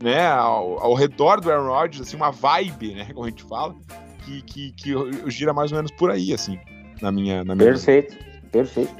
né, 0.00 0.28
ao, 0.28 0.78
ao 0.78 0.94
redor 0.94 1.40
do 1.40 1.50
Aaron 1.50 1.66
Rodgers, 1.66 2.06
assim, 2.06 2.16
uma 2.16 2.30
vibe, 2.30 2.94
né, 2.94 3.06
como 3.12 3.26
a 3.26 3.28
gente 3.28 3.42
fala, 3.42 3.74
que, 4.24 4.42
que, 4.42 4.72
que 4.72 5.30
gira 5.30 5.52
mais 5.52 5.72
ou 5.72 5.76
menos 5.76 5.90
por 5.90 6.12
aí, 6.12 6.32
assim, 6.32 6.58
na 7.00 7.12
minha. 7.12 7.44
Na 7.44 7.54
minha 7.54 7.70
perfeito, 7.70 8.12
vida. 8.12 8.48
perfeito. 8.50 8.94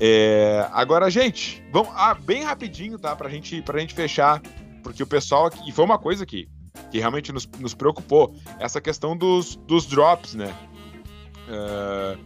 É, 0.00 0.66
agora, 0.72 1.10
gente, 1.10 1.62
vamos 1.72 1.90
ah, 1.94 2.14
bem 2.14 2.42
rapidinho, 2.42 2.98
tá? 2.98 3.14
Pra 3.14 3.28
gente, 3.28 3.60
pra 3.62 3.78
gente 3.78 3.92
fechar, 3.92 4.40
porque 4.82 5.02
o 5.02 5.06
pessoal 5.06 5.46
aqui. 5.46 5.68
E 5.68 5.72
foi 5.72 5.84
uma 5.84 5.98
coisa 5.98 6.24
que 6.24 6.48
que 6.90 6.98
realmente 6.98 7.32
nos, 7.32 7.46
nos 7.58 7.74
preocupou. 7.74 8.34
Essa 8.58 8.80
questão 8.80 9.16
dos, 9.16 9.56
dos 9.56 9.86
drops, 9.86 10.34
né? 10.34 10.54
Uh, 11.48 12.18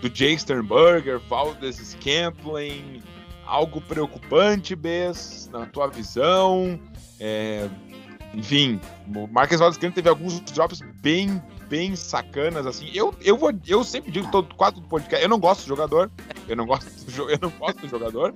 do 0.00 0.14
Jay 0.14 0.36
Sternberger, 0.36 1.20
Valdez 1.28 1.76
Scantling, 1.76 3.02
algo 3.46 3.80
preocupante, 3.80 4.74
Bess, 4.74 5.48
na 5.52 5.66
tua 5.66 5.88
visão. 5.88 6.78
É, 7.20 7.68
enfim, 8.34 8.80
o 9.14 9.26
Marques 9.26 9.58
Valdez 9.58 9.92
teve 9.92 10.08
alguns 10.08 10.40
drops 10.40 10.80
bem, 11.00 11.42
bem 11.68 11.94
sacanas, 11.94 12.66
assim. 12.66 12.90
Eu, 12.94 13.14
eu, 13.20 13.36
vou, 13.36 13.52
eu 13.66 13.84
sempre 13.84 14.10
digo 14.10 14.30
todo 14.30 14.54
quadro 14.54 14.80
do 14.80 14.88
podcast, 14.88 15.22
eu 15.22 15.28
não 15.28 15.38
gosto 15.38 15.62
do 15.62 15.68
jogador, 15.68 16.10
eu 16.48 16.56
não 16.56 16.66
gosto 16.66 16.88
do, 17.10 17.30
eu 17.30 17.38
não 17.40 17.50
gosto 17.50 17.80
do 17.80 17.88
jogador, 17.88 18.34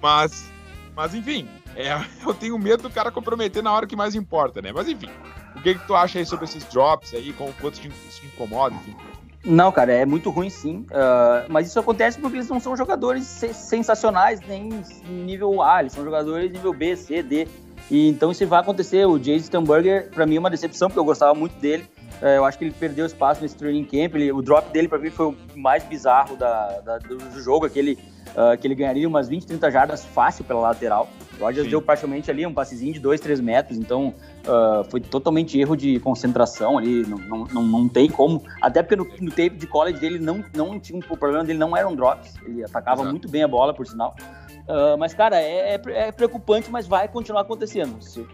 mas, 0.00 0.50
mas 0.94 1.14
enfim, 1.14 1.48
é, 1.74 1.92
eu 2.24 2.32
tenho 2.34 2.58
medo 2.58 2.84
do 2.84 2.90
cara 2.90 3.10
comprometer 3.10 3.62
na 3.62 3.72
hora 3.72 3.86
que 3.86 3.96
mais 3.96 4.14
importa, 4.14 4.62
né? 4.62 4.70
Mas 4.72 4.88
enfim, 4.88 5.10
o 5.56 5.60
que, 5.60 5.74
que 5.74 5.86
tu 5.86 5.94
acha 5.94 6.18
aí 6.18 6.26
sobre 6.26 6.44
esses 6.44 6.64
drops 6.64 7.12
aí, 7.14 7.32
com 7.32 7.52
quanto 7.54 7.80
te, 7.80 7.88
te 7.88 8.26
incomoda, 8.26 8.74
enfim? 8.76 8.96
Não, 9.44 9.72
cara, 9.72 9.92
é 9.92 10.06
muito 10.06 10.30
ruim 10.30 10.48
sim. 10.48 10.86
Uh, 10.90 11.46
mas 11.48 11.66
isso 11.66 11.78
acontece 11.78 12.18
porque 12.18 12.36
eles 12.36 12.48
não 12.48 12.60
são 12.60 12.76
jogadores 12.76 13.24
sensacionais 13.26 14.40
nem 14.46 14.70
nível 15.08 15.60
A, 15.60 15.80
eles 15.80 15.92
são 15.92 16.04
jogadores 16.04 16.52
nível 16.52 16.72
B, 16.72 16.94
C, 16.94 17.22
D. 17.22 17.48
E 17.90 18.08
então 18.08 18.30
isso 18.30 18.46
vai 18.46 18.60
acontecer. 18.60 19.06
O 19.06 19.18
Jason 19.18 19.44
Stamberger, 19.44 20.10
para 20.10 20.26
mim, 20.26 20.36
é 20.36 20.38
uma 20.38 20.50
decepção, 20.50 20.88
porque 20.88 20.98
eu 20.98 21.04
gostava 21.04 21.34
muito 21.34 21.54
dele. 21.60 21.84
Uh, 22.20 22.26
eu 22.26 22.44
acho 22.44 22.58
que 22.58 22.64
ele 22.64 22.74
perdeu 22.78 23.04
espaço 23.04 23.42
nesse 23.42 23.56
training 23.56 23.84
camp. 23.84 24.14
Ele, 24.14 24.32
o 24.32 24.40
drop 24.40 24.70
dele, 24.72 24.88
para 24.88 24.98
mim, 24.98 25.10
foi 25.10 25.26
o 25.26 25.36
mais 25.56 25.84
bizarro 25.84 26.36
da, 26.36 26.80
da, 26.80 26.98
do 26.98 27.40
jogo, 27.40 27.66
aquele 27.66 27.98
uh, 28.32 28.56
que 28.58 28.66
ele 28.66 28.74
ganharia 28.74 29.08
umas 29.08 29.28
20, 29.28 29.46
30 29.46 29.70
jardas 29.70 30.04
fácil 30.04 30.44
pela 30.44 30.60
lateral. 30.60 31.08
O 31.38 31.44
Rodgers 31.44 31.68
deu 31.68 31.80
praticamente 31.80 32.30
ali 32.30 32.46
um 32.46 32.54
passezinho 32.54 32.92
de 32.92 33.00
2, 33.00 33.20
3 33.20 33.40
metros, 33.40 33.78
então 33.78 34.14
uh, 34.46 34.84
foi 34.90 35.00
totalmente 35.00 35.58
erro 35.58 35.76
de 35.76 35.98
concentração 36.00 36.78
ali, 36.78 37.04
não, 37.06 37.18
não, 37.18 37.44
não, 37.46 37.62
não 37.62 37.88
tem 37.88 38.08
como. 38.08 38.42
Até 38.60 38.82
porque 38.82 38.96
no, 38.96 39.04
no, 39.20 39.30
tape 39.30 39.50
de 39.50 39.66
college 39.66 39.98
dele 39.98 40.18
não, 40.18 40.44
não 40.54 40.78
tinha, 40.78 40.98
o 40.98 41.16
problema 41.16 41.44
dele 41.44 41.58
não 41.58 41.76
eram 41.76 41.96
drops, 41.96 42.34
ele 42.44 42.62
atacava 42.62 43.00
Exato. 43.00 43.10
muito 43.10 43.28
bem 43.28 43.42
a 43.42 43.48
bola, 43.48 43.74
por 43.74 43.86
sinal. 43.86 44.14
Uh, 44.62 44.96
mas, 44.96 45.12
cara, 45.12 45.40
é, 45.40 45.74
é, 45.74 45.80
é, 45.86 46.12
preocupante, 46.12 46.70
mas 46.70 46.86
vai 46.86 47.08
continuar 47.08 47.42
acontecendo. 47.42 48.00
Se, 48.00 48.20
uh, 48.20 48.28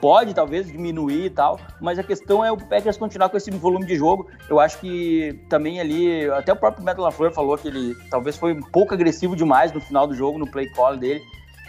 pode, 0.00 0.32
talvez, 0.32 0.66
diminuir 0.66 1.26
e 1.26 1.30
tal, 1.30 1.60
mas 1.80 1.98
a 1.98 2.02
questão 2.02 2.44
é 2.44 2.50
o 2.50 2.56
Packers 2.56 2.96
continuar 2.96 3.28
com 3.28 3.36
esse 3.36 3.50
volume 3.50 3.84
de 3.84 3.96
jogo. 3.96 4.28
Eu 4.48 4.58
acho 4.58 4.78
que 4.78 5.38
também 5.50 5.80
ali, 5.80 6.28
até 6.30 6.52
o 6.52 6.56
próprio 6.56 6.84
Metal 6.84 7.04
LaFleur 7.04 7.32
falou 7.32 7.58
que 7.58 7.68
ele 7.68 7.94
talvez 8.10 8.36
foi 8.36 8.54
um 8.54 8.62
pouco 8.62 8.94
agressivo 8.94 9.36
demais 9.36 9.72
no 9.72 9.80
final 9.80 10.06
do 10.06 10.14
jogo, 10.14 10.38
no 10.38 10.50
play 10.50 10.68
call 10.70 10.96
dele. 10.96 11.20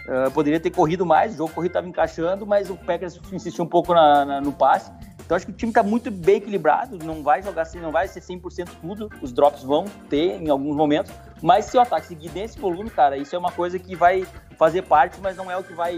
Uh, 0.07 0.31
poderia 0.31 0.59
ter 0.59 0.69
corrido 0.69 1.05
mais, 1.05 1.33
o 1.33 1.37
jogo 1.37 1.51
corrido 1.51 1.71
estava 1.71 1.87
encaixando, 1.87 2.45
mas 2.45 2.69
o 2.69 2.75
Packers 2.75 3.19
insistiu 3.33 3.65
um 3.65 3.67
pouco 3.67 3.93
na, 3.93 4.23
na, 4.23 4.41
no 4.41 4.53
passe. 4.53 4.91
Então 5.25 5.35
acho 5.35 5.45
que 5.45 5.51
o 5.51 5.55
time 5.55 5.71
está 5.71 5.81
muito 5.81 6.11
bem 6.11 6.37
equilibrado, 6.37 6.99
não 7.03 7.23
vai 7.23 7.41
jogar 7.41 7.63
assim, 7.63 7.79
não 7.79 7.91
vai 7.91 8.07
ser 8.07 8.21
100% 8.21 8.69
tudo, 8.79 9.09
os 9.21 9.31
drops 9.31 9.63
vão 9.63 9.85
ter 10.07 10.39
em 10.39 10.49
alguns 10.49 10.75
momentos, 10.75 11.11
mas 11.41 11.65
se 11.65 11.77
o 11.77 11.81
ataque 11.81 12.07
seguir 12.07 12.31
nesse 12.31 12.59
volume, 12.59 12.89
cara, 12.89 13.17
isso 13.17 13.35
é 13.35 13.39
uma 13.39 13.51
coisa 13.51 13.79
que 13.79 13.95
vai 13.95 14.25
fazer 14.55 14.83
parte, 14.83 15.19
mas 15.21 15.35
não 15.35 15.49
é 15.49 15.57
o 15.57 15.63
que 15.63 15.73
vai 15.73 15.97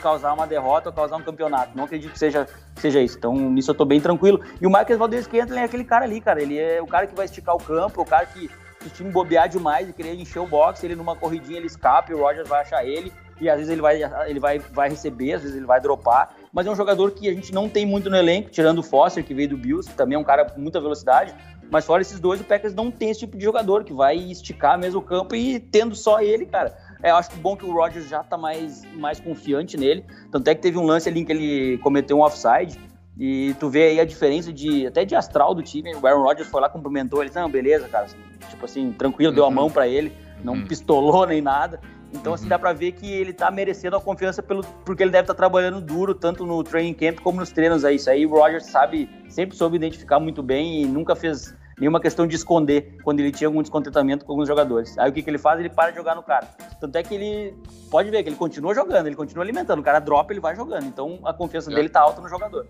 causar 0.00 0.32
uma 0.32 0.46
derrota 0.46 0.88
ou 0.88 0.94
causar 0.94 1.16
um 1.16 1.22
campeonato. 1.22 1.76
Não 1.76 1.84
acredito 1.84 2.12
que 2.12 2.18
seja, 2.18 2.48
seja 2.76 3.00
isso. 3.00 3.18
Então, 3.18 3.34
nisso 3.34 3.70
eu 3.70 3.74
tô 3.74 3.84
bem 3.84 4.00
tranquilo. 4.00 4.40
E 4.60 4.66
o 4.66 4.70
Marcos 4.70 4.96
Valdez 4.96 5.24
Scantling 5.24 5.60
é 5.60 5.64
aquele 5.64 5.84
cara 5.84 6.04
ali, 6.04 6.20
cara. 6.20 6.42
Ele 6.42 6.58
é 6.58 6.80
o 6.80 6.86
cara 6.86 7.06
que 7.06 7.14
vai 7.14 7.26
esticar 7.26 7.54
o 7.54 7.62
campo, 7.62 8.00
o 8.00 8.04
cara 8.04 8.24
que 8.24 8.48
se 8.80 8.86
o 8.86 8.90
time 8.90 9.10
bobear 9.10 9.48
demais 9.48 9.88
e 9.88 9.92
querer 9.92 10.14
encher 10.14 10.40
o 10.40 10.46
box, 10.46 10.82
ele 10.82 10.96
numa 10.96 11.14
corridinha 11.14 11.58
ele 11.58 11.66
escapa 11.66 12.10
e 12.10 12.14
o 12.14 12.18
Rogers 12.18 12.48
vai 12.48 12.62
achar 12.62 12.84
ele 12.84 13.12
e 13.40 13.48
às 13.48 13.56
vezes 13.56 13.70
ele 13.70 13.80
vai, 13.80 14.00
ele 14.26 14.40
vai, 14.40 14.58
vai 14.58 14.88
receber, 14.88 15.34
às 15.34 15.42
vezes 15.42 15.56
ele 15.56 15.66
vai 15.66 15.80
dropar, 15.80 16.34
mas 16.52 16.66
é 16.66 16.70
um 16.70 16.76
jogador 16.76 17.12
que 17.12 17.28
a 17.28 17.32
gente 17.32 17.52
não 17.52 17.68
tem 17.68 17.86
muito 17.86 18.10
no 18.10 18.16
elenco, 18.16 18.50
tirando 18.50 18.78
o 18.78 18.82
Foster, 18.82 19.24
que 19.24 19.32
veio 19.32 19.48
do 19.48 19.56
Bills, 19.56 19.88
que 19.88 19.96
também 19.96 20.16
é 20.16 20.18
um 20.18 20.24
cara 20.24 20.44
com 20.44 20.60
muita 20.60 20.80
velocidade, 20.80 21.34
mas 21.70 21.86
fora 21.86 22.02
esses 22.02 22.20
dois, 22.20 22.38
o 22.38 22.44
Packers 22.44 22.74
não 22.74 22.90
tem 22.90 23.08
esse 23.08 23.20
tipo 23.20 23.38
de 23.38 23.42
jogador, 23.42 23.82
que 23.82 23.94
vai 23.94 24.16
esticar 24.16 24.78
mesmo 24.78 25.00
o 25.00 25.02
campo 25.02 25.34
e 25.34 25.58
tendo 25.58 25.94
só 25.94 26.20
ele, 26.20 26.44
cara. 26.44 26.76
É, 27.02 27.10
eu 27.10 27.16
acho 27.16 27.30
que 27.30 27.36
bom 27.36 27.56
que 27.56 27.64
o 27.64 27.72
Rodgers 27.72 28.08
já 28.08 28.22
tá 28.22 28.36
mais, 28.36 28.84
mais 28.94 29.18
confiante 29.18 29.78
nele, 29.78 30.04
tanto 30.30 30.46
é 30.48 30.54
que 30.54 30.60
teve 30.60 30.76
um 30.76 30.84
lance 30.84 31.08
ali 31.08 31.20
em 31.20 31.24
que 31.24 31.32
ele 31.32 31.78
cometeu 31.78 32.18
um 32.18 32.20
offside, 32.20 32.78
E 33.18 33.54
tu 33.58 33.68
vê 33.68 33.88
aí 33.88 34.00
a 34.00 34.04
diferença 34.04 34.52
de 34.52 34.86
até 34.86 35.04
de 35.04 35.14
astral 35.14 35.54
do 35.54 35.62
time. 35.62 35.94
O 35.94 36.06
Aaron 36.06 36.22
Rodgers 36.22 36.48
foi 36.48 36.60
lá, 36.60 36.68
cumprimentou 36.68 37.22
ele, 37.22 37.30
não, 37.34 37.48
beleza, 37.50 37.88
cara. 37.88 38.06
Tipo 38.48 38.64
assim, 38.64 38.92
tranquilo, 38.92 39.30
uhum. 39.30 39.34
deu 39.34 39.44
a 39.44 39.48
uhum. 39.48 39.54
mão 39.54 39.70
para 39.70 39.88
ele, 39.88 40.12
não 40.44 40.54
uhum. 40.54 40.66
pistolou 40.66 41.26
nem 41.26 41.40
nada. 41.40 41.80
Então, 42.12 42.34
assim, 42.34 42.44
uhum. 42.44 42.50
dá 42.50 42.58
pra 42.58 42.72
ver 42.72 42.92
que 42.92 43.10
ele 43.10 43.32
tá 43.32 43.50
merecendo 43.50 43.96
a 43.96 44.00
confiança 44.00 44.42
pelo, 44.42 44.62
porque 44.84 45.02
ele 45.02 45.10
deve 45.10 45.22
estar 45.22 45.34
tá 45.34 45.38
trabalhando 45.38 45.80
duro, 45.80 46.14
tanto 46.14 46.44
no 46.44 46.62
training 46.62 46.94
camp 46.94 47.20
como 47.20 47.40
nos 47.40 47.50
treinos 47.50 47.84
aí. 47.84 47.96
Isso 47.96 48.10
aí 48.10 48.26
o 48.26 48.30
Rodgers 48.30 48.66
sabe, 48.66 49.08
sempre 49.28 49.56
soube 49.56 49.76
identificar 49.76 50.20
muito 50.20 50.42
bem 50.42 50.82
e 50.82 50.86
nunca 50.86 51.16
fez 51.16 51.54
nenhuma 51.78 52.00
questão 52.00 52.26
de 52.26 52.36
esconder 52.36 52.96
quando 53.02 53.20
ele 53.20 53.32
tinha 53.32 53.48
algum 53.48 53.62
descontentamento 53.62 54.24
com 54.24 54.32
alguns 54.32 54.46
jogadores. 54.46 54.96
Aí 54.98 55.10
o 55.10 55.12
que, 55.12 55.22
que 55.22 55.30
ele 55.30 55.38
faz? 55.38 55.58
Ele 55.58 55.70
para 55.70 55.90
de 55.90 55.96
jogar 55.96 56.14
no 56.14 56.22
cara. 56.22 56.46
Tanto 56.80 56.96
é 56.96 57.02
que 57.02 57.14
ele 57.14 57.54
pode 57.90 58.10
ver 58.10 58.22
que 58.22 58.28
ele 58.28 58.36
continua 58.36 58.74
jogando, 58.74 59.06
ele 59.06 59.16
continua 59.16 59.44
alimentando. 59.44 59.80
O 59.80 59.82
cara 59.82 59.98
dropa, 59.98 60.32
ele 60.32 60.40
vai 60.40 60.54
jogando. 60.54 60.84
Então 60.84 61.18
a 61.24 61.32
confiança 61.32 61.72
é. 61.72 61.74
dele 61.74 61.88
tá 61.88 62.00
alta 62.00 62.20
no 62.20 62.28
jogador. 62.28 62.66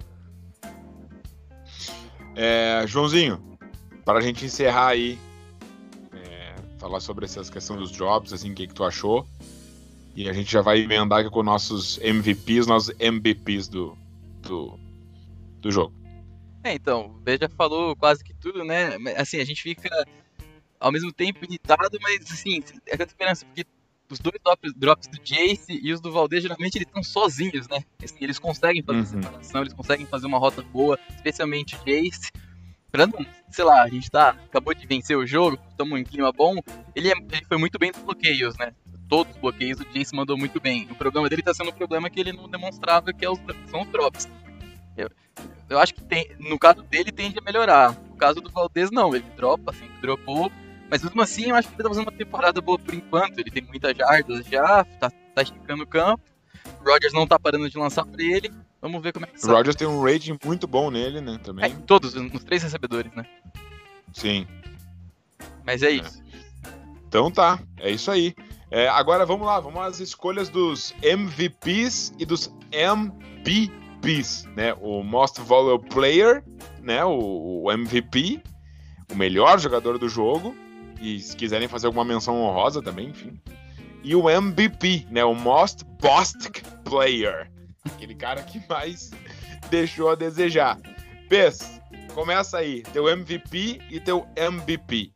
É, 2.34 2.84
Joãozinho, 2.86 3.58
para 4.04 4.18
a 4.18 4.22
gente 4.22 4.44
encerrar 4.44 4.88
aí, 4.88 5.18
falar 6.82 6.98
sobre 6.98 7.24
essa 7.24 7.44
questão 7.44 7.76
dos 7.76 7.92
jobs, 7.92 8.32
assim, 8.32 8.50
o 8.50 8.54
que, 8.54 8.66
que 8.66 8.74
tu 8.74 8.82
achou? 8.82 9.24
E 10.16 10.28
a 10.28 10.32
gente 10.32 10.50
já 10.50 10.60
vai 10.60 10.80
emendar 10.80 11.20
aqui 11.20 11.30
com 11.30 11.42
nossos 11.42 11.98
MVPs, 11.98 12.66
nossos 12.66 12.92
MVPs 12.98 13.68
do, 13.68 13.96
do, 14.42 14.76
do 15.60 15.70
jogo. 15.70 15.94
É, 16.64 16.74
então, 16.74 17.06
o 17.06 17.20
B 17.20 17.38
já 17.40 17.48
falou 17.48 17.94
quase 17.94 18.24
que 18.24 18.34
tudo, 18.34 18.64
né? 18.64 18.96
Assim, 19.16 19.38
a 19.38 19.44
gente 19.44 19.62
fica 19.62 19.88
ao 20.78 20.90
mesmo 20.90 21.12
tempo 21.12 21.44
irritado, 21.44 21.98
mas 22.02 22.30
assim, 22.30 22.62
é 22.86 23.00
a 23.00 23.06
diferença, 23.06 23.46
porque 23.46 23.64
os 24.10 24.18
dois 24.18 24.36
drops, 24.44 24.72
drops 24.74 25.06
do 25.06 25.18
Jace 25.22 25.80
e 25.80 25.92
os 25.92 26.00
do 26.00 26.10
Valdez, 26.10 26.42
geralmente 26.42 26.76
eles 26.76 26.88
estão 26.88 27.02
sozinhos, 27.02 27.68
né? 27.68 27.82
Assim, 28.02 28.16
eles 28.20 28.40
conseguem 28.40 28.82
fazer 28.82 28.98
uhum. 28.98 29.22
separação, 29.22 29.60
eles 29.62 29.72
conseguem 29.72 30.06
fazer 30.06 30.26
uma 30.26 30.38
rota 30.38 30.62
boa, 30.62 30.98
especialmente 31.14 31.76
o 31.76 31.78
Jace. 31.84 32.30
Pra 32.92 33.08
sei 33.50 33.64
lá, 33.64 33.82
a 33.82 33.88
gente 33.88 34.10
tá, 34.10 34.36
acabou 34.44 34.74
de 34.74 34.86
vencer 34.86 35.16
o 35.16 35.26
jogo, 35.26 35.58
estamos 35.70 35.98
em 35.98 36.04
clima 36.04 36.30
bom, 36.30 36.56
ele, 36.94 37.08
é, 37.08 37.12
ele 37.12 37.44
foi 37.46 37.56
muito 37.56 37.78
bem 37.78 37.90
nos 37.90 38.02
bloqueios, 38.02 38.54
né? 38.58 38.74
Todos 39.08 39.34
os 39.34 39.40
bloqueios 39.40 39.80
o 39.80 39.84
Jace 39.86 40.14
mandou 40.14 40.36
muito 40.36 40.60
bem. 40.60 40.86
O 40.90 40.94
problema 40.94 41.26
dele 41.28 41.42
tá 41.42 41.54
sendo 41.54 41.70
um 41.70 41.74
problema 41.74 42.10
que 42.10 42.20
ele 42.20 42.32
não 42.32 42.48
demonstrava, 42.50 43.10
que 43.12 43.24
é 43.24 43.30
os, 43.30 43.38
são 43.70 43.80
os 43.80 43.88
drops. 43.88 44.28
Eu, 44.94 45.08
eu 45.70 45.78
acho 45.78 45.94
que 45.94 46.02
tem, 46.02 46.30
no 46.38 46.58
caso 46.58 46.82
dele 46.82 47.10
tende 47.10 47.38
a 47.38 47.42
melhorar. 47.42 47.92
No 48.10 48.16
caso 48.16 48.40
do 48.40 48.50
Valdez, 48.50 48.90
não. 48.90 49.14
Ele 49.14 49.24
dropa, 49.36 49.70
assim, 49.70 49.88
dropou. 50.00 50.50
Mas 50.90 51.02
mesmo 51.02 51.20
assim, 51.22 51.50
eu 51.50 51.56
acho 51.56 51.68
que 51.68 51.74
ele 51.74 51.82
tá 51.82 51.88
fazendo 51.88 52.04
uma 52.04 52.16
temporada 52.16 52.60
boa 52.60 52.78
por 52.78 52.94
enquanto. 52.94 53.38
Ele 53.38 53.50
tem 53.50 53.62
muitas 53.62 53.96
jardas 53.96 54.46
já, 54.46 54.84
tá, 54.84 55.10
tá 55.10 55.42
esticando 55.42 55.82
o 55.82 55.86
campo. 55.86 56.22
O 56.80 56.90
Rodgers 56.90 57.12
não 57.12 57.26
tá 57.26 57.38
parando 57.38 57.68
de 57.68 57.78
lançar 57.78 58.04
pra 58.04 58.22
ele. 58.22 58.50
Vamos 58.82 59.02
ver 59.02 59.12
como 59.12 59.24
é 59.24 59.28
que 59.28 59.46
O 59.46 59.50
Rodgers 59.50 59.76
tem 59.76 59.86
um 59.86 60.02
rating 60.02 60.36
muito 60.44 60.66
bom 60.66 60.90
nele, 60.90 61.20
né? 61.20 61.38
Também. 61.42 61.64
É, 61.64 61.68
todos, 61.86 62.14
nos 62.14 62.44
três 62.44 62.62
recebedores, 62.62 63.12
né? 63.14 63.24
Sim. 64.12 64.46
Mas 65.64 65.82
é, 65.82 65.86
é. 65.86 65.90
isso. 65.92 66.22
Então 67.08 67.30
tá, 67.30 67.58
é 67.78 67.90
isso 67.90 68.10
aí. 68.10 68.34
É, 68.70 68.88
agora 68.88 69.24
vamos 69.24 69.46
lá, 69.46 69.60
vamos 69.60 69.80
às 69.80 70.00
escolhas 70.00 70.48
dos 70.48 70.94
MVPs 71.02 72.12
e 72.18 72.26
dos 72.26 72.52
MPs 72.72 73.82
MVPs, 74.02 74.48
né? 74.56 74.74
O 74.80 75.02
Most 75.02 75.40
Valuable 75.40 75.88
Player, 75.88 76.44
né? 76.82 77.04
O, 77.04 77.62
o, 77.64 77.72
MVP, 77.72 78.42
o 79.10 79.16
melhor 79.16 79.58
jogador 79.58 79.98
do 79.98 80.08
jogo. 80.08 80.54
E 81.00 81.20
se 81.20 81.36
quiserem 81.36 81.68
fazer 81.68 81.86
alguma 81.86 82.04
menção 82.04 82.40
honrosa 82.40 82.82
também, 82.82 83.08
enfim. 83.08 83.40
E 84.02 84.14
o 84.14 84.28
MVP, 84.28 85.06
né? 85.10 85.24
O 85.24 85.34
Most 85.34 85.84
Bostic 86.00 86.62
Player. 86.84 87.50
Aquele 87.84 88.14
cara 88.14 88.42
que 88.42 88.62
mais 88.68 89.10
deixou 89.70 90.10
a 90.10 90.14
desejar. 90.14 90.78
Pes, 91.28 91.80
começa 92.14 92.58
aí. 92.58 92.82
Teu 92.92 93.08
MVP 93.08 93.80
e 93.90 94.00
teu 94.00 94.26
MVP. 94.36 95.12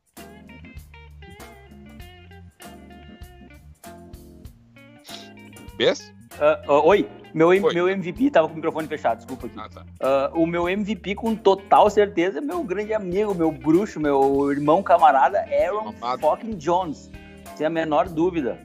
Bess? 5.77 6.13
Uh, 6.37 6.73
uh, 6.73 6.87
oi, 6.87 7.09
meu, 7.35 7.49
meu 7.49 7.89
MVP, 7.89 8.31
tava 8.31 8.47
com 8.47 8.55
o 8.55 8.57
microfone 8.57 8.89
fechado, 8.89 9.19
desculpa 9.19 9.47
aqui. 9.47 9.59
Ah, 9.59 9.69
tá. 9.69 10.31
uh, 10.33 10.43
o 10.43 10.47
meu 10.47 10.69
MVP, 10.69 11.15
com 11.15 11.35
total 11.35 11.89
certeza, 11.91 12.39
é 12.39 12.41
meu 12.41 12.63
grande 12.63 12.95
amigo, 12.95 13.35
meu 13.35 13.53
bruxo, 13.53 14.01
meu 14.01 14.51
irmão 14.51 14.83
camarada, 14.83 15.41
Aaron 15.41 15.93
fucking 16.19 16.57
Jones. 16.57 17.11
Sem 17.55 17.67
a 17.67 17.71
menor 17.71 18.09
dúvida. 18.09 18.59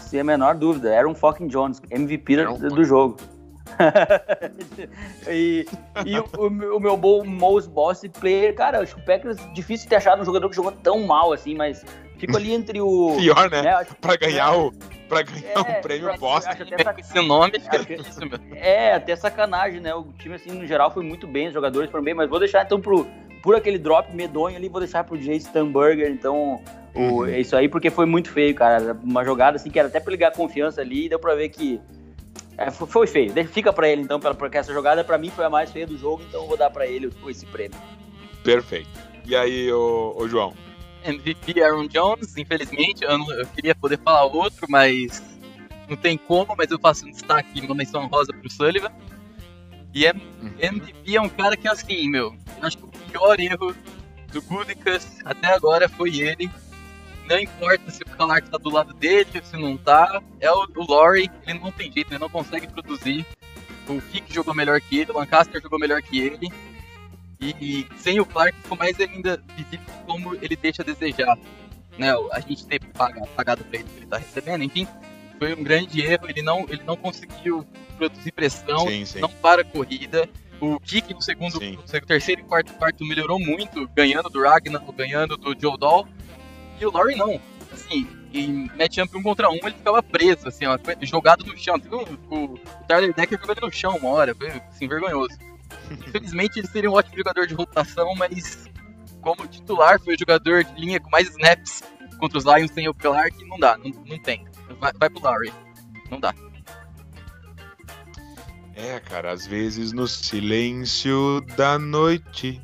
Sem 0.00 0.20
a 0.20 0.24
menor 0.24 0.54
dúvida. 0.54 0.94
Aaron 0.94 1.14
fucking 1.14 1.48
Jones, 1.48 1.80
MVP 1.90 2.38
Aaron 2.38 2.58
do, 2.58 2.68
do 2.68 2.84
jogo. 2.84 3.16
e, 5.28 5.66
e 6.06 6.18
o, 6.18 6.76
o, 6.76 6.80
meu 6.80 6.96
bom 6.96 7.24
most 7.24 7.70
boss 7.70 8.02
player, 8.20 8.54
cara, 8.54 8.80
acho 8.80 8.94
que 8.94 9.00
o 9.00 9.04
Packers 9.04 9.36
difícil 9.54 9.88
ter 9.88 9.96
achado 9.96 10.22
um 10.22 10.24
jogador 10.24 10.48
que 10.48 10.56
jogou 10.56 10.72
tão 10.72 11.06
mal 11.06 11.32
assim, 11.32 11.54
mas 11.54 11.84
fico 12.18 12.36
ali 12.36 12.52
entre 12.52 12.80
o. 12.80 13.16
Pior, 13.18 13.50
né? 13.50 13.62
né 13.62 13.86
pra 14.00 14.16
ganhar 14.16 14.54
é, 14.54 14.56
o 14.56 14.72
pra 15.08 15.22
ganhar 15.22 15.52
é, 15.54 15.60
um 15.60 15.82
prêmio 15.82 16.18
bosta. 16.18 16.50
Acho 16.50 16.62
até 16.62 16.82
sac... 16.82 17.00
Esse 17.00 17.20
nome 17.20 17.52
é 17.56 17.92
isso, 17.94 18.20
meu. 18.20 18.38
É, 18.54 18.94
até 18.94 19.14
sacanagem, 19.14 19.80
né? 19.80 19.94
O 19.94 20.04
time, 20.18 20.34
assim, 20.34 20.50
no 20.50 20.66
geral, 20.66 20.90
foi 20.90 21.04
muito 21.04 21.26
bem, 21.26 21.48
os 21.48 21.54
jogadores 21.54 21.90
foram 21.90 22.04
bem, 22.04 22.14
mas 22.14 22.28
vou 22.28 22.38
deixar 22.38 22.64
então 22.64 22.80
pro, 22.80 23.06
por 23.42 23.54
aquele 23.54 23.78
drop 23.78 24.14
medonho 24.14 24.56
ali, 24.56 24.68
vou 24.68 24.80
deixar 24.80 25.04
pro 25.04 25.20
Jay 25.20 25.36
Stamburger, 25.36 26.10
então. 26.10 26.62
O, 26.94 27.00
uhum. 27.00 27.28
isso 27.28 27.56
aí, 27.56 27.68
porque 27.68 27.90
foi 27.90 28.06
muito 28.06 28.30
feio, 28.30 28.54
cara. 28.54 28.96
Uma 29.02 29.24
jogada 29.24 29.56
assim 29.56 29.68
que 29.68 29.78
era 29.78 29.88
até 29.88 30.00
pra 30.00 30.12
ligar 30.12 30.28
a 30.28 30.34
confiança 30.34 30.80
ali, 30.80 31.06
e 31.06 31.08
deu 31.08 31.18
pra 31.18 31.34
ver 31.34 31.48
que. 31.48 31.80
É, 32.56 32.70
foi 32.70 33.06
feio. 33.06 33.32
Fica 33.48 33.72
pra 33.72 33.88
ele, 33.88 34.02
então, 34.02 34.20
porque 34.20 34.58
essa 34.58 34.72
jogada 34.72 35.02
pra 35.02 35.18
mim 35.18 35.30
foi 35.30 35.44
a 35.44 35.50
mais 35.50 35.70
feia 35.70 35.86
do 35.86 35.98
jogo, 35.98 36.22
então 36.28 36.42
eu 36.42 36.48
vou 36.48 36.56
dar 36.56 36.70
pra 36.70 36.86
ele 36.86 37.10
esse 37.28 37.46
prêmio. 37.46 37.78
Perfeito. 38.42 38.88
E 39.26 39.34
aí, 39.34 39.72
ô, 39.72 40.14
ô 40.16 40.28
João? 40.28 40.54
MVP 41.04 41.62
Aaron 41.62 41.86
Jones, 41.86 42.36
infelizmente, 42.36 43.04
eu, 43.04 43.18
não, 43.18 43.30
eu, 43.32 43.46
queria 43.46 43.74
poder 43.74 43.98
falar 43.98 44.24
outro, 44.24 44.66
mas 44.68 45.22
não 45.88 45.96
tem 45.96 46.16
como, 46.16 46.54
mas 46.56 46.70
eu 46.70 46.78
faço 46.78 47.06
um 47.06 47.10
destaque, 47.10 47.60
uma 47.60 47.74
menção 47.74 48.06
rosa 48.06 48.32
pro 48.32 48.50
Sullivan. 48.50 48.90
E 49.92 50.06
é, 50.06 50.12
MVP 50.58 51.16
é 51.16 51.20
um 51.20 51.28
cara 51.28 51.56
que, 51.56 51.68
assim, 51.68 52.08
meu, 52.08 52.34
eu 52.58 52.66
acho 52.66 52.78
que 52.78 52.84
o 52.84 52.88
pior 52.88 53.38
erro 53.38 53.74
do 54.32 54.42
Gudikas 54.42 55.18
até 55.24 55.48
agora 55.54 55.88
foi 55.88 56.20
ele. 56.20 56.50
Não 57.28 57.38
importa 57.38 57.90
se 57.90 58.02
o 58.02 58.06
Clark 58.06 58.50
tá 58.50 58.58
do 58.58 58.70
lado 58.70 58.92
dele, 58.94 59.42
se 59.42 59.56
não 59.56 59.76
tá, 59.76 60.22
é 60.40 60.50
o, 60.50 60.66
o 60.76 60.90
Laurie, 60.90 61.30
ele 61.46 61.58
não 61.58 61.72
tem 61.72 61.90
jeito, 61.90 62.12
ele 62.12 62.20
não 62.20 62.28
consegue 62.28 62.66
produzir. 62.66 63.24
O 63.88 64.00
Kick 64.00 64.32
jogou 64.32 64.54
melhor 64.54 64.80
que 64.80 64.98
ele, 64.98 65.10
o 65.10 65.18
Lancaster 65.18 65.60
jogou 65.60 65.78
melhor 65.78 66.02
que 66.02 66.18
ele. 66.18 66.48
E, 67.40 67.86
sem 67.96 68.20
o 68.20 68.24
Clark 68.24 68.56
ficou 68.62 68.78
mais 68.78 68.98
ainda 68.98 69.42
visível 69.54 69.86
como 70.06 70.34
ele 70.36 70.56
deixa 70.56 70.82
a 70.82 70.84
desejar. 70.84 71.38
Né? 71.98 72.10
A 72.32 72.40
gente 72.40 72.66
ter 72.66 72.80
pagado, 72.80 73.26
pagado 73.28 73.64
pra 73.64 73.78
ele 73.78 73.88
que 73.88 73.98
ele 73.98 74.06
tá 74.06 74.18
recebendo, 74.18 74.64
enfim, 74.64 74.86
foi 75.38 75.54
um 75.54 75.62
grande 75.62 76.00
erro. 76.00 76.28
Ele 76.28 76.42
não, 76.42 76.60
ele 76.68 76.82
não 76.84 76.96
conseguiu 76.96 77.66
produzir 77.96 78.32
pressão, 78.32 78.88
sim, 78.88 79.04
sim. 79.04 79.20
não 79.20 79.28
para 79.28 79.62
a 79.62 79.64
corrida. 79.64 80.28
O 80.60 80.80
kick 80.80 81.12
no 81.12 81.20
segundo, 81.20 81.60
no 81.60 82.06
terceiro 82.06 82.40
e 82.40 82.44
quarto 82.44 82.72
quarto 82.74 83.04
melhorou 83.04 83.38
muito, 83.38 83.86
ganhando 83.88 84.30
do 84.30 84.42
Ragnar, 84.42 84.82
ganhando 84.92 85.36
do 85.36 85.54
Joe 85.60 85.76
Doll. 85.76 86.08
E 86.80 86.86
o 86.86 86.92
Laurie 86.92 87.16
não. 87.16 87.40
Assim, 87.72 88.06
em 88.32 88.70
matchup 88.76 89.16
um 89.16 89.22
contra 89.22 89.48
um, 89.48 89.54
ele 89.54 89.72
ficava 89.72 90.02
preso, 90.02 90.48
assim, 90.48 90.66
ó, 90.66 90.78
jogado 91.02 91.44
no 91.44 91.56
chão. 91.56 91.76
O, 91.90 92.34
o, 92.34 92.54
o 92.54 92.58
Tyler 92.86 93.14
Decker 93.14 93.38
ele 93.48 93.60
no 93.60 93.72
chão 93.72 93.96
uma 93.96 94.10
hora, 94.10 94.34
foi 94.34 94.48
assim, 94.50 94.88
vergonhoso. 94.88 95.38
Infelizmente 95.90 96.58
ele 96.58 96.68
seria 96.68 96.90
um 96.90 96.94
ótimo 96.94 97.16
jogador 97.16 97.46
de 97.46 97.54
rotação, 97.54 98.14
mas 98.16 98.68
como 99.20 99.46
titular 99.46 100.00
foi 100.00 100.14
o 100.14 100.18
jogador 100.18 100.64
de 100.64 100.80
linha 100.80 101.00
com 101.00 101.10
mais 101.10 101.28
snaps 101.30 101.82
contra 102.18 102.38
os 102.38 102.44
Lions 102.44 102.70
sem 102.70 102.88
o 102.88 102.94
Clark, 102.94 103.44
não 103.46 103.58
dá, 103.58 103.76
não, 103.78 103.90
não 104.04 104.18
tem. 104.18 104.46
Vai, 104.80 104.92
vai 104.92 105.10
pro 105.10 105.22
Larry, 105.22 105.52
não 106.10 106.20
dá. 106.20 106.34
É, 108.74 108.98
cara, 109.00 109.32
às 109.32 109.46
vezes 109.46 109.92
no 109.92 110.08
silêncio 110.08 111.40
da 111.56 111.78
noite 111.78 112.60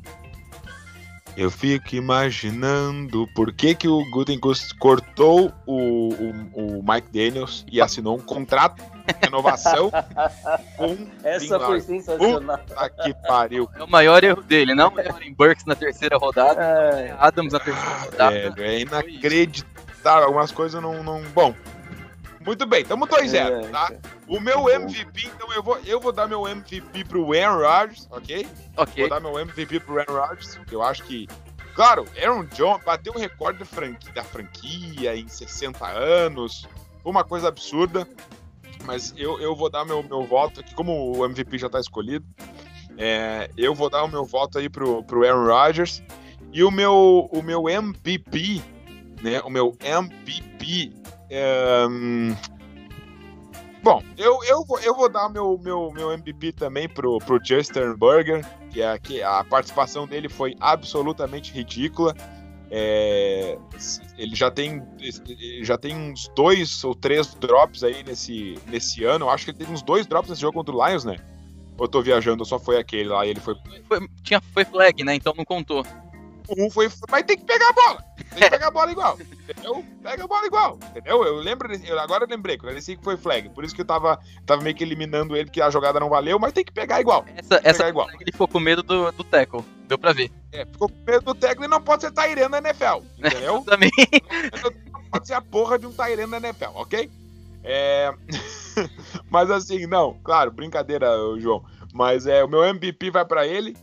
eu 1.35 1.49
fico 1.49 1.95
imaginando 1.95 3.27
por 3.33 3.53
que, 3.53 3.73
que 3.73 3.87
o 3.87 4.03
Gutenkust 4.11 4.75
cortou 4.77 5.51
o, 5.65 6.09
o, 6.13 6.79
o, 6.79 6.83
Mike 6.83 7.07
Daniels 7.11 7.65
e 7.71 7.81
assinou 7.81 8.17
um 8.17 8.21
contrato 8.21 8.81
de 8.81 9.15
renovação 9.21 9.91
com 10.77 10.97
Essa 11.23 11.59
foi 11.59 11.81
sensacional. 11.81 12.57
Puta 12.57 12.89
que 12.89 13.13
pariu. 13.27 13.69
É 13.75 13.83
o 13.83 13.89
maior 13.89 14.23
erro 14.23 14.41
dele, 14.41 14.75
não 14.75 14.89
o 14.89 15.23
em 15.23 15.33
Burks 15.33 15.65
na 15.65 15.75
terceira 15.75 16.17
rodada, 16.17 16.61
é. 16.61 17.15
Adams 17.17 17.53
na 17.53 17.59
terceira 17.59 17.89
ah, 17.89 18.05
rodada. 18.05 18.51
Velho, 18.51 18.63
é 18.63 18.79
inacreditável. 18.81 20.25
Algumas 20.25 20.51
coisas 20.51 20.81
não, 20.81 21.03
não. 21.03 21.21
Bom, 21.33 21.53
muito 22.45 22.65
bem, 22.65 22.81
estamos 22.81 23.07
2-0, 23.07 23.35
é, 23.35 23.67
tá? 23.69 23.91
O 24.27 24.39
meu 24.39 24.69
MVP, 24.69 25.27
então 25.27 25.51
eu 25.53 25.61
vou, 25.61 25.77
eu 25.85 25.99
vou 25.99 26.11
dar 26.11 26.27
meu 26.27 26.47
MVP 26.47 27.03
pro 27.05 27.33
Aaron 27.33 27.61
Rodgers, 27.61 28.07
ok? 28.11 28.47
Ok. 28.77 29.03
Vou 29.03 29.09
dar 29.09 29.19
meu 29.19 29.39
MVP 29.39 29.79
pro 29.81 29.99
Aaron 29.99 30.13
Rodgers, 30.13 30.55
porque 30.55 30.75
eu 30.75 30.81
acho 30.81 31.03
que. 31.03 31.27
Claro, 31.73 32.05
Aaron 32.21 32.45
Jones 32.45 32.83
bateu 32.83 33.13
o 33.13 33.19
recorde 33.19 33.59
da 33.59 33.65
franquia, 33.65 34.13
da 34.13 34.23
franquia 34.23 35.15
em 35.15 35.27
60 35.27 35.87
anos. 35.87 36.67
Foi 37.01 37.11
uma 37.11 37.23
coisa 37.23 37.47
absurda. 37.47 38.07
Mas 38.85 39.13
eu, 39.15 39.39
eu 39.39 39.55
vou 39.55 39.69
dar 39.69 39.85
meu, 39.85 40.01
meu 40.03 40.23
voto 40.23 40.59
aqui, 40.59 40.73
como 40.73 41.15
o 41.15 41.25
MVP 41.25 41.57
já 41.57 41.67
está 41.67 41.79
escolhido. 41.79 42.25
É, 42.97 43.49
eu 43.55 43.73
vou 43.73 43.89
dar 43.89 44.03
o 44.03 44.07
meu 44.07 44.25
voto 44.25 44.57
aí 44.57 44.69
pro, 44.69 45.03
pro 45.03 45.25
Aaron 45.25 45.45
Rodgers. 45.45 46.03
E 46.51 46.63
o 46.63 46.71
meu, 46.71 47.29
o 47.31 47.41
meu 47.41 47.69
MVP, 47.69 48.61
né? 49.21 49.39
O 49.41 49.49
meu 49.49 49.77
MVP. 49.79 51.00
Bom, 53.83 54.03
eu, 54.15 54.43
eu, 54.43 54.63
vou, 54.63 54.79
eu 54.81 54.95
vou 54.95 55.09
dar 55.09 55.27
meu, 55.29 55.57
meu, 55.57 55.91
meu 55.91 56.11
MVP 56.11 56.51
também 56.51 56.87
pro, 56.87 57.17
pro 57.19 57.39
Justin 57.43 57.95
Burger, 57.97 58.45
que, 58.69 58.81
é, 58.81 58.97
que 58.99 59.23
a 59.23 59.43
participação 59.43 60.05
dele 60.05 60.29
foi 60.29 60.55
absolutamente 60.59 61.51
ridícula. 61.51 62.15
É, 62.69 63.57
ele 64.17 64.35
já 64.35 64.51
tem, 64.51 64.81
já 65.63 65.77
tem 65.77 65.95
uns 65.95 66.27
dois 66.35 66.83
ou 66.83 66.93
três 66.93 67.33
drops 67.33 67.83
aí 67.83 68.03
nesse, 68.03 68.57
nesse 68.67 69.03
ano. 69.03 69.25
Eu 69.25 69.29
acho 69.31 69.45
que 69.45 69.51
ele 69.51 69.57
teve 69.57 69.73
uns 69.73 69.81
dois 69.81 70.05
drops 70.05 70.29
nesse 70.29 70.41
jogo 70.41 70.53
contra 70.53 70.75
o 70.75 70.87
Lions, 70.87 71.03
né? 71.03 71.17
Ou 71.77 71.85
eu 71.85 71.89
tô 71.89 72.01
viajando, 72.01 72.45
só 72.45 72.59
foi 72.59 72.77
aquele 72.77 73.09
lá 73.09 73.25
e 73.25 73.31
ele 73.31 73.39
foi... 73.39 73.55
foi. 73.87 74.07
tinha, 74.23 74.39
foi 74.39 74.63
flag, 74.63 75.03
né? 75.03 75.15
Então 75.15 75.33
não 75.35 75.43
contou. 75.43 75.83
Um 76.57 76.69
foi. 76.69 76.89
Mas 77.09 77.23
tem 77.23 77.37
que 77.37 77.45
pegar 77.45 77.67
a 77.69 77.73
bola. 77.73 78.05
Tem 78.17 78.43
que 78.43 78.49
pegar 78.49 78.67
a 78.67 78.71
bola 78.71 78.91
igual. 78.91 79.17
Entendeu? 79.19 79.85
Pega 80.01 80.23
a 80.23 80.27
bola 80.27 80.45
igual. 80.45 80.79
Entendeu? 80.89 81.23
Eu 81.23 81.35
lembro. 81.35 81.73
Eu 81.85 81.99
agora 81.99 82.23
eu 82.23 82.29
lembrei, 82.29 82.57
quando 82.57 82.71
ele 82.71 82.81
que 82.81 83.03
foi 83.03 83.17
flag. 83.17 83.49
Por 83.49 83.63
isso 83.63 83.75
que 83.75 83.81
eu 83.81 83.85
tava, 83.85 84.19
tava 84.45 84.61
meio 84.61 84.75
que 84.75 84.83
eliminando 84.83 85.35
ele, 85.35 85.49
que 85.49 85.61
a 85.61 85.69
jogada 85.69 85.99
não 85.99 86.09
valeu, 86.09 86.39
mas 86.39 86.53
tem 86.53 86.63
que 86.63 86.71
pegar 86.71 87.01
igual. 87.01 87.25
Essa, 87.35 87.59
essa 87.63 87.89
igual. 87.89 88.09
ele 88.19 88.31
ficou 88.31 88.47
com 88.47 88.59
medo 88.59 88.83
do, 88.83 89.11
do 89.11 89.23
tackle. 89.23 89.63
Deu 89.87 89.97
pra 89.97 90.13
ver. 90.13 90.31
É, 90.51 90.65
ficou 90.65 90.89
com 90.89 90.97
medo 91.05 91.25
do 91.25 91.35
tackle 91.35 91.65
e 91.65 91.69
não 91.69 91.81
pode 91.81 92.03
ser 92.03 92.11
Tairan 92.11 92.49
na 92.49 92.59
NFL. 92.59 93.03
Entendeu? 93.17 93.63
Também. 93.65 93.91
Não 94.93 95.03
pode 95.11 95.27
ser 95.27 95.33
a 95.33 95.41
porra 95.41 95.77
de 95.77 95.85
um 95.85 95.93
Tairan 95.93 96.27
na 96.27 96.37
NFL, 96.37 96.71
ok? 96.75 97.09
É. 97.63 98.13
mas 99.29 99.51
assim, 99.51 99.85
não, 99.85 100.17
claro, 100.23 100.51
brincadeira, 100.51 101.09
João. 101.37 101.63
Mas 101.93 102.25
é, 102.25 102.43
o 102.43 102.47
meu 102.47 102.63
MVP 102.63 103.11
vai 103.11 103.25
para 103.25 103.45
ele 103.45 103.75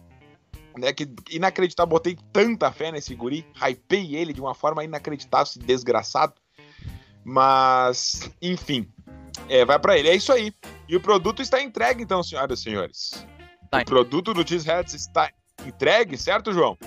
né, 0.78 0.92
que 0.92 1.08
inacreditável, 1.30 1.90
botei 1.90 2.16
tanta 2.32 2.70
fé 2.72 2.92
nesse 2.92 3.14
guri, 3.14 3.46
hypei 3.60 4.16
ele 4.16 4.32
de 4.32 4.40
uma 4.40 4.54
forma 4.54 4.84
inacreditável, 4.84 5.44
esse 5.44 5.58
desgraçado. 5.58 6.34
Mas, 7.24 8.30
enfim, 8.40 8.90
é, 9.48 9.64
vai 9.64 9.78
para 9.78 9.98
ele. 9.98 10.08
É 10.08 10.14
isso 10.14 10.32
aí. 10.32 10.52
E 10.88 10.96
o 10.96 11.00
produto 11.00 11.42
está 11.42 11.60
entregue, 11.60 12.02
então, 12.02 12.22
senhoras 12.22 12.58
e 12.58 12.62
senhores. 12.62 13.26
Tá. 13.70 13.82
O 13.82 13.84
produto 13.84 14.32
do 14.32 14.46
Cheeseheads 14.46 14.94
está 14.94 15.30
entregue, 15.66 16.16
certo, 16.16 16.52
João? 16.52 16.78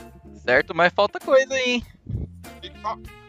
Certo, 0.43 0.73
mas 0.73 0.91
falta 0.93 1.19
coisa 1.19 1.53
aí. 1.53 1.83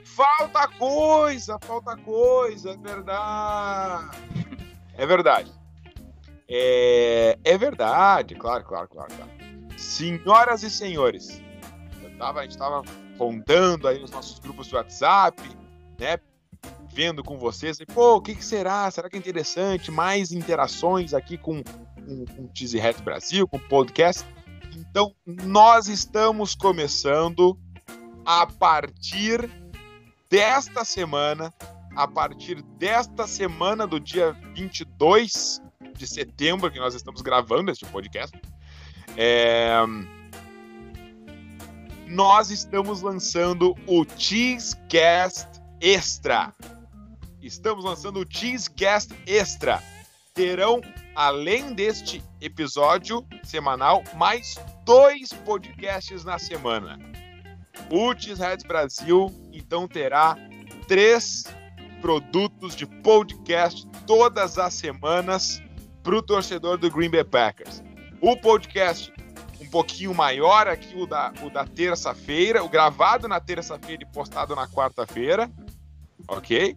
Falta 0.04 0.68
coisa, 0.68 1.58
falta 1.60 1.96
coisa, 1.96 2.70
é 2.70 2.76
verdade. 2.76 4.18
É 4.94 5.06
verdade. 5.06 5.50
É, 6.46 7.38
é 7.42 7.56
verdade, 7.56 8.34
claro, 8.34 8.62
claro, 8.62 8.86
claro, 8.86 9.10
claro. 9.14 9.41
Senhoras 9.82 10.62
e 10.62 10.70
senhores, 10.70 11.42
tava, 12.22 12.38
a 12.38 12.42
gente 12.42 12.52
estava 12.52 12.82
contando 13.18 13.88
aí 13.88 13.98
nos 13.98 14.12
nossos 14.12 14.38
grupos 14.38 14.68
de 14.68 14.76
WhatsApp, 14.76 15.42
né? 15.98 16.18
Vendo 16.94 17.24
com 17.24 17.36
vocês, 17.36 17.80
e, 17.80 17.86
pô, 17.86 18.16
o 18.16 18.20
que, 18.20 18.34
que, 18.34 18.44
será? 18.44 18.88
Será 18.90 19.08
que 19.10 19.16
é 19.16 19.18
interessante? 19.18 19.90
Mais 19.90 20.30
interações 20.30 21.14
aqui 21.14 21.36
com, 21.36 21.62
com, 21.64 22.24
com 22.26 22.42
o 22.42 22.50
Cheesy 22.54 22.80
Hat 22.80 23.02
Brasil, 23.02 23.48
com 23.48 23.56
o 23.56 23.60
podcast. 23.60 24.24
Então, 24.76 25.14
nós 25.26 25.88
estamos 25.88 26.54
começando 26.54 27.58
a 28.24 28.46
partir 28.46 29.50
desta 30.30 30.84
semana, 30.84 31.52
a 31.96 32.06
partir 32.06 32.62
desta 32.78 33.26
semana 33.26 33.86
do 33.86 33.98
dia 33.98 34.32
22 34.54 35.60
de 35.96 36.06
setembro, 36.06 36.70
que 36.70 36.78
nós 36.78 36.94
estamos 36.94 37.20
gravando 37.22 37.70
este 37.70 37.86
podcast, 37.86 38.38
é... 39.16 39.76
Nós 42.06 42.50
estamos 42.50 43.00
lançando 43.00 43.74
o 43.86 44.04
Cheesecast 44.04 45.48
Extra. 45.80 46.52
Estamos 47.40 47.84
lançando 47.84 48.20
o 48.20 48.26
Cheesecast 48.28 49.14
Extra. 49.26 49.82
Terão, 50.34 50.80
além 51.14 51.74
deste 51.74 52.22
episódio 52.40 53.26
semanal, 53.42 54.02
mais 54.14 54.56
dois 54.84 55.32
podcasts 55.32 56.24
na 56.24 56.38
semana. 56.38 56.98
O 57.90 58.14
Cheeseheads 58.14 58.64
Brasil, 58.64 59.32
então, 59.52 59.88
terá 59.88 60.36
três 60.86 61.44
produtos 62.00 62.76
de 62.76 62.86
podcast 62.86 63.86
todas 64.06 64.58
as 64.58 64.74
semanas 64.74 65.62
para 66.02 66.16
o 66.16 66.22
torcedor 66.22 66.76
do 66.76 66.90
Green 66.90 67.10
Bay 67.10 67.24
Packers. 67.24 67.82
O 68.22 68.36
podcast 68.36 69.12
um 69.60 69.68
pouquinho 69.68 70.14
maior 70.14 70.68
aqui, 70.68 70.94
o 70.96 71.06
da, 71.06 71.32
o 71.42 71.50
da 71.50 71.66
terça-feira, 71.66 72.62
o 72.62 72.68
gravado 72.68 73.26
na 73.26 73.40
terça-feira 73.40 74.04
e 74.04 74.06
postado 74.06 74.54
na 74.54 74.68
quarta-feira, 74.68 75.50
ok? 76.28 76.76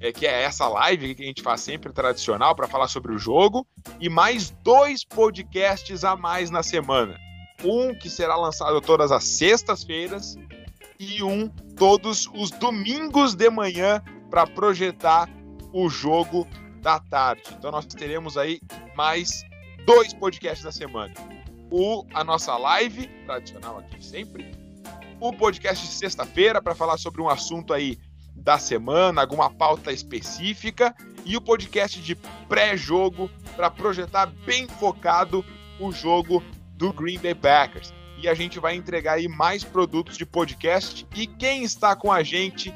É, 0.00 0.10
que 0.12 0.26
é 0.26 0.42
essa 0.42 0.66
live 0.66 1.14
que 1.14 1.22
a 1.22 1.26
gente 1.26 1.40
faz 1.40 1.60
sempre 1.60 1.92
tradicional 1.92 2.56
para 2.56 2.66
falar 2.66 2.88
sobre 2.88 3.12
o 3.12 3.18
jogo, 3.18 3.64
e 4.00 4.08
mais 4.08 4.50
dois 4.64 5.04
podcasts 5.04 6.02
a 6.02 6.16
mais 6.16 6.50
na 6.50 6.64
semana. 6.64 7.16
Um 7.62 7.94
que 7.94 8.10
será 8.10 8.34
lançado 8.34 8.80
todas 8.80 9.12
as 9.12 9.22
sextas-feiras 9.22 10.36
e 10.98 11.22
um 11.22 11.46
todos 11.76 12.28
os 12.34 12.50
domingos 12.50 13.36
de 13.36 13.48
manhã 13.48 14.02
para 14.28 14.48
projetar 14.48 15.28
o 15.72 15.88
jogo 15.88 16.44
da 16.80 16.98
tarde. 16.98 17.44
Então 17.56 17.70
nós 17.70 17.86
teremos 17.86 18.36
aí 18.36 18.60
mais 18.96 19.44
dois 19.84 20.12
podcasts 20.12 20.64
da 20.64 20.72
semana. 20.72 21.14
O, 21.70 22.04
a 22.12 22.22
nossa 22.22 22.56
live, 22.56 23.06
tradicional 23.26 23.78
aqui 23.78 24.04
sempre. 24.04 24.54
O 25.20 25.32
podcast 25.32 25.86
de 25.86 25.92
sexta-feira, 25.92 26.60
para 26.60 26.74
falar 26.74 26.98
sobre 26.98 27.22
um 27.22 27.28
assunto 27.28 27.72
aí 27.72 27.98
da 28.34 28.58
semana, 28.58 29.20
alguma 29.20 29.50
pauta 29.50 29.92
específica. 29.92 30.94
E 31.24 31.36
o 31.36 31.40
podcast 31.40 32.00
de 32.00 32.16
pré-jogo, 32.48 33.30
para 33.56 33.70
projetar 33.70 34.26
bem 34.44 34.66
focado 34.66 35.44
o 35.78 35.92
jogo 35.92 36.42
do 36.74 36.92
Green 36.92 37.18
Bay 37.18 37.34
Packers. 37.34 37.92
E 38.18 38.28
a 38.28 38.34
gente 38.34 38.58
vai 38.58 38.74
entregar 38.74 39.14
aí 39.14 39.28
mais 39.28 39.64
produtos 39.64 40.18
de 40.18 40.26
podcast. 40.26 41.06
E 41.14 41.26
quem 41.26 41.62
está 41.62 41.96
com 41.96 42.10
a 42.10 42.22
gente 42.22 42.74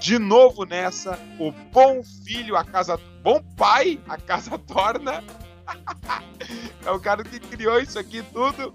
de 0.00 0.18
novo 0.18 0.64
nessa, 0.64 1.18
o 1.38 1.52
bom 1.52 2.02
filho, 2.24 2.56
a 2.56 2.64
casa. 2.64 2.98
Bom 3.22 3.40
pai, 3.56 4.00
a 4.08 4.16
casa 4.16 4.58
torna 4.66 5.22
é 6.84 6.90
o 6.90 7.00
cara 7.00 7.22
que 7.24 7.38
criou 7.40 7.78
isso 7.80 7.98
aqui 7.98 8.22
tudo. 8.32 8.74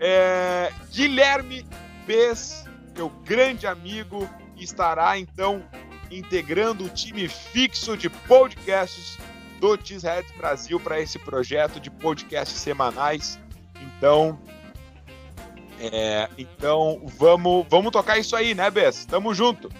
É, 0.00 0.72
Guilherme 0.90 1.66
Bess, 2.06 2.64
meu 2.96 3.08
grande 3.24 3.66
amigo, 3.66 4.28
estará 4.56 5.18
então 5.18 5.62
integrando 6.10 6.84
o 6.84 6.88
time 6.88 7.28
fixo 7.28 7.96
de 7.96 8.10
podcasts 8.10 9.18
do 9.60 9.78
Cheeseheads 9.82 10.32
Brasil 10.32 10.80
para 10.80 11.00
esse 11.00 11.18
projeto 11.18 11.78
de 11.78 11.90
podcasts 11.90 12.58
semanais. 12.58 13.38
Então, 13.80 14.38
é, 15.78 16.28
então 16.36 17.02
vamos, 17.16 17.66
vamos 17.68 17.92
tocar 17.92 18.18
isso 18.18 18.34
aí, 18.34 18.54
né, 18.54 18.70
Bess? 18.70 19.06
Tamo 19.06 19.32
junto. 19.32 19.70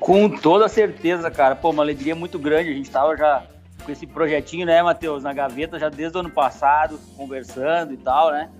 Com 0.00 0.28
toda 0.28 0.68
certeza, 0.68 1.30
cara. 1.30 1.56
Pô, 1.56 1.70
uma 1.70 1.82
alegria 1.82 2.14
muito 2.14 2.38
grande. 2.38 2.70
A 2.70 2.74
gente 2.74 2.90
tava 2.90 3.16
já 3.16 3.44
com 3.88 3.92
esse 3.92 4.06
projetinho, 4.06 4.66
né, 4.66 4.82
Matheus, 4.82 5.22
na 5.22 5.32
gaveta 5.32 5.78
já 5.78 5.88
desde 5.88 6.18
o 6.18 6.20
ano 6.20 6.30
passado, 6.30 7.00
conversando 7.16 7.94
e 7.94 7.96
tal, 7.96 8.30
né? 8.30 8.50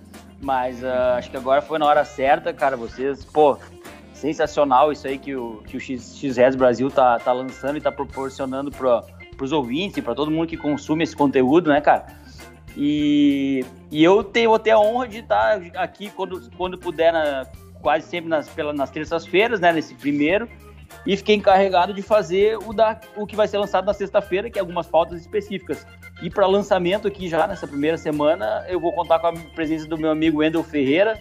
Mas 0.41 0.81
uh, 0.81 1.17
acho 1.17 1.29
que 1.29 1.37
agora 1.37 1.61
foi 1.61 1.77
na 1.77 1.85
hora 1.85 2.03
certa, 2.03 2.51
cara. 2.51 2.75
Vocês, 2.75 3.23
pô, 3.25 3.55
sensacional 4.11 4.91
isso 4.91 5.07
aí 5.07 5.19
que 5.19 5.35
o, 5.35 5.61
que 5.67 5.77
o 5.77 5.79
X, 5.79 6.17
X 6.17 6.55
Brasil 6.55 6.89
tá, 6.89 7.19
tá 7.19 7.31
lançando 7.31 7.77
e 7.77 7.81
tá 7.81 7.91
proporcionando 7.91 8.71
para 8.71 9.03
os 9.39 9.51
ouvintes 9.51 9.97
e 9.97 10.01
para 10.01 10.15
todo 10.15 10.31
mundo 10.31 10.47
que 10.47 10.57
consome 10.57 11.03
esse 11.03 11.15
conteúdo, 11.15 11.69
né, 11.69 11.79
cara? 11.79 12.07
E, 12.75 13.63
e 13.91 14.03
eu 14.03 14.23
tenho 14.23 14.51
até 14.51 14.71
a 14.71 14.79
honra 14.79 15.07
de 15.07 15.19
estar 15.19 15.61
aqui 15.75 16.09
quando, 16.09 16.49
quando 16.57 16.75
puder, 16.75 17.13
na, 17.13 17.45
quase 17.83 18.07
sempre 18.07 18.29
nas, 18.29 18.49
nas 18.73 18.89
terças-feiras, 18.89 19.59
né, 19.59 19.71
nesse 19.71 19.93
primeiro 19.93 20.49
e 21.05 21.15
fiquei 21.15 21.35
encarregado 21.35 21.93
de 21.93 22.01
fazer 22.01 22.57
o, 22.57 22.73
da, 22.73 22.99
o 23.15 23.25
que 23.25 23.35
vai 23.35 23.47
ser 23.47 23.57
lançado 23.57 23.85
na 23.85 23.93
sexta-feira, 23.93 24.49
que 24.49 24.59
é 24.59 24.61
algumas 24.61 24.87
pautas 24.87 25.21
específicas. 25.21 25.85
E 26.21 26.29
para 26.29 26.45
lançamento 26.45 27.07
aqui 27.07 27.27
já 27.27 27.47
nessa 27.47 27.67
primeira 27.67 27.97
semana, 27.97 28.65
eu 28.67 28.79
vou 28.79 28.91
contar 28.93 29.19
com 29.19 29.27
a 29.27 29.33
presença 29.55 29.87
do 29.87 29.97
meu 29.97 30.11
amigo 30.11 30.39
Wendel 30.39 30.63
Ferreira, 30.63 31.19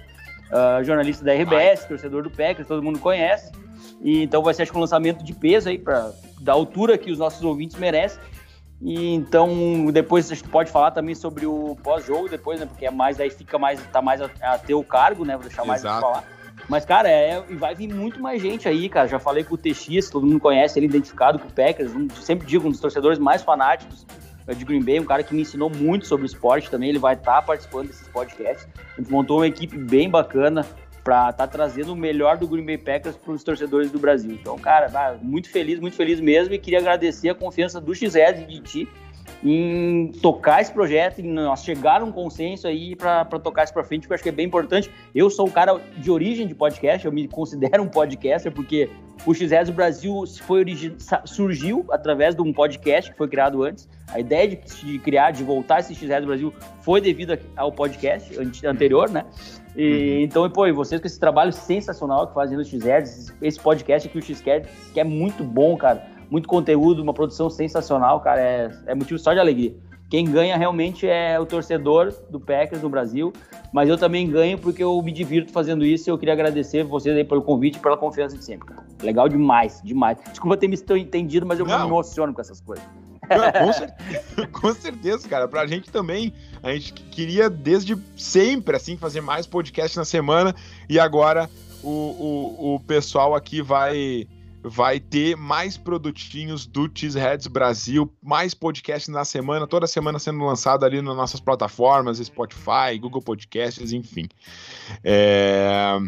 uh, 0.50 0.82
jornalista 0.84 1.24
da 1.24 1.32
RBS, 1.32 1.84
torcedor 1.86 2.22
do 2.22 2.30
Packers, 2.30 2.66
todo 2.66 2.82
mundo 2.82 2.98
conhece. 2.98 3.52
E 4.00 4.22
então 4.22 4.42
vai 4.42 4.54
ser 4.54 4.62
acho 4.62 4.72
que 4.72 4.78
um 4.78 4.80
lançamento 4.80 5.24
de 5.24 5.32
peso 5.32 5.68
aí 5.68 5.78
para 5.78 6.12
da 6.40 6.52
altura 6.52 6.96
que 6.96 7.10
os 7.10 7.18
nossos 7.18 7.42
ouvintes 7.42 7.76
merecem. 7.76 8.20
E 8.80 9.12
então 9.14 9.86
depois 9.92 10.30
a 10.30 10.34
gente 10.34 10.48
pode 10.48 10.70
falar 10.70 10.92
também 10.92 11.14
sobre 11.14 11.46
o 11.46 11.76
pós-jogo 11.82 12.28
depois, 12.28 12.60
né? 12.60 12.66
Porque 12.66 12.86
é 12.86 12.90
mais 12.90 13.18
aí 13.18 13.30
fica 13.30 13.58
mais 13.58 13.80
tá 13.88 14.00
mais 14.00 14.20
a, 14.22 14.30
a 14.42 14.58
teu 14.58 14.82
cargo, 14.84 15.24
né? 15.24 15.34
Vou 15.34 15.42
deixar 15.42 15.64
mais 15.64 15.80
Exato. 15.80 16.00
falar. 16.00 16.24
Mas, 16.68 16.84
cara, 16.84 17.08
é, 17.08 17.40
vai 17.52 17.74
vir 17.74 17.92
muito 17.92 18.20
mais 18.20 18.42
gente 18.42 18.68
aí, 18.68 18.88
cara. 18.88 19.08
Já 19.08 19.18
falei 19.18 19.42
com 19.42 19.54
o 19.54 19.58
TX, 19.58 20.10
todo 20.10 20.26
mundo 20.26 20.38
conhece 20.38 20.78
ele, 20.78 20.86
identificado 20.86 21.38
com 21.38 21.48
o 21.48 21.52
Packers. 21.52 21.94
Um, 21.94 22.08
sempre 22.10 22.46
digo, 22.46 22.68
um 22.68 22.70
dos 22.70 22.80
torcedores 22.80 23.18
mais 23.18 23.42
fanáticos 23.42 24.06
de 24.54 24.64
Green 24.64 24.82
Bay, 24.82 25.00
um 25.00 25.04
cara 25.04 25.22
que 25.22 25.34
me 25.34 25.42
ensinou 25.42 25.70
muito 25.70 26.06
sobre 26.06 26.26
esporte 26.26 26.70
também. 26.70 26.90
Ele 26.90 26.98
vai 26.98 27.14
estar 27.14 27.36
tá 27.36 27.42
participando 27.42 27.88
desses 27.88 28.06
podcasts. 28.08 28.68
A 28.96 29.00
gente 29.00 29.10
montou 29.10 29.38
uma 29.38 29.46
equipe 29.46 29.78
bem 29.78 30.10
bacana 30.10 30.66
para 31.02 31.30
estar 31.30 31.46
tá 31.46 31.46
trazendo 31.46 31.94
o 31.94 31.96
melhor 31.96 32.36
do 32.36 32.46
Green 32.46 32.66
Bay 32.66 32.76
Packers 32.76 33.16
para 33.16 33.32
os 33.32 33.42
torcedores 33.42 33.90
do 33.90 33.98
Brasil. 33.98 34.30
Então, 34.32 34.58
cara, 34.58 35.18
muito 35.22 35.48
feliz, 35.50 35.80
muito 35.80 35.96
feliz 35.96 36.20
mesmo 36.20 36.52
e 36.52 36.58
queria 36.58 36.80
agradecer 36.80 37.30
a 37.30 37.34
confiança 37.34 37.80
do 37.80 37.94
XRED 37.94 38.42
e 38.42 38.46
de 38.46 38.60
ti 38.60 38.88
em 39.44 40.10
tocar 40.20 40.60
esse 40.60 40.72
projeto, 40.72 41.20
em 41.20 41.30
nós 41.30 41.62
chegar 41.62 42.00
a 42.00 42.04
um 42.04 42.12
consenso 42.12 42.66
aí 42.66 42.96
para 42.96 43.24
tocar 43.24 43.64
isso 43.64 43.72
para 43.72 43.84
frente, 43.84 44.06
que 44.06 44.12
eu 44.12 44.14
acho 44.14 44.22
que 44.22 44.28
é 44.28 44.32
bem 44.32 44.46
importante. 44.46 44.90
Eu 45.14 45.30
sou 45.30 45.46
um 45.46 45.50
cara 45.50 45.80
de 45.96 46.10
origem 46.10 46.46
de 46.46 46.54
podcast, 46.54 47.06
eu 47.06 47.12
me 47.12 47.28
considero 47.28 47.82
um 47.82 47.88
podcaster, 47.88 48.50
porque 48.52 48.90
o 49.26 49.34
XS 49.34 49.70
Brasil 49.70 50.24
foi 50.42 50.64
surgiu 51.24 51.84
através 51.90 52.34
de 52.34 52.42
um 52.42 52.52
podcast 52.52 53.10
que 53.10 53.16
foi 53.16 53.28
criado 53.28 53.62
antes. 53.62 53.88
A 54.08 54.20
ideia 54.20 54.48
de, 54.48 54.56
de 54.56 54.98
criar, 54.98 55.32
de 55.32 55.44
voltar 55.44 55.80
esse 55.80 55.94
XS 55.94 56.24
Brasil 56.24 56.52
foi 56.80 57.00
devido 57.00 57.38
ao 57.56 57.70
podcast 57.70 58.32
anterior, 58.64 59.10
né? 59.10 59.24
E, 59.76 59.82
uhum. 59.82 60.20
Então, 60.22 60.50
pô, 60.50 60.66
e 60.66 60.72
vocês 60.72 61.00
com 61.00 61.06
esse 61.06 61.20
trabalho 61.20 61.52
sensacional 61.52 62.26
que 62.26 62.34
fazem 62.34 62.56
no 62.56 62.64
XS, 62.64 63.34
esse 63.42 63.60
podcast 63.60 64.08
aqui, 64.08 64.18
o 64.18 64.22
XCast, 64.22 64.68
que 64.92 64.98
é 64.98 65.04
muito 65.04 65.44
bom, 65.44 65.76
cara 65.76 66.17
muito 66.30 66.48
conteúdo, 66.48 67.02
uma 67.02 67.14
produção 67.14 67.48
sensacional, 67.50 68.20
cara. 68.20 68.40
É, 68.40 68.70
é 68.86 68.94
motivo 68.94 69.18
só 69.18 69.32
de 69.32 69.40
alegria. 69.40 69.74
Quem 70.10 70.24
ganha 70.24 70.56
realmente 70.56 71.06
é 71.06 71.38
o 71.38 71.44
torcedor 71.44 72.14
do 72.30 72.40
Packers 72.40 72.80
no 72.80 72.88
Brasil, 72.88 73.30
mas 73.70 73.90
eu 73.90 73.98
também 73.98 74.30
ganho 74.30 74.56
porque 74.58 74.82
eu 74.82 75.00
me 75.02 75.12
divirto 75.12 75.52
fazendo 75.52 75.84
isso 75.84 76.08
e 76.08 76.10
eu 76.10 76.16
queria 76.16 76.32
agradecer 76.32 76.82
vocês 76.82 77.14
aí 77.14 77.24
pelo 77.24 77.42
convite 77.42 77.76
e 77.76 77.80
pela 77.80 77.96
confiança 77.96 78.36
de 78.36 78.42
sempre, 78.42 78.68
cara. 78.68 78.86
Legal 79.02 79.28
demais, 79.28 79.82
demais. 79.84 80.16
Desculpa 80.30 80.56
ter 80.56 80.66
me 80.66 80.78
entendido, 80.98 81.44
mas 81.44 81.58
eu 81.58 81.66
Não. 81.66 81.80
me 81.80 81.86
emociono 81.86 82.32
com 82.32 82.40
essas 82.40 82.58
coisas. 82.58 82.84
Com 83.28 83.72
certeza, 83.72 84.46
com 84.50 84.72
certeza, 84.72 85.28
cara. 85.28 85.46
Pra 85.46 85.66
gente 85.66 85.90
também, 85.90 86.32
a 86.62 86.72
gente 86.72 86.94
queria 86.94 87.50
desde 87.50 87.94
sempre, 88.16 88.76
assim, 88.76 88.96
fazer 88.96 89.20
mais 89.20 89.46
podcast 89.46 89.94
na 89.98 90.06
semana 90.06 90.54
e 90.88 90.98
agora 90.98 91.50
o, 91.82 91.90
o, 91.90 92.74
o 92.76 92.80
pessoal 92.80 93.34
aqui 93.34 93.60
vai 93.60 94.26
vai 94.62 94.98
ter 94.98 95.36
mais 95.36 95.76
produtinhos 95.76 96.66
do 96.66 96.90
Cheeseheads 96.92 97.46
Brasil, 97.46 98.12
mais 98.22 98.54
podcasts 98.54 99.08
na 99.08 99.24
semana, 99.24 99.66
toda 99.66 99.86
semana 99.86 100.18
sendo 100.18 100.44
lançado 100.44 100.84
ali 100.84 101.00
nas 101.00 101.16
nossas 101.16 101.40
plataformas, 101.40 102.18
Spotify, 102.18 102.98
Google 103.00 103.22
Podcasts, 103.22 103.92
enfim. 103.92 104.28
É... 105.04 105.98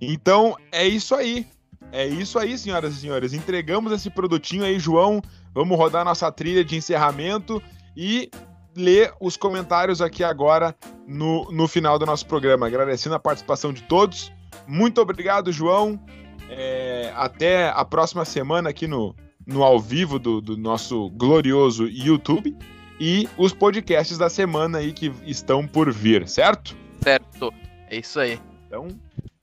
Então 0.00 0.56
é 0.72 0.86
isso 0.86 1.14
aí. 1.14 1.46
É 1.92 2.06
isso 2.06 2.38
aí, 2.38 2.58
senhoras 2.58 2.94
e 2.94 3.00
senhores. 3.00 3.32
Entregamos 3.32 3.92
esse 3.92 4.10
produtinho 4.10 4.64
aí, 4.64 4.78
João. 4.78 5.22
Vamos 5.54 5.78
rodar 5.78 6.04
nossa 6.04 6.30
trilha 6.32 6.64
de 6.64 6.76
encerramento 6.76 7.62
e 7.96 8.30
ler 8.76 9.12
os 9.20 9.36
comentários 9.36 10.00
aqui 10.00 10.24
agora 10.24 10.74
no, 11.06 11.50
no 11.52 11.68
final 11.68 11.98
do 11.98 12.06
nosso 12.06 12.26
programa. 12.26 12.66
Agradecendo 12.66 13.14
a 13.14 13.20
participação 13.20 13.72
de 13.72 13.82
todos. 13.82 14.32
Muito 14.66 15.00
obrigado, 15.00 15.52
João. 15.52 16.00
É, 16.48 17.12
até 17.16 17.68
a 17.70 17.84
próxima 17.84 18.24
semana 18.24 18.70
aqui 18.70 18.86
no, 18.86 19.14
no 19.46 19.62
ao 19.62 19.80
vivo 19.80 20.18
do, 20.18 20.40
do 20.40 20.56
nosso 20.56 21.10
glorioso 21.10 21.86
YouTube 21.86 22.56
e 23.00 23.28
os 23.36 23.52
podcasts 23.52 24.18
da 24.18 24.30
semana 24.30 24.78
aí 24.78 24.92
que 24.92 25.12
estão 25.26 25.66
por 25.66 25.92
vir, 25.92 26.28
certo? 26.28 26.76
Certo, 27.02 27.52
é 27.90 27.96
isso 27.96 28.20
aí. 28.20 28.40
Então, 28.66 28.88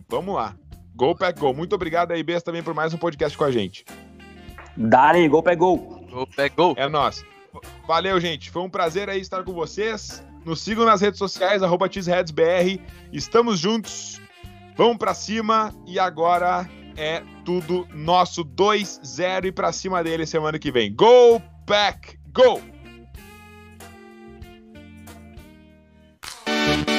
vamos 0.08 0.36
lá. 0.36 0.56
Go 0.96 1.16
Pack 1.16 1.40
Go. 1.40 1.54
Muito 1.54 1.74
obrigado 1.74 2.12
aí, 2.12 2.24
Bess, 2.24 2.44
também 2.44 2.64
por 2.64 2.74
mais 2.74 2.94
um 2.94 2.98
podcast 2.98 3.38
com 3.38 3.44
a 3.44 3.52
gente. 3.52 3.86
Dale, 4.78 5.28
Go 5.28 5.44
Pack 5.44 5.58
Go. 5.58 5.78
Go 5.78 6.28
Pack 6.36 6.56
Go. 6.56 6.74
É 6.78 6.88
nós. 6.88 7.26
Valeu, 7.88 8.20
gente. 8.20 8.50
Foi 8.50 8.62
um 8.62 8.70
prazer 8.70 9.10
aí 9.10 9.20
estar 9.20 9.44
com 9.44 9.54
vocês. 9.54 10.24
Nos 10.46 10.62
sigam 10.62 10.86
nas 10.86 11.02
redes 11.02 11.20
sociais, 11.20 11.62
arroba 11.62 11.90
Estamos 13.12 13.60
juntos. 13.60 14.20
Vamos 14.76 14.98
para 14.98 15.14
cima 15.14 15.74
e 15.86 16.00
agora 16.00 16.68
é 16.98 17.24
tudo 17.46 17.88
nosso 17.94 18.44
2-0 18.44 19.46
e 19.46 19.52
para 19.52 19.72
cima 19.72 20.04
dele 20.04 20.26
semana 20.26 20.60
que 20.60 20.72
vem. 20.72 20.94
Go 20.94 21.42
Pack 21.66 22.20
Go! 22.34 22.62